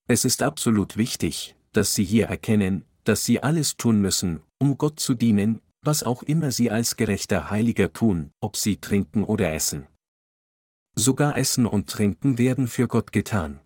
Es 0.07 0.26
ist 0.26 0.42
absolut 0.42 0.98
wichtig, 0.98 1.57
dass 1.72 1.94
Sie 1.94 2.05
hier 2.05 2.26
erkennen, 2.26 2.84
dass 3.05 3.24
Sie 3.24 3.42
alles 3.42 3.78
tun 3.78 4.02
müssen, 4.02 4.42
um 4.59 4.76
Gott 4.76 5.00
zu 5.00 5.14
dienen, 5.14 5.62
was 5.80 6.02
auch 6.02 6.22
immer 6.22 6.52
Sie 6.52 6.70
als 6.70 6.96
gerechter 6.96 7.48
Heiliger 7.48 7.90
tun, 7.90 8.32
ob 8.38 8.59
Sie 8.59 8.76
trinken 8.76 9.24
oder 9.24 9.55
essen. 9.55 9.86
Sogar 10.94 11.38
Essen 11.38 11.64
und 11.64 11.88
Trinken 11.88 12.36
werden 12.36 12.68
für 12.68 12.86
Gott 12.86 13.12
getan. 13.12 13.61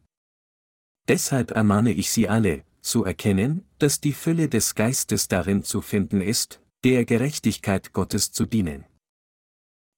Deshalb 1.08 1.50
ermahne 1.50 1.90
ich 1.90 2.12
Sie 2.12 2.28
alle, 2.28 2.62
zu 2.82 3.04
erkennen, 3.04 3.64
dass 3.78 4.00
die 4.00 4.12
Fülle 4.12 4.48
des 4.48 4.76
Geistes 4.76 5.26
darin 5.26 5.64
zu 5.64 5.80
finden 5.80 6.20
ist, 6.20 6.60
der 6.84 7.04
Gerechtigkeit 7.04 7.92
Gottes 7.92 8.30
zu 8.32 8.46
dienen. 8.46 8.84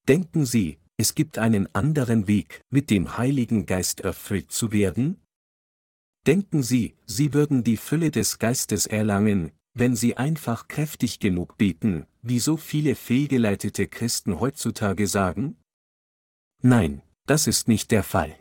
Denken 0.07 0.45
Sie, 0.45 0.79
es 0.97 1.15
gibt 1.15 1.37
einen 1.37 1.73
anderen 1.75 2.27
Weg, 2.27 2.61
mit 2.69 2.89
dem 2.89 3.17
Heiligen 3.17 3.65
Geist 3.65 4.01
erfüllt 4.01 4.51
zu 4.51 4.71
werden? 4.71 5.21
Denken 6.25 6.63
Sie, 6.63 6.95
Sie 7.05 7.33
würden 7.33 7.63
die 7.63 7.77
Fülle 7.77 8.11
des 8.11 8.39
Geistes 8.39 8.87
erlangen, 8.87 9.51
wenn 9.73 9.95
Sie 9.95 10.17
einfach 10.17 10.67
kräftig 10.67 11.19
genug 11.19 11.57
beten, 11.57 12.05
wie 12.21 12.39
so 12.39 12.57
viele 12.57 12.95
fehlgeleitete 12.95 13.87
Christen 13.87 14.39
heutzutage 14.39 15.07
sagen? 15.07 15.57
Nein, 16.61 17.01
das 17.25 17.47
ist 17.47 17.67
nicht 17.67 17.91
der 17.91 18.03
Fall. 18.03 18.40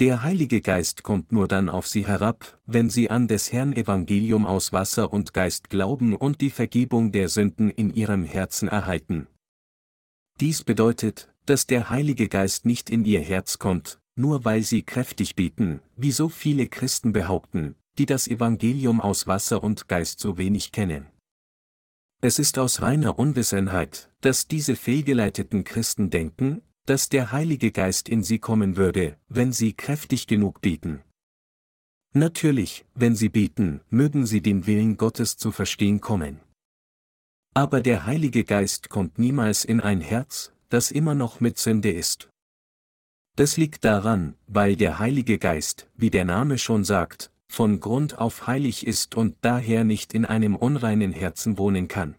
Der 0.00 0.22
Heilige 0.22 0.60
Geist 0.60 1.02
kommt 1.02 1.32
nur 1.32 1.48
dann 1.48 1.68
auf 1.68 1.88
sie 1.88 2.06
herab, 2.06 2.60
wenn 2.66 2.88
sie 2.88 3.10
an 3.10 3.26
des 3.26 3.50
Herrn 3.50 3.72
Evangelium 3.72 4.46
aus 4.46 4.72
Wasser 4.72 5.12
und 5.12 5.34
Geist 5.34 5.70
glauben 5.70 6.14
und 6.14 6.40
die 6.40 6.50
Vergebung 6.50 7.10
der 7.10 7.28
Sünden 7.28 7.68
in 7.68 7.92
ihrem 7.92 8.24
Herzen 8.24 8.68
erhalten. 8.68 9.26
Dies 10.38 10.62
bedeutet, 10.62 11.34
dass 11.46 11.66
der 11.66 11.90
Heilige 11.90 12.28
Geist 12.28 12.64
nicht 12.64 12.90
in 12.90 13.04
ihr 13.04 13.20
Herz 13.20 13.58
kommt, 13.58 13.98
nur 14.14 14.44
weil 14.44 14.62
sie 14.62 14.84
kräftig 14.84 15.34
beten, 15.34 15.80
wie 15.96 16.12
so 16.12 16.28
viele 16.28 16.68
Christen 16.68 17.12
behaupten, 17.12 17.74
die 17.98 18.06
das 18.06 18.28
Evangelium 18.28 19.00
aus 19.00 19.26
Wasser 19.26 19.64
und 19.64 19.88
Geist 19.88 20.20
so 20.20 20.38
wenig 20.38 20.70
kennen. 20.70 21.06
Es 22.20 22.38
ist 22.38 22.56
aus 22.60 22.82
reiner 22.82 23.18
Unwissenheit, 23.18 24.10
dass 24.20 24.46
diese 24.46 24.76
fehlgeleiteten 24.76 25.64
Christen 25.64 26.10
denken, 26.10 26.62
dass 26.88 27.10
der 27.10 27.32
Heilige 27.32 27.70
Geist 27.70 28.08
in 28.08 28.22
sie 28.22 28.38
kommen 28.38 28.78
würde, 28.78 29.18
wenn 29.28 29.52
sie 29.52 29.74
kräftig 29.74 30.26
genug 30.26 30.62
beten. 30.62 31.02
Natürlich, 32.14 32.86
wenn 32.94 33.14
sie 33.14 33.28
beten, 33.28 33.82
mögen 33.90 34.24
sie 34.24 34.40
den 34.40 34.66
Willen 34.66 34.96
Gottes 34.96 35.36
zu 35.36 35.52
verstehen 35.52 36.00
kommen. 36.00 36.40
Aber 37.52 37.82
der 37.82 38.06
Heilige 38.06 38.42
Geist 38.42 38.88
kommt 38.88 39.18
niemals 39.18 39.66
in 39.66 39.80
ein 39.82 40.00
Herz, 40.00 40.52
das 40.70 40.90
immer 40.90 41.14
noch 41.14 41.40
mit 41.40 41.58
Sünde 41.58 41.92
ist. 41.92 42.30
Das 43.36 43.58
liegt 43.58 43.84
daran, 43.84 44.34
weil 44.46 44.74
der 44.74 44.98
Heilige 44.98 45.38
Geist, 45.38 45.88
wie 45.94 46.08
der 46.08 46.24
Name 46.24 46.56
schon 46.56 46.84
sagt, 46.84 47.30
von 47.48 47.80
Grund 47.80 48.16
auf 48.16 48.46
heilig 48.46 48.86
ist 48.86 49.14
und 49.14 49.36
daher 49.42 49.84
nicht 49.84 50.14
in 50.14 50.24
einem 50.24 50.56
unreinen 50.56 51.12
Herzen 51.12 51.58
wohnen 51.58 51.86
kann. 51.86 52.14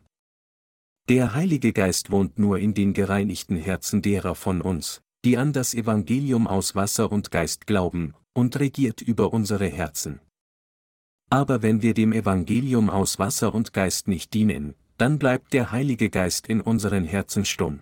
Der 1.10 1.34
Heilige 1.34 1.74
Geist 1.74 2.12
wohnt 2.12 2.38
nur 2.38 2.60
in 2.60 2.76
den 2.76 2.94
gereinigten 2.94 3.56
Herzen 3.56 4.04
derer 4.04 4.36
von 4.36 4.62
uns, 4.62 5.02
die 5.26 5.38
an 5.38 5.54
das 5.54 5.74
Evangelium 5.74 6.46
aus 6.46 6.76
Wasser 6.76 7.12
und 7.12 7.32
Geist 7.32 7.66
glauben, 7.66 8.14
und 8.34 8.60
regiert 8.60 9.02
über 9.02 9.34
unsere 9.34 9.66
Herzen. 9.66 10.20
Aber 11.32 11.64
wenn 11.64 11.82
wir 11.82 11.96
dem 11.96 12.14
Evangelium 12.14 12.92
aus 12.92 13.18
Wasser 13.18 13.56
und 13.56 13.74
Geist 13.74 14.08
nicht 14.08 14.36
dienen, 14.36 14.76
dann 14.98 15.18
bleibt 15.18 15.54
der 15.54 15.72
Heilige 15.72 16.12
Geist 16.12 16.48
in 16.48 16.62
unseren 16.62 17.06
Herzen 17.06 17.44
stumm. 17.44 17.82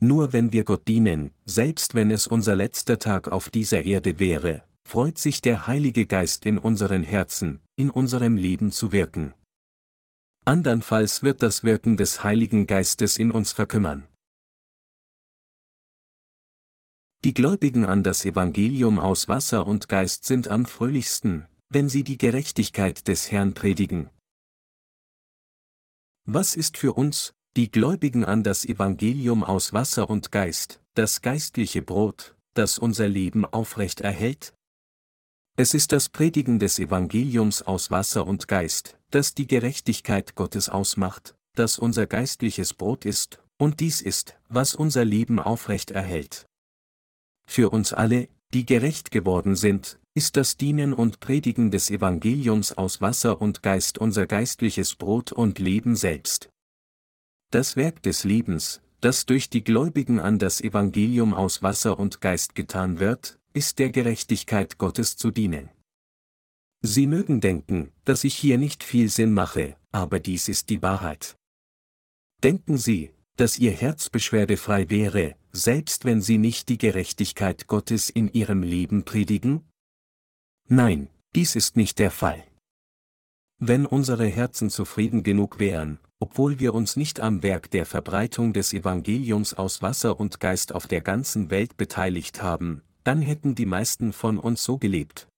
Nur 0.00 0.32
wenn 0.32 0.54
wir 0.54 0.64
Gott 0.64 0.88
dienen, 0.88 1.32
selbst 1.44 1.94
wenn 1.94 2.10
es 2.10 2.26
unser 2.26 2.56
letzter 2.56 2.98
Tag 2.98 3.28
auf 3.28 3.50
dieser 3.50 3.84
Erde 3.84 4.18
wäre, 4.18 4.62
freut 4.88 5.18
sich 5.18 5.42
der 5.42 5.66
Heilige 5.66 6.06
Geist 6.06 6.46
in 6.46 6.56
unseren 6.56 7.02
Herzen, 7.02 7.60
in 7.76 7.90
unserem 7.90 8.38
Leben 8.38 8.72
zu 8.72 8.90
wirken. 8.92 9.34
Andernfalls 10.48 11.24
wird 11.24 11.42
das 11.42 11.64
Wirken 11.64 11.96
des 11.96 12.22
Heiligen 12.22 12.68
Geistes 12.68 13.18
in 13.18 13.32
uns 13.32 13.50
verkümmern. 13.50 14.06
Die 17.24 17.34
Gläubigen 17.34 17.84
an 17.84 18.04
das 18.04 18.24
Evangelium 18.24 19.00
aus 19.00 19.26
Wasser 19.26 19.66
und 19.66 19.88
Geist 19.88 20.24
sind 20.24 20.46
am 20.46 20.64
fröhlichsten, 20.64 21.48
wenn 21.68 21.88
sie 21.88 22.04
die 22.04 22.16
Gerechtigkeit 22.16 23.08
des 23.08 23.32
Herrn 23.32 23.54
predigen. 23.54 24.08
Was 26.28 26.54
ist 26.54 26.76
für 26.76 26.92
uns, 26.92 27.34
die 27.56 27.68
Gläubigen 27.68 28.24
an 28.24 28.44
das 28.44 28.64
Evangelium 28.64 29.42
aus 29.42 29.72
Wasser 29.72 30.08
und 30.08 30.30
Geist, 30.30 30.80
das 30.94 31.22
geistliche 31.22 31.82
Brot, 31.82 32.36
das 32.54 32.78
unser 32.78 33.08
Leben 33.08 33.44
aufrecht 33.44 34.00
erhält? 34.00 34.54
Es 35.58 35.72
ist 35.72 35.92
das 35.92 36.10
Predigen 36.10 36.58
des 36.58 36.78
Evangeliums 36.78 37.62
aus 37.62 37.90
Wasser 37.90 38.26
und 38.26 38.46
Geist, 38.46 38.98
das 39.10 39.32
die 39.32 39.46
Gerechtigkeit 39.46 40.34
Gottes 40.34 40.68
ausmacht, 40.68 41.34
das 41.54 41.78
unser 41.78 42.06
geistliches 42.06 42.74
Brot 42.74 43.06
ist, 43.06 43.42
und 43.56 43.80
dies 43.80 44.02
ist, 44.02 44.38
was 44.50 44.74
unser 44.74 45.06
Leben 45.06 45.40
aufrecht 45.40 45.92
erhält. 45.92 46.46
Für 47.48 47.70
uns 47.70 47.94
alle, 47.94 48.28
die 48.52 48.66
gerecht 48.66 49.10
geworden 49.10 49.56
sind, 49.56 49.98
ist 50.12 50.36
das 50.36 50.58
Dienen 50.58 50.92
und 50.92 51.20
Predigen 51.20 51.70
des 51.70 51.90
Evangeliums 51.90 52.76
aus 52.76 53.00
Wasser 53.00 53.40
und 53.40 53.62
Geist 53.62 53.96
unser 53.96 54.26
geistliches 54.26 54.94
Brot 54.94 55.32
und 55.32 55.58
Leben 55.58 55.96
selbst. 55.96 56.50
Das 57.50 57.76
Werk 57.76 58.02
des 58.02 58.24
Lebens, 58.24 58.82
das 59.00 59.24
durch 59.24 59.48
die 59.48 59.64
Gläubigen 59.64 60.20
an 60.20 60.38
das 60.38 60.60
Evangelium 60.60 61.32
aus 61.32 61.62
Wasser 61.62 61.98
und 61.98 62.20
Geist 62.20 62.54
getan 62.54 62.98
wird, 62.98 63.38
ist 63.56 63.78
der 63.78 63.88
Gerechtigkeit 63.88 64.76
Gottes 64.76 65.16
zu 65.16 65.30
dienen. 65.30 65.70
Sie 66.82 67.06
mögen 67.06 67.40
denken, 67.40 67.90
dass 68.04 68.22
ich 68.22 68.34
hier 68.36 68.58
nicht 68.58 68.84
viel 68.84 69.08
Sinn 69.08 69.32
mache, 69.32 69.76
aber 69.92 70.20
dies 70.20 70.48
ist 70.48 70.68
die 70.68 70.82
Wahrheit. 70.82 71.38
Denken 72.44 72.76
Sie, 72.76 73.12
dass 73.36 73.58
Ihr 73.58 73.72
Herz 73.72 74.10
beschwerdefrei 74.10 74.90
wäre, 74.90 75.36
selbst 75.52 76.04
wenn 76.04 76.20
Sie 76.20 76.36
nicht 76.36 76.68
die 76.68 76.76
Gerechtigkeit 76.76 77.66
Gottes 77.66 78.10
in 78.10 78.30
Ihrem 78.30 78.62
Leben 78.62 79.04
predigen? 79.04 79.64
Nein, 80.68 81.08
dies 81.34 81.56
ist 81.56 81.76
nicht 81.76 81.98
der 81.98 82.10
Fall. 82.10 82.44
Wenn 83.58 83.86
unsere 83.86 84.26
Herzen 84.26 84.68
zufrieden 84.68 85.22
genug 85.22 85.58
wären, 85.58 85.98
obwohl 86.18 86.60
wir 86.60 86.74
uns 86.74 86.96
nicht 86.96 87.20
am 87.20 87.42
Werk 87.42 87.70
der 87.70 87.86
Verbreitung 87.86 88.52
des 88.52 88.74
Evangeliums 88.74 89.54
aus 89.54 89.80
Wasser 89.80 90.20
und 90.20 90.40
Geist 90.40 90.74
auf 90.74 90.86
der 90.86 91.00
ganzen 91.00 91.50
Welt 91.50 91.78
beteiligt 91.78 92.42
haben, 92.42 92.82
dann 93.06 93.22
hätten 93.22 93.54
die 93.54 93.66
meisten 93.66 94.12
von 94.12 94.36
uns 94.36 94.64
so 94.64 94.78
gelebt. 94.78 95.28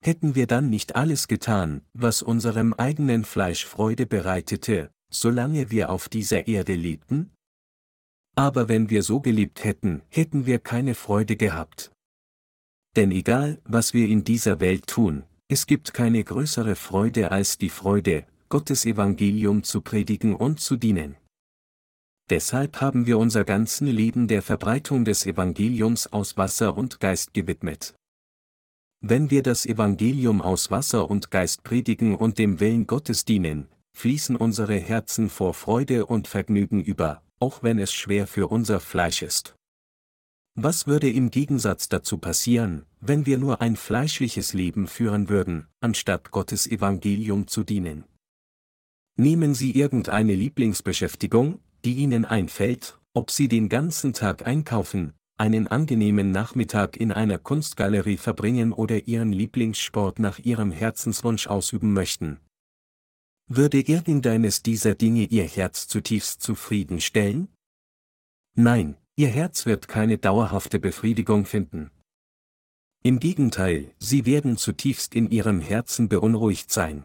Hätten 0.00 0.36
wir 0.36 0.46
dann 0.46 0.70
nicht 0.70 0.94
alles 0.94 1.26
getan, 1.26 1.82
was 1.92 2.22
unserem 2.22 2.72
eigenen 2.72 3.24
Fleisch 3.24 3.66
Freude 3.66 4.06
bereitete, 4.06 4.92
solange 5.10 5.72
wir 5.72 5.90
auf 5.90 6.08
dieser 6.08 6.46
Erde 6.46 6.74
lebten? 6.74 7.32
Aber 8.36 8.68
wenn 8.68 8.90
wir 8.90 9.02
so 9.02 9.20
gelebt 9.20 9.64
hätten, 9.64 10.02
hätten 10.08 10.46
wir 10.46 10.60
keine 10.60 10.94
Freude 10.94 11.36
gehabt. 11.36 11.90
Denn 12.94 13.10
egal, 13.10 13.60
was 13.64 13.92
wir 13.92 14.06
in 14.06 14.22
dieser 14.22 14.60
Welt 14.60 14.86
tun, 14.86 15.24
es 15.48 15.66
gibt 15.66 15.92
keine 15.92 16.22
größere 16.22 16.76
Freude 16.76 17.32
als 17.32 17.58
die 17.58 17.70
Freude, 17.70 18.24
Gottes 18.48 18.86
Evangelium 18.86 19.64
zu 19.64 19.80
predigen 19.80 20.36
und 20.36 20.60
zu 20.60 20.76
dienen. 20.76 21.16
Deshalb 22.30 22.82
haben 22.82 23.06
wir 23.06 23.18
unser 23.18 23.44
ganzen 23.44 23.86
Leben 23.86 24.28
der 24.28 24.42
Verbreitung 24.42 25.04
des 25.06 25.24
Evangeliums 25.24 26.06
aus 26.08 26.36
Wasser 26.36 26.76
und 26.76 27.00
Geist 27.00 27.32
gewidmet. 27.32 27.94
Wenn 29.00 29.30
wir 29.30 29.42
das 29.42 29.64
Evangelium 29.64 30.42
aus 30.42 30.70
Wasser 30.70 31.08
und 31.08 31.30
Geist 31.30 31.62
predigen 31.62 32.14
und 32.14 32.38
dem 32.38 32.60
Willen 32.60 32.86
Gottes 32.86 33.24
dienen, 33.24 33.68
fließen 33.96 34.36
unsere 34.36 34.76
Herzen 34.76 35.30
vor 35.30 35.54
Freude 35.54 36.04
und 36.04 36.28
Vergnügen 36.28 36.82
über, 36.82 37.22
auch 37.38 37.62
wenn 37.62 37.78
es 37.78 37.92
schwer 37.92 38.26
für 38.26 38.48
unser 38.48 38.80
Fleisch 38.80 39.22
ist. 39.22 39.54
Was 40.54 40.86
würde 40.86 41.08
im 41.08 41.30
Gegensatz 41.30 41.88
dazu 41.88 42.18
passieren, 42.18 42.84
wenn 43.00 43.24
wir 43.24 43.38
nur 43.38 43.60
ein 43.60 43.76
fleischliches 43.76 44.52
Leben 44.52 44.88
führen 44.88 45.28
würden, 45.28 45.68
anstatt 45.80 46.32
Gottes 46.32 46.66
Evangelium 46.66 47.46
zu 47.46 47.62
dienen? 47.62 48.04
Nehmen 49.16 49.54
Sie 49.54 49.70
irgendeine 49.72 50.34
Lieblingsbeschäftigung, 50.34 51.60
die 51.84 51.94
Ihnen 51.94 52.24
einfällt, 52.24 52.98
ob 53.14 53.30
Sie 53.30 53.48
den 53.48 53.68
ganzen 53.68 54.12
Tag 54.12 54.46
einkaufen, 54.46 55.12
einen 55.36 55.68
angenehmen 55.68 56.30
Nachmittag 56.32 56.96
in 56.96 57.12
einer 57.12 57.38
Kunstgalerie 57.38 58.16
verbringen 58.16 58.72
oder 58.72 59.06
Ihren 59.06 59.32
Lieblingssport 59.32 60.18
nach 60.18 60.38
Ihrem 60.38 60.72
Herzenswunsch 60.72 61.46
ausüben 61.46 61.92
möchten. 61.92 62.40
Würde 63.48 63.80
irgendeines 63.80 64.62
dieser 64.62 64.94
Dinge 64.94 65.24
Ihr 65.24 65.44
Herz 65.44 65.88
zutiefst 65.88 66.42
zufriedenstellen? 66.42 67.48
Nein, 68.54 68.96
Ihr 69.16 69.28
Herz 69.28 69.64
wird 69.64 69.88
keine 69.88 70.18
dauerhafte 70.18 70.78
Befriedigung 70.78 71.46
finden. 71.46 71.90
Im 73.02 73.20
Gegenteil, 73.20 73.94
Sie 73.98 74.26
werden 74.26 74.56
zutiefst 74.56 75.14
in 75.14 75.30
Ihrem 75.30 75.60
Herzen 75.60 76.08
beunruhigt 76.08 76.70
sein. 76.70 77.04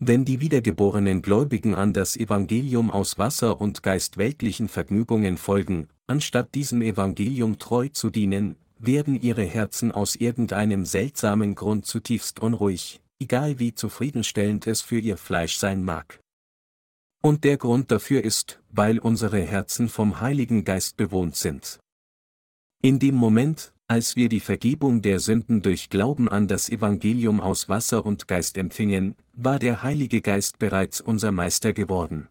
Wenn 0.00 0.24
die 0.24 0.40
wiedergeborenen 0.40 1.22
Gläubigen 1.22 1.74
an 1.74 1.92
das 1.92 2.16
Evangelium 2.16 2.92
aus 2.92 3.18
Wasser 3.18 3.60
und 3.60 3.82
Geist 3.82 4.16
weltlichen 4.16 4.68
Vergnügungen 4.68 5.36
folgen, 5.36 5.88
anstatt 6.06 6.54
diesem 6.54 6.82
Evangelium 6.82 7.58
treu 7.58 7.88
zu 7.88 8.08
dienen, 8.08 8.54
werden 8.78 9.20
ihre 9.20 9.42
Herzen 9.42 9.90
aus 9.90 10.14
irgendeinem 10.14 10.84
seltsamen 10.84 11.56
Grund 11.56 11.84
zutiefst 11.84 12.38
unruhig, 12.38 13.00
egal 13.18 13.58
wie 13.58 13.74
zufriedenstellend 13.74 14.68
es 14.68 14.82
für 14.82 15.00
ihr 15.00 15.16
Fleisch 15.16 15.56
sein 15.56 15.82
mag. 15.82 16.20
Und 17.20 17.42
der 17.42 17.56
Grund 17.56 17.90
dafür 17.90 18.22
ist, 18.22 18.62
weil 18.70 19.00
unsere 19.00 19.40
Herzen 19.40 19.88
vom 19.88 20.20
Heiligen 20.20 20.64
Geist 20.64 20.96
bewohnt 20.96 21.34
sind. 21.34 21.80
In 22.80 23.00
dem 23.00 23.16
Moment, 23.16 23.72
als 23.88 24.16
wir 24.16 24.28
die 24.28 24.40
Vergebung 24.40 25.00
der 25.00 25.18
Sünden 25.18 25.62
durch 25.62 25.88
Glauben 25.88 26.28
an 26.28 26.46
das 26.46 26.68
Evangelium 26.68 27.40
aus 27.40 27.70
Wasser 27.70 28.04
und 28.04 28.28
Geist 28.28 28.58
empfingen, 28.58 29.16
war 29.32 29.58
der 29.58 29.82
Heilige 29.82 30.20
Geist 30.20 30.58
bereits 30.58 31.00
unser 31.00 31.32
Meister 31.32 31.72
geworden. 31.72 32.28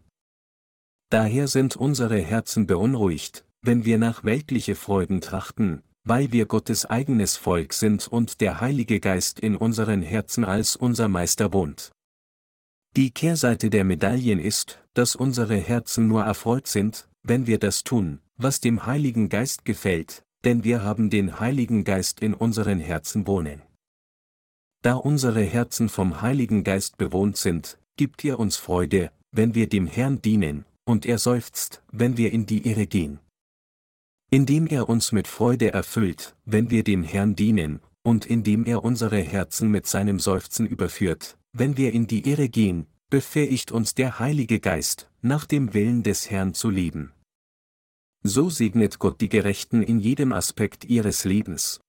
Daher 1.09 1.47
sind 1.47 1.75
unsere 1.75 2.19
Herzen 2.19 2.67
beunruhigt, 2.67 3.43
wenn 3.63 3.85
wir 3.85 3.97
nach 3.97 4.23
weltliche 4.23 4.75
Freuden 4.75 5.19
trachten, 5.19 5.81
weil 6.03 6.31
wir 6.31 6.45
Gottes 6.45 6.85
eigenes 6.85 7.37
Volk 7.37 7.73
sind 7.73 8.07
und 8.07 8.39
der 8.39 8.61
Heilige 8.61 8.99
Geist 8.99 9.39
in 9.39 9.55
unseren 9.55 10.03
Herzen 10.03 10.45
als 10.45 10.75
unser 10.75 11.07
Meister 11.07 11.53
wohnt. 11.53 11.91
Die 12.95 13.09
Kehrseite 13.09 13.71
der 13.71 13.83
Medaillen 13.83 14.39
ist, 14.39 14.83
dass 14.93 15.15
unsere 15.15 15.57
Herzen 15.57 16.07
nur 16.07 16.23
erfreut 16.23 16.67
sind, 16.67 17.09
wenn 17.23 17.47
wir 17.47 17.57
das 17.57 17.83
tun, 17.83 18.19
was 18.35 18.61
dem 18.61 18.85
Heiligen 18.85 19.29
Geist 19.29 19.65
gefällt, 19.65 20.23
denn 20.47 20.63
wir 20.63 20.81
haben 20.81 21.09
den 21.09 21.41
Heiligen 21.41 21.83
Geist 21.83 22.21
in 22.21 22.33
unseren 22.33 22.79
Herzen 22.79 23.27
wohnen. 23.27 23.61
Da 24.81 24.93
unsere 24.93 25.41
Herzen 25.41 25.89
vom 25.89 26.21
Heiligen 26.21 26.63
Geist 26.63 26.97
bewohnt 26.97 27.35
sind, 27.35 27.77
gibt 27.97 28.23
er 28.23 28.39
uns 28.39 28.55
Freude, 28.55 29.11
wenn 29.33 29.55
wir 29.55 29.67
dem 29.67 29.87
Herrn 29.87 30.21
dienen, 30.21 30.63
und 30.85 31.05
er 31.05 31.17
seufzt, 31.17 31.83
wenn 31.91 32.15
wir 32.15 32.31
in 32.31 32.45
die 32.45 32.65
Irre 32.65 32.87
gehen. 32.87 33.19
Indem 34.31 34.67
er 34.67 34.87
uns 34.87 35.11
mit 35.11 35.27
Freude 35.27 35.73
erfüllt, 35.73 36.37
wenn 36.45 36.69
wir 36.69 36.85
dem 36.85 37.03
Herrn 37.03 37.35
dienen, 37.35 37.81
und 38.03 38.25
indem 38.25 38.63
er 38.63 38.85
unsere 38.85 39.19
Herzen 39.19 39.69
mit 39.69 39.85
seinem 39.85 40.17
Seufzen 40.17 40.65
überführt, 40.65 41.37
wenn 41.51 41.75
wir 41.75 41.91
in 41.91 42.07
die 42.07 42.25
Irre 42.25 42.47
gehen, 42.47 42.87
befähigt 43.09 43.73
uns 43.73 43.95
der 43.95 44.19
Heilige 44.19 44.61
Geist, 44.61 45.09
nach 45.21 45.45
dem 45.45 45.73
Willen 45.73 46.03
des 46.03 46.31
Herrn 46.31 46.53
zu 46.53 46.69
leben. 46.69 47.11
So 48.23 48.49
segnet 48.49 48.99
Gott 48.99 49.21
die 49.21 49.29
Gerechten 49.29 49.81
in 49.81 49.99
jedem 49.99 50.33
Aspekt 50.33 50.85
ihres 50.85 51.23
Lebens. 51.23 51.79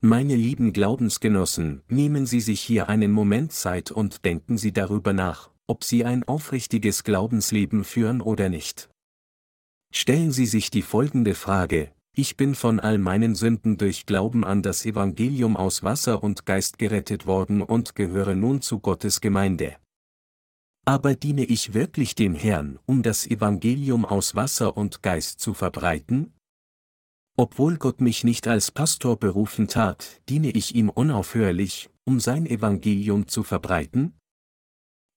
Meine 0.00 0.34
lieben 0.34 0.72
Glaubensgenossen, 0.72 1.82
nehmen 1.88 2.26
Sie 2.26 2.40
sich 2.40 2.60
hier 2.60 2.88
einen 2.88 3.12
Moment 3.12 3.52
Zeit 3.52 3.90
und 3.90 4.24
denken 4.24 4.58
Sie 4.58 4.72
darüber 4.72 5.12
nach, 5.12 5.50
ob 5.66 5.84
Sie 5.84 6.04
ein 6.04 6.24
aufrichtiges 6.24 7.04
Glaubensleben 7.04 7.84
führen 7.84 8.20
oder 8.20 8.48
nicht. 8.48 8.88
Stellen 9.94 10.32
Sie 10.32 10.46
sich 10.46 10.70
die 10.70 10.82
folgende 10.82 11.34
Frage, 11.34 11.92
ich 12.14 12.36
bin 12.36 12.54
von 12.54 12.80
all 12.80 12.98
meinen 12.98 13.34
Sünden 13.34 13.78
durch 13.78 14.04
Glauben 14.04 14.44
an 14.44 14.62
das 14.62 14.84
Evangelium 14.84 15.56
aus 15.56 15.82
Wasser 15.82 16.22
und 16.22 16.46
Geist 16.46 16.78
gerettet 16.78 17.26
worden 17.26 17.62
und 17.62 17.94
gehöre 17.94 18.34
nun 18.34 18.60
zu 18.60 18.80
Gottes 18.80 19.20
Gemeinde. 19.20 19.76
Aber 20.84 21.14
diene 21.14 21.44
ich 21.44 21.74
wirklich 21.74 22.16
dem 22.16 22.34
Herrn, 22.34 22.78
um 22.86 23.04
das 23.04 23.24
Evangelium 23.26 24.04
aus 24.04 24.34
Wasser 24.34 24.76
und 24.76 25.00
Geist 25.02 25.38
zu 25.38 25.54
verbreiten? 25.54 26.32
Obwohl 27.36 27.76
Gott 27.76 28.00
mich 28.00 28.24
nicht 28.24 28.48
als 28.48 28.72
Pastor 28.72 29.16
berufen 29.16 29.68
tat, 29.68 30.20
diene 30.28 30.50
ich 30.50 30.74
ihm 30.74 30.88
unaufhörlich, 30.88 31.88
um 32.04 32.18
sein 32.18 32.46
Evangelium 32.46 33.28
zu 33.28 33.44
verbreiten? 33.44 34.14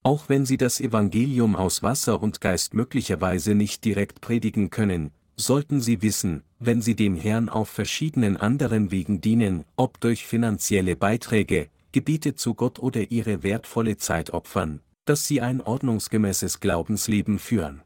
Auch 0.04 0.30
wenn 0.30 0.46
Sie 0.46 0.58
das 0.58 0.80
Evangelium 0.80 1.56
aus 1.56 1.82
Wasser 1.82 2.22
und 2.22 2.42
Geist 2.42 2.76
möglicherweise 2.76 3.56
nicht 3.56 3.84
direkt 3.86 4.22
predigen 4.22 4.70
können, 4.70 5.10
sollten 5.36 5.82
Sie 5.82 6.04
wissen, 6.04 6.44
wenn 6.60 6.84
Sie 6.84 6.96
dem 6.96 7.16
Herrn 7.16 7.50
auf 7.50 7.70
verschiedenen 7.70 8.38
anderen 8.38 8.92
Wegen 8.92 9.20
dienen, 9.20 9.66
ob 9.76 10.00
durch 10.00 10.28
finanzielle 10.28 10.96
Beiträge, 10.96 11.70
Gebiete 11.92 12.36
zu 12.36 12.54
Gott 12.54 12.78
oder 12.78 13.10
Ihre 13.10 13.42
wertvolle 13.42 13.98
Zeit 13.98 14.30
opfern, 14.30 14.82
dass 15.06 15.26
sie 15.26 15.42
ein 15.42 15.62
ordnungsgemäßes 15.62 16.60
Glaubensleben 16.60 17.40
führen. 17.40 17.82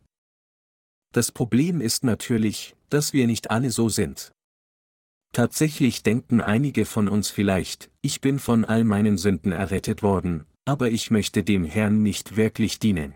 Das 1.14 1.32
Problem 1.32 1.82
ist 1.82 2.04
natürlich, 2.04 2.76
dass 2.90 3.14
wir 3.14 3.28
nicht 3.28 3.52
alle 3.52 3.72
so 3.72 3.90
sind. 3.90 4.32
Tatsächlich 5.32 6.02
denken 6.02 6.42
einige 6.42 6.86
von 6.86 7.08
uns 7.08 7.30
vielleicht, 7.30 7.92
ich 8.02 8.22
bin 8.22 8.40
von 8.40 8.66
all 8.66 8.84
meinen 8.84 9.18
Sünden 9.18 9.52
errettet 9.52 10.02
worden, 10.02 10.46
aber 10.66 10.90
ich 10.90 11.12
möchte 11.12 11.44
dem 11.44 11.66
Herrn 11.66 12.02
nicht 12.02 12.36
wirklich 12.36 12.80
dienen. 12.80 13.14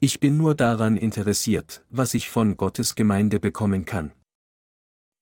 Ich 0.00 0.20
bin 0.20 0.36
nur 0.36 0.54
daran 0.54 0.96
interessiert, 0.96 1.84
was 1.90 2.14
ich 2.14 2.30
von 2.30 2.56
Gottes 2.56 2.94
Gemeinde 2.94 3.40
bekommen 3.40 3.84
kann. 3.84 4.12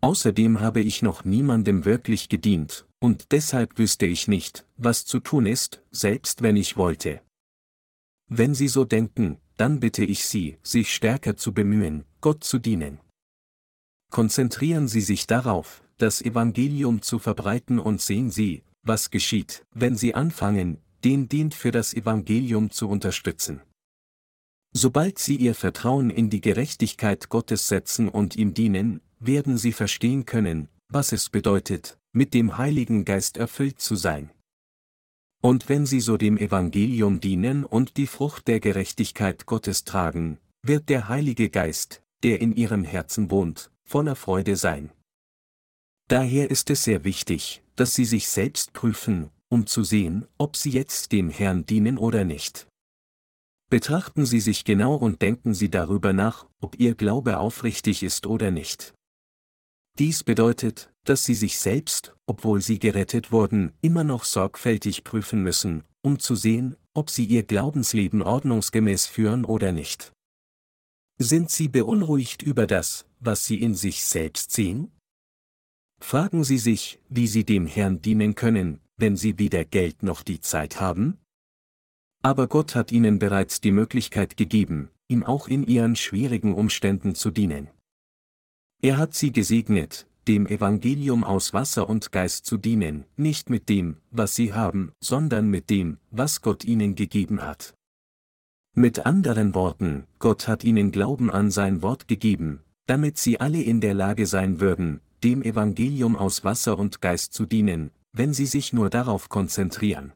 Außerdem 0.01 0.61
habe 0.61 0.81
ich 0.81 1.03
noch 1.03 1.25
niemandem 1.25 1.85
wirklich 1.85 2.29
gedient, 2.29 2.87
und 3.01 3.33
deshalb 3.33 3.79
wüsste 3.79 4.07
ich 4.07 4.29
nicht, 4.29 4.65
was 4.77 5.05
zu 5.05 5.19
tun 5.19 5.47
ist, 5.47 5.83
selbst 5.91 6.43
wenn 6.43 6.57
ich 6.57 6.77
wollte. 6.77 7.21
Wenn 8.29 8.55
Sie 8.55 8.69
so 8.69 8.85
denken, 8.85 9.39
dann 9.57 9.81
bitte 9.81 10.05
ich 10.05 10.25
Sie, 10.25 10.59
sich 10.63 10.95
stärker 10.95 11.37
zu 11.37 11.53
bemühen, 11.53 12.05
Gott 12.21 12.45
zu 12.45 12.59
dienen. 12.59 13.01
Konzentrieren 14.11 14.89
Sie 14.89 15.01
sich 15.01 15.27
darauf, 15.27 15.83
das 15.97 16.23
Evangelium 16.23 17.03
zu 17.03 17.19
verbreiten 17.19 17.79
und 17.79 18.01
sehen 18.01 18.31
Sie, 18.31 18.63
was 18.83 19.11
geschieht, 19.11 19.65
wenn 19.75 19.97
Sie 19.97 20.15
anfangen, 20.15 20.79
den 21.05 21.29
dient 21.29 21.55
für 21.55 21.71
das 21.71 21.95
Evangelium 21.95 22.71
zu 22.71 22.89
unterstützen. 22.89 23.63
Sobald 24.73 25.19
Sie 25.19 25.37
Ihr 25.37 25.55
Vertrauen 25.55 26.11
in 26.11 26.31
die 26.31 26.41
Gerechtigkeit 26.41 27.29
Gottes 27.29 27.69
setzen 27.69 28.09
und 28.09 28.37
ihm 28.37 28.55
dienen, 28.55 29.01
werden 29.19 29.57
Sie 29.57 29.73
verstehen 29.73 30.27
können, 30.27 30.69
was 30.89 31.13
es 31.13 31.31
bedeutet, 31.31 31.99
mit 32.13 32.35
dem 32.35 32.59
Heiligen 32.59 33.05
Geist 33.05 33.37
erfüllt 33.37 33.81
zu 33.81 33.97
sein. 33.97 34.31
Und 35.41 35.69
wenn 35.69 35.87
Sie 35.87 36.01
so 36.01 36.17
dem 36.17 36.37
Evangelium 36.37 37.21
dienen 37.21 37.65
und 37.65 37.97
die 37.97 38.07
Frucht 38.07 38.49
der 38.49 38.61
Gerechtigkeit 38.61 39.47
Gottes 39.47 39.85
tragen, 39.85 40.39
wird 40.63 40.89
der 40.89 41.09
Heilige 41.09 41.49
Geist, 41.49 42.03
der 42.23 42.41
in 42.41 42.55
Ihrem 42.55 42.85
Herzen 42.85 43.31
wohnt, 43.31 43.71
voller 43.85 44.17
Freude 44.17 44.57
sein. 44.57 44.91
Daher 46.09 46.51
ist 46.51 46.71
es 46.71 46.85
sehr 46.85 47.05
wichtig, 47.05 47.63
dass 47.77 47.95
Sie 47.95 48.05
sich 48.05 48.29
selbst 48.29 48.73
prüfen, 48.73 49.31
um 49.49 49.67
zu 49.67 49.85
sehen, 49.85 50.27
ob 50.39 50.57
Sie 50.57 50.71
jetzt 50.71 51.13
dem 51.13 51.31
Herrn 51.31 51.65
dienen 51.67 51.99
oder 51.99 52.25
nicht. 52.25 52.67
Betrachten 53.71 54.25
Sie 54.25 54.41
sich 54.41 54.65
genau 54.65 54.95
und 54.95 55.21
denken 55.23 55.55
Sie 55.55 55.71
darüber 55.71 56.13
nach, 56.13 56.47
ob 56.61 56.81
Ihr 56.81 56.95
Glaube 56.95 57.39
aufrichtig 57.39 58.03
ist 58.03 58.27
oder 58.27 58.51
nicht. 58.51 58.95
Dies 59.99 60.25
bedeutet, 60.25 60.91
dass 61.05 61.25
Sie 61.25 61.35
sich 61.35 61.59
selbst, 61.59 62.15
obwohl 62.29 62.61
Sie 62.61 62.79
gerettet 62.79 63.33
wurden, 63.33 63.73
immer 63.81 64.05
noch 64.05 64.25
sorgfältig 64.25 65.03
prüfen 65.03 65.43
müssen, 65.43 65.83
um 66.03 66.19
zu 66.19 66.35
sehen, 66.35 66.77
ob 66.93 67.09
Sie 67.09 67.25
Ihr 67.25 67.43
Glaubensleben 67.43 68.23
ordnungsgemäß 68.23 69.07
führen 69.07 69.45
oder 69.45 69.73
nicht. 69.73 70.13
Sind 71.19 71.51
Sie 71.51 71.69
beunruhigt 71.69 72.43
über 72.43 72.67
das, 72.67 73.07
was 73.19 73.47
Sie 73.47 73.61
in 73.61 73.75
sich 73.75 74.05
selbst 74.05 74.53
sehen? 74.53 74.93
Fragen 76.01 76.45
Sie 76.45 76.59
sich, 76.59 77.01
wie 77.09 77.27
Sie 77.27 77.45
dem 77.45 77.67
Herrn 77.67 78.03
dienen 78.03 78.35
können, 78.35 78.81
wenn 78.97 79.17
Sie 79.17 79.39
weder 79.39 79.65
Geld 79.65 80.03
noch 80.03 80.23
die 80.23 80.41
Zeit 80.41 80.81
haben? 80.81 81.19
Aber 82.23 82.47
Gott 82.47 82.75
hat 82.75 82.93
Ihnen 82.93 83.19
bereits 83.19 83.61
die 83.61 83.73
Möglichkeit 83.73 84.37
gegeben, 84.37 84.91
ihm 85.09 85.25
auch 85.25 85.49
in 85.49 85.67
Ihren 85.67 85.97
schwierigen 85.97 86.55
Umständen 86.55 87.15
zu 87.15 87.31
dienen. 87.31 87.69
Er 88.83 88.99
hat 88.99 89.15
Sie 89.15 89.33
gesegnet, 89.33 90.07
dem 90.29 90.47
Evangelium 90.47 91.25
aus 91.25 91.55
Wasser 91.55 91.89
und 91.89 92.13
Geist 92.13 92.45
zu 92.45 92.59
dienen, 92.59 93.05
nicht 93.17 93.49
mit 93.49 93.69
dem, 93.69 93.97
was 94.11 94.35
Sie 94.35 94.53
haben, 94.53 94.93
sondern 95.01 95.49
mit 95.49 95.71
dem, 95.71 95.99
was 96.11 96.43
Gott 96.43 96.65
Ihnen 96.65 96.95
gegeben 96.95 97.43
hat. 97.43 97.75
Mit 98.75 99.07
anderen 99.07 99.55
Worten, 99.55 100.07
Gott 100.19 100.47
hat 100.47 100.63
Ihnen 100.63 100.93
Glauben 100.93 101.31
an 101.31 101.51
sein 101.51 101.83
Wort 101.83 102.07
gegeben, 102.07 102.61
damit 102.87 103.19
Sie 103.19 103.41
alle 103.41 103.63
in 103.63 103.81
der 103.81 103.95
Lage 103.95 104.27
sein 104.27 104.61
würden, 104.61 105.01
dem 105.25 105.43
Evangelium 105.43 106.15
aus 106.15 106.45
Wasser 106.45 106.79
und 106.79 107.01
Geist 107.01 107.33
zu 107.33 107.47
dienen, 107.47 107.91
wenn 108.13 108.33
sie 108.33 108.47
sich 108.47 108.73
nur 108.73 108.91
darauf 108.91 109.29
konzentrieren. 109.29 110.13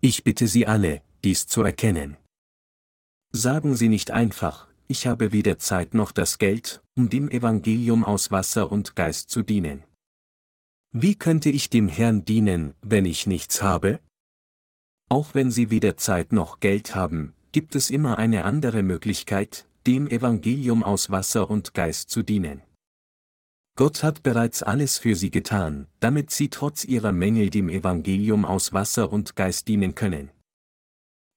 Ich 0.00 0.24
bitte 0.24 0.48
Sie 0.48 0.66
alle, 0.66 1.02
dies 1.22 1.46
zu 1.46 1.62
erkennen. 1.62 2.16
Sagen 3.32 3.74
Sie 3.74 3.88
nicht 3.88 4.10
einfach, 4.10 4.68
ich 4.86 5.06
habe 5.06 5.32
weder 5.32 5.58
Zeit 5.58 5.94
noch 5.94 6.12
das 6.12 6.38
Geld, 6.38 6.82
um 6.96 7.08
dem 7.08 7.30
Evangelium 7.30 8.04
aus 8.04 8.30
Wasser 8.30 8.70
und 8.70 8.96
Geist 8.96 9.30
zu 9.30 9.42
dienen. 9.42 9.84
Wie 10.92 11.14
könnte 11.16 11.50
ich 11.50 11.70
dem 11.70 11.88
Herrn 11.88 12.24
dienen, 12.24 12.74
wenn 12.82 13.04
ich 13.04 13.26
nichts 13.26 13.62
habe? 13.62 14.00
Auch 15.08 15.34
wenn 15.34 15.50
Sie 15.50 15.70
weder 15.70 15.96
Zeit 15.96 16.32
noch 16.32 16.60
Geld 16.60 16.94
haben, 16.94 17.34
gibt 17.52 17.74
es 17.74 17.90
immer 17.90 18.18
eine 18.18 18.44
andere 18.44 18.82
Möglichkeit, 18.82 19.66
dem 19.86 20.08
Evangelium 20.08 20.82
aus 20.82 21.10
Wasser 21.10 21.50
und 21.50 21.74
Geist 21.74 22.10
zu 22.10 22.22
dienen. 22.22 22.62
Gott 23.76 24.04
hat 24.04 24.22
bereits 24.22 24.62
alles 24.62 24.98
für 24.98 25.16
sie 25.16 25.32
getan, 25.32 25.88
damit 25.98 26.30
sie 26.30 26.48
trotz 26.48 26.84
ihrer 26.84 27.10
Mängel 27.10 27.50
dem 27.50 27.68
Evangelium 27.68 28.44
aus 28.44 28.72
Wasser 28.72 29.12
und 29.12 29.34
Geist 29.34 29.66
dienen 29.66 29.96
können. 29.96 30.30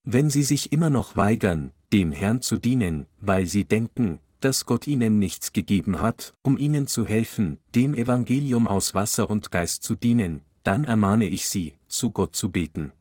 Wenn 0.04 0.30
sie 0.30 0.44
sich 0.44 0.72
immer 0.72 0.92
noch 0.92 1.18
weigern, 1.18 1.74
dem 1.94 2.12
Herrn 2.12 2.42
zu 2.42 2.58
dienen, 2.58 3.08
weil 3.20 3.46
sie 3.46 3.66
denken, 3.66 4.20
dass 4.40 4.66
Gott 4.66 4.88
ihnen 4.88 5.20
nichts 5.20 5.54
gegeben 5.54 6.02
hat, 6.02 6.34
um 6.44 6.58
ihnen 6.58 6.88
zu 6.88 7.06
helfen, 7.06 7.60
dem 7.76 7.94
Evangelium 7.94 8.68
aus 8.68 8.94
Wasser 8.94 9.30
und 9.30 9.52
Geist 9.52 9.84
zu 9.84 9.96
dienen, 9.96 10.42
dann 10.64 10.84
ermahne 10.84 11.26
ich 11.28 11.48
sie, 11.48 11.76
zu 11.88 12.12
Gott 12.12 12.36
zu 12.36 12.52
beten. 12.52 12.92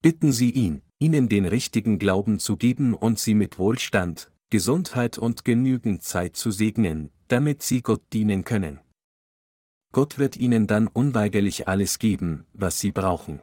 Bitten 0.00 0.30
Sie 0.30 0.50
ihn, 0.50 0.82
ihnen 0.98 1.28
den 1.28 1.44
richtigen 1.44 1.98
Glauben 1.98 2.38
zu 2.38 2.56
geben 2.56 2.94
und 2.94 3.18
sie 3.18 3.34
mit 3.34 3.58
Wohlstand, 3.58 4.30
Gesundheit 4.50 5.18
und 5.18 5.44
genügend 5.44 6.02
Zeit 6.02 6.36
zu 6.36 6.50
segnen, 6.50 7.10
damit 7.26 7.62
sie 7.62 7.82
Gott 7.82 8.02
dienen 8.12 8.44
können. 8.44 8.80
Gott 9.92 10.18
wird 10.18 10.36
ihnen 10.36 10.66
dann 10.66 10.86
unweigerlich 10.86 11.66
alles 11.66 11.98
geben, 11.98 12.46
was 12.52 12.78
sie 12.78 12.92
brauchen. 12.92 13.40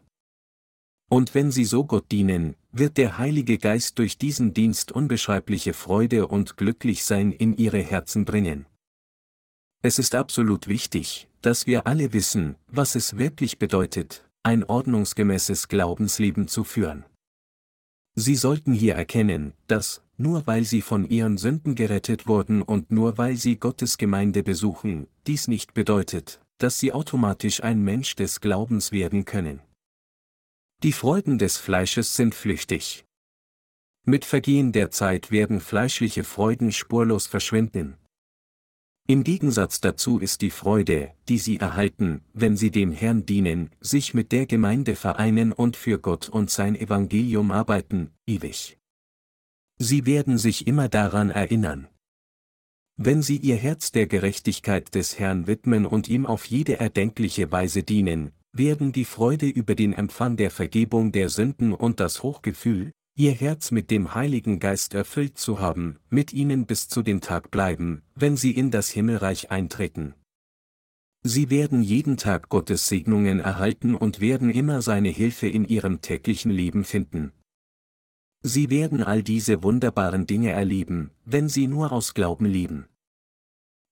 Und 1.09 1.35
wenn 1.35 1.51
sie 1.51 1.65
so 1.65 1.85
Gott 1.85 2.11
dienen, 2.11 2.55
wird 2.71 2.97
der 2.97 3.17
Heilige 3.17 3.57
Geist 3.57 3.99
durch 3.99 4.17
diesen 4.17 4.53
Dienst 4.53 4.91
unbeschreibliche 4.91 5.73
Freude 5.73 6.27
und 6.27 6.57
Glücklichsein 6.57 7.31
in 7.31 7.55
ihre 7.55 7.79
Herzen 7.79 8.25
bringen. 8.25 8.65
Es 9.81 9.99
ist 9.99 10.15
absolut 10.15 10.67
wichtig, 10.67 11.27
dass 11.41 11.67
wir 11.67 11.85
alle 11.85 12.11
wissen, 12.11 12.55
was 12.67 12.95
es 12.95 13.17
wirklich 13.17 13.59
bedeutet, 13.59 14.27
ein 14.41 14.63
ordnungsgemäßes 14.63 15.67
Glaubensleben 15.67 16.47
zu 16.47 16.63
führen. 16.63 17.05
Sie 18.15 18.35
sollten 18.35 18.73
hier 18.73 18.95
erkennen, 18.95 19.53
dass, 19.67 20.01
nur 20.17 20.47
weil 20.47 20.63
sie 20.63 20.81
von 20.81 21.07
ihren 21.07 21.37
Sünden 21.37 21.75
gerettet 21.75 22.27
wurden 22.27 22.61
und 22.61 22.91
nur 22.91 23.17
weil 23.17 23.35
sie 23.35 23.57
Gottes 23.57 23.97
Gemeinde 23.97 24.41
besuchen, 24.41 25.07
dies 25.27 25.47
nicht 25.47 25.73
bedeutet, 25.73 26.39
dass 26.57 26.79
sie 26.79 26.93
automatisch 26.93 27.61
ein 27.61 27.83
Mensch 27.83 28.15
des 28.15 28.41
Glaubens 28.41 28.91
werden 28.91 29.25
können. 29.25 29.61
Die 30.85 30.93
Freuden 30.93 31.39
des 31.39 31.57
Fleisches 31.57 32.15
sind 32.15 32.35
flüchtig. 32.35 33.05
Mit 34.05 34.23
Vergehen 34.23 34.71
der 34.71 34.91
Zeit 34.91 35.31
werden 35.31 35.59
fleischliche 35.59 36.23
Freuden 36.23 36.71
spurlos 36.71 37.25
verschwinden. 37.25 37.97
Im 39.07 39.23
Gegensatz 39.23 39.81
dazu 39.81 40.19
ist 40.19 40.43
die 40.43 40.51
Freude, 40.51 41.11
die 41.27 41.39
sie 41.39 41.57
erhalten, 41.57 42.23
wenn 42.33 42.55
sie 42.55 42.69
dem 42.69 42.91
Herrn 42.91 43.25
dienen, 43.25 43.71
sich 43.79 44.13
mit 44.13 44.31
der 44.31 44.45
Gemeinde 44.45 44.95
vereinen 44.95 45.53
und 45.53 45.75
für 45.75 45.97
Gott 45.97 46.29
und 46.29 46.51
sein 46.51 46.75
Evangelium 46.75 47.49
arbeiten, 47.49 48.11
ewig. 48.27 48.77
Sie 49.79 50.05
werden 50.05 50.37
sich 50.37 50.67
immer 50.67 50.87
daran 50.87 51.31
erinnern. 51.31 51.87
Wenn 52.95 53.23
Sie 53.23 53.37
Ihr 53.37 53.57
Herz 53.57 53.91
der 53.91 54.05
Gerechtigkeit 54.05 54.93
des 54.93 55.17
Herrn 55.17 55.47
widmen 55.47 55.87
und 55.87 56.07
ihm 56.09 56.27
auf 56.27 56.45
jede 56.45 56.79
erdenkliche 56.79 57.51
Weise 57.51 57.81
dienen, 57.81 58.33
werden 58.57 58.91
die 58.91 59.05
Freude 59.05 59.47
über 59.47 59.75
den 59.75 59.93
Empfang 59.93 60.37
der 60.37 60.49
Vergebung 60.49 61.11
der 61.11 61.29
Sünden 61.29 61.73
und 61.73 61.99
das 61.99 62.23
Hochgefühl, 62.23 62.91
Ihr 63.17 63.31
Herz 63.31 63.71
mit 63.71 63.91
dem 63.91 64.13
Heiligen 64.13 64.59
Geist 64.59 64.93
erfüllt 64.93 65.37
zu 65.37 65.59
haben, 65.59 65.99
mit 66.09 66.33
Ihnen 66.33 66.65
bis 66.65 66.89
zu 66.89 67.01
dem 67.01 67.21
Tag 67.21 67.51
bleiben, 67.51 68.01
wenn 68.15 68.35
Sie 68.35 68.51
in 68.51 68.71
das 68.71 68.89
Himmelreich 68.89 69.51
eintreten. 69.51 70.15
Sie 71.23 71.49
werden 71.49 71.81
jeden 71.81 72.17
Tag 72.17 72.49
Gottes 72.49 72.87
Segnungen 72.87 73.39
erhalten 73.39 73.95
und 73.95 74.19
werden 74.19 74.49
immer 74.49 74.81
seine 74.81 75.09
Hilfe 75.09 75.47
in 75.47 75.65
Ihrem 75.65 76.01
täglichen 76.01 76.51
Leben 76.51 76.83
finden. 76.83 77.31
Sie 78.43 78.69
werden 78.69 79.01
all 79.01 79.23
diese 79.23 79.63
wunderbaren 79.63 80.27
Dinge 80.27 80.51
erleben, 80.51 81.09
wenn 81.25 81.49
Sie 81.49 81.67
nur 81.67 81.91
aus 81.91 82.13
Glauben 82.13 82.45
leben. 82.45 82.85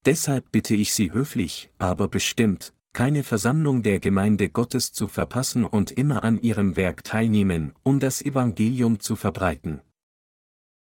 Deshalb 0.05 0.51
bitte 0.51 0.75
ich 0.75 0.93
Sie 0.93 1.11
höflich, 1.11 1.71
aber 1.79 2.07
bestimmt, 2.07 2.73
keine 2.93 3.23
Versammlung 3.23 3.81
der 3.81 3.99
Gemeinde 3.99 4.49
Gottes 4.49 4.93
zu 4.93 5.07
verpassen 5.07 5.65
und 5.65 5.91
immer 5.91 6.23
an 6.23 6.39
ihrem 6.39 6.75
Werk 6.75 7.03
teilnehmen, 7.03 7.73
um 7.81 7.99
das 7.99 8.21
Evangelium 8.21 8.99
zu 8.99 9.15
verbreiten. 9.15 9.81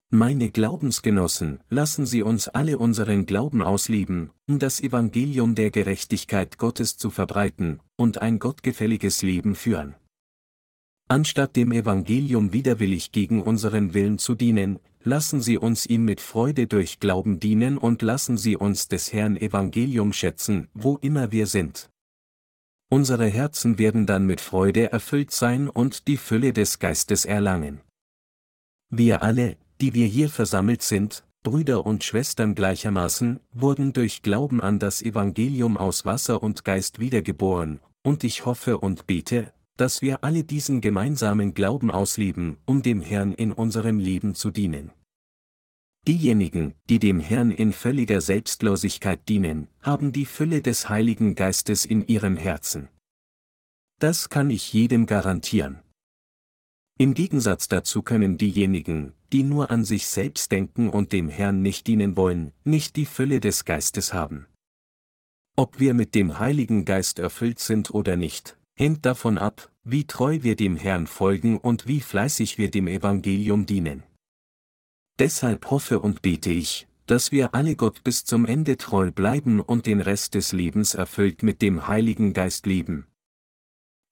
Meine 0.09 0.49
Glaubensgenossen, 0.49 1.59
lassen 1.69 2.05
Sie 2.05 2.23
uns 2.23 2.47
alle 2.47 2.77
unseren 2.77 3.25
Glauben 3.25 3.61
ausleben, 3.61 4.31
um 4.47 4.57
das 4.57 4.79
Evangelium 4.79 5.53
der 5.53 5.69
Gerechtigkeit 5.69 6.57
Gottes 6.57 6.95
zu 6.95 7.09
verbreiten 7.09 7.81
und 7.97 8.21
ein 8.21 8.39
gottgefälliges 8.39 9.21
Leben 9.21 9.53
führen. 9.53 9.95
Anstatt 11.09 11.57
dem 11.57 11.73
Evangelium 11.73 12.53
widerwillig 12.53 13.11
gegen 13.11 13.41
unseren 13.41 13.93
Willen 13.93 14.17
zu 14.17 14.33
dienen, 14.33 14.79
lassen 15.03 15.41
Sie 15.41 15.57
uns 15.57 15.85
ihm 15.85 16.05
mit 16.05 16.21
Freude 16.21 16.67
durch 16.67 17.01
Glauben 17.01 17.41
dienen 17.41 17.77
und 17.77 18.01
lassen 18.01 18.37
Sie 18.37 18.55
uns 18.55 18.87
des 18.87 19.11
Herrn 19.11 19.35
Evangelium 19.35 20.13
schätzen, 20.13 20.69
wo 20.73 20.95
immer 21.01 21.33
wir 21.33 21.47
sind. 21.47 21.89
Unsere 22.89 23.27
Herzen 23.27 23.77
werden 23.77 24.05
dann 24.05 24.25
mit 24.25 24.39
Freude 24.39 24.91
erfüllt 24.91 25.31
sein 25.31 25.67
und 25.67 26.07
die 26.07 26.15
Fülle 26.15 26.53
des 26.53 26.79
Geistes 26.79 27.25
erlangen. 27.25 27.81
Wir 28.89 29.23
alle, 29.23 29.57
die 29.81 29.93
wir 29.93 30.07
hier 30.07 30.29
versammelt 30.29 30.81
sind, 30.81 31.25
Brüder 31.43 31.85
und 31.85 32.03
Schwestern 32.03 32.55
gleichermaßen, 32.55 33.41
wurden 33.51 33.91
durch 33.91 34.21
Glauben 34.21 34.61
an 34.61 34.79
das 34.79 35.01
Evangelium 35.01 35.77
aus 35.77 36.05
Wasser 36.05 36.41
und 36.41 36.63
Geist 36.63 36.99
wiedergeboren, 36.99 37.81
und 38.03 38.23
ich 38.23 38.45
hoffe 38.45 38.77
und 38.77 39.05
bete, 39.05 39.51
dass 39.75 40.01
wir 40.01 40.23
alle 40.23 40.43
diesen 40.43 40.81
gemeinsamen 40.81 41.53
Glauben 41.53 41.91
ausleben, 41.91 42.57
um 42.65 42.81
dem 42.81 43.01
Herrn 43.01 43.33
in 43.33 43.51
unserem 43.51 43.99
Leben 43.99 44.33
zu 44.33 44.49
dienen. 44.49 44.91
Diejenigen, 46.07 46.73
die 46.89 46.99
dem 46.99 47.19
Herrn 47.19 47.51
in 47.51 47.73
völliger 47.73 48.21
Selbstlosigkeit 48.21 49.27
dienen, 49.27 49.67
haben 49.81 50.13
die 50.13 50.25
Fülle 50.25 50.61
des 50.61 50.87
Heiligen 50.87 51.35
Geistes 51.35 51.83
in 51.83 52.07
ihrem 52.07 52.37
Herzen. 52.37 52.87
Das 53.99 54.29
kann 54.29 54.49
ich 54.49 54.71
jedem 54.71 55.05
garantieren. 55.05 55.81
Im 56.97 57.13
Gegensatz 57.13 57.67
dazu 57.67 58.03
können 58.03 58.37
diejenigen, 58.37 59.11
die 59.33 59.43
nur 59.43 59.69
an 59.69 59.83
sich 59.83 60.07
selbst 60.07 60.49
denken 60.53 60.89
und 60.89 61.11
dem 61.11 61.27
Herrn 61.27 61.61
nicht 61.61 61.87
dienen 61.87 62.15
wollen, 62.15 62.53
nicht 62.63 62.95
die 62.95 63.05
Fülle 63.05 63.41
des 63.41 63.65
Geistes 63.65 64.13
haben. 64.13 64.47
Ob 65.57 65.77
wir 65.77 65.93
mit 65.93 66.15
dem 66.15 66.39
Heiligen 66.39 66.85
Geist 66.85 67.19
erfüllt 67.19 67.59
sind 67.59 67.93
oder 67.93 68.15
nicht, 68.15 68.57
hängt 68.77 69.05
davon 69.05 69.37
ab, 69.37 69.73
wie 69.83 70.05
treu 70.05 70.39
wir 70.41 70.55
dem 70.55 70.77
Herrn 70.77 71.05
folgen 71.05 71.57
und 71.57 71.85
wie 71.85 71.99
fleißig 71.99 72.57
wir 72.57 72.71
dem 72.71 72.87
Evangelium 72.87 73.65
dienen. 73.65 74.03
Deshalb 75.19 75.71
hoffe 75.71 75.99
und 75.99 76.21
bete 76.21 76.51
ich, 76.51 76.87
dass 77.07 77.31
wir 77.31 77.55
alle 77.55 77.75
Gott 77.75 78.03
bis 78.03 78.23
zum 78.23 78.45
Ende 78.45 78.77
treu 78.77 79.11
bleiben 79.11 79.59
und 79.59 79.85
den 79.85 80.01
Rest 80.01 80.35
des 80.35 80.51
Lebens 80.51 80.93
erfüllt 80.93 81.41
mit 81.41 81.61
dem 81.61 81.87
Heiligen 81.87 82.33
Geist 82.33 82.65
leben. 82.65 83.07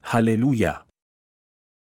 Halleluja! 0.04 0.85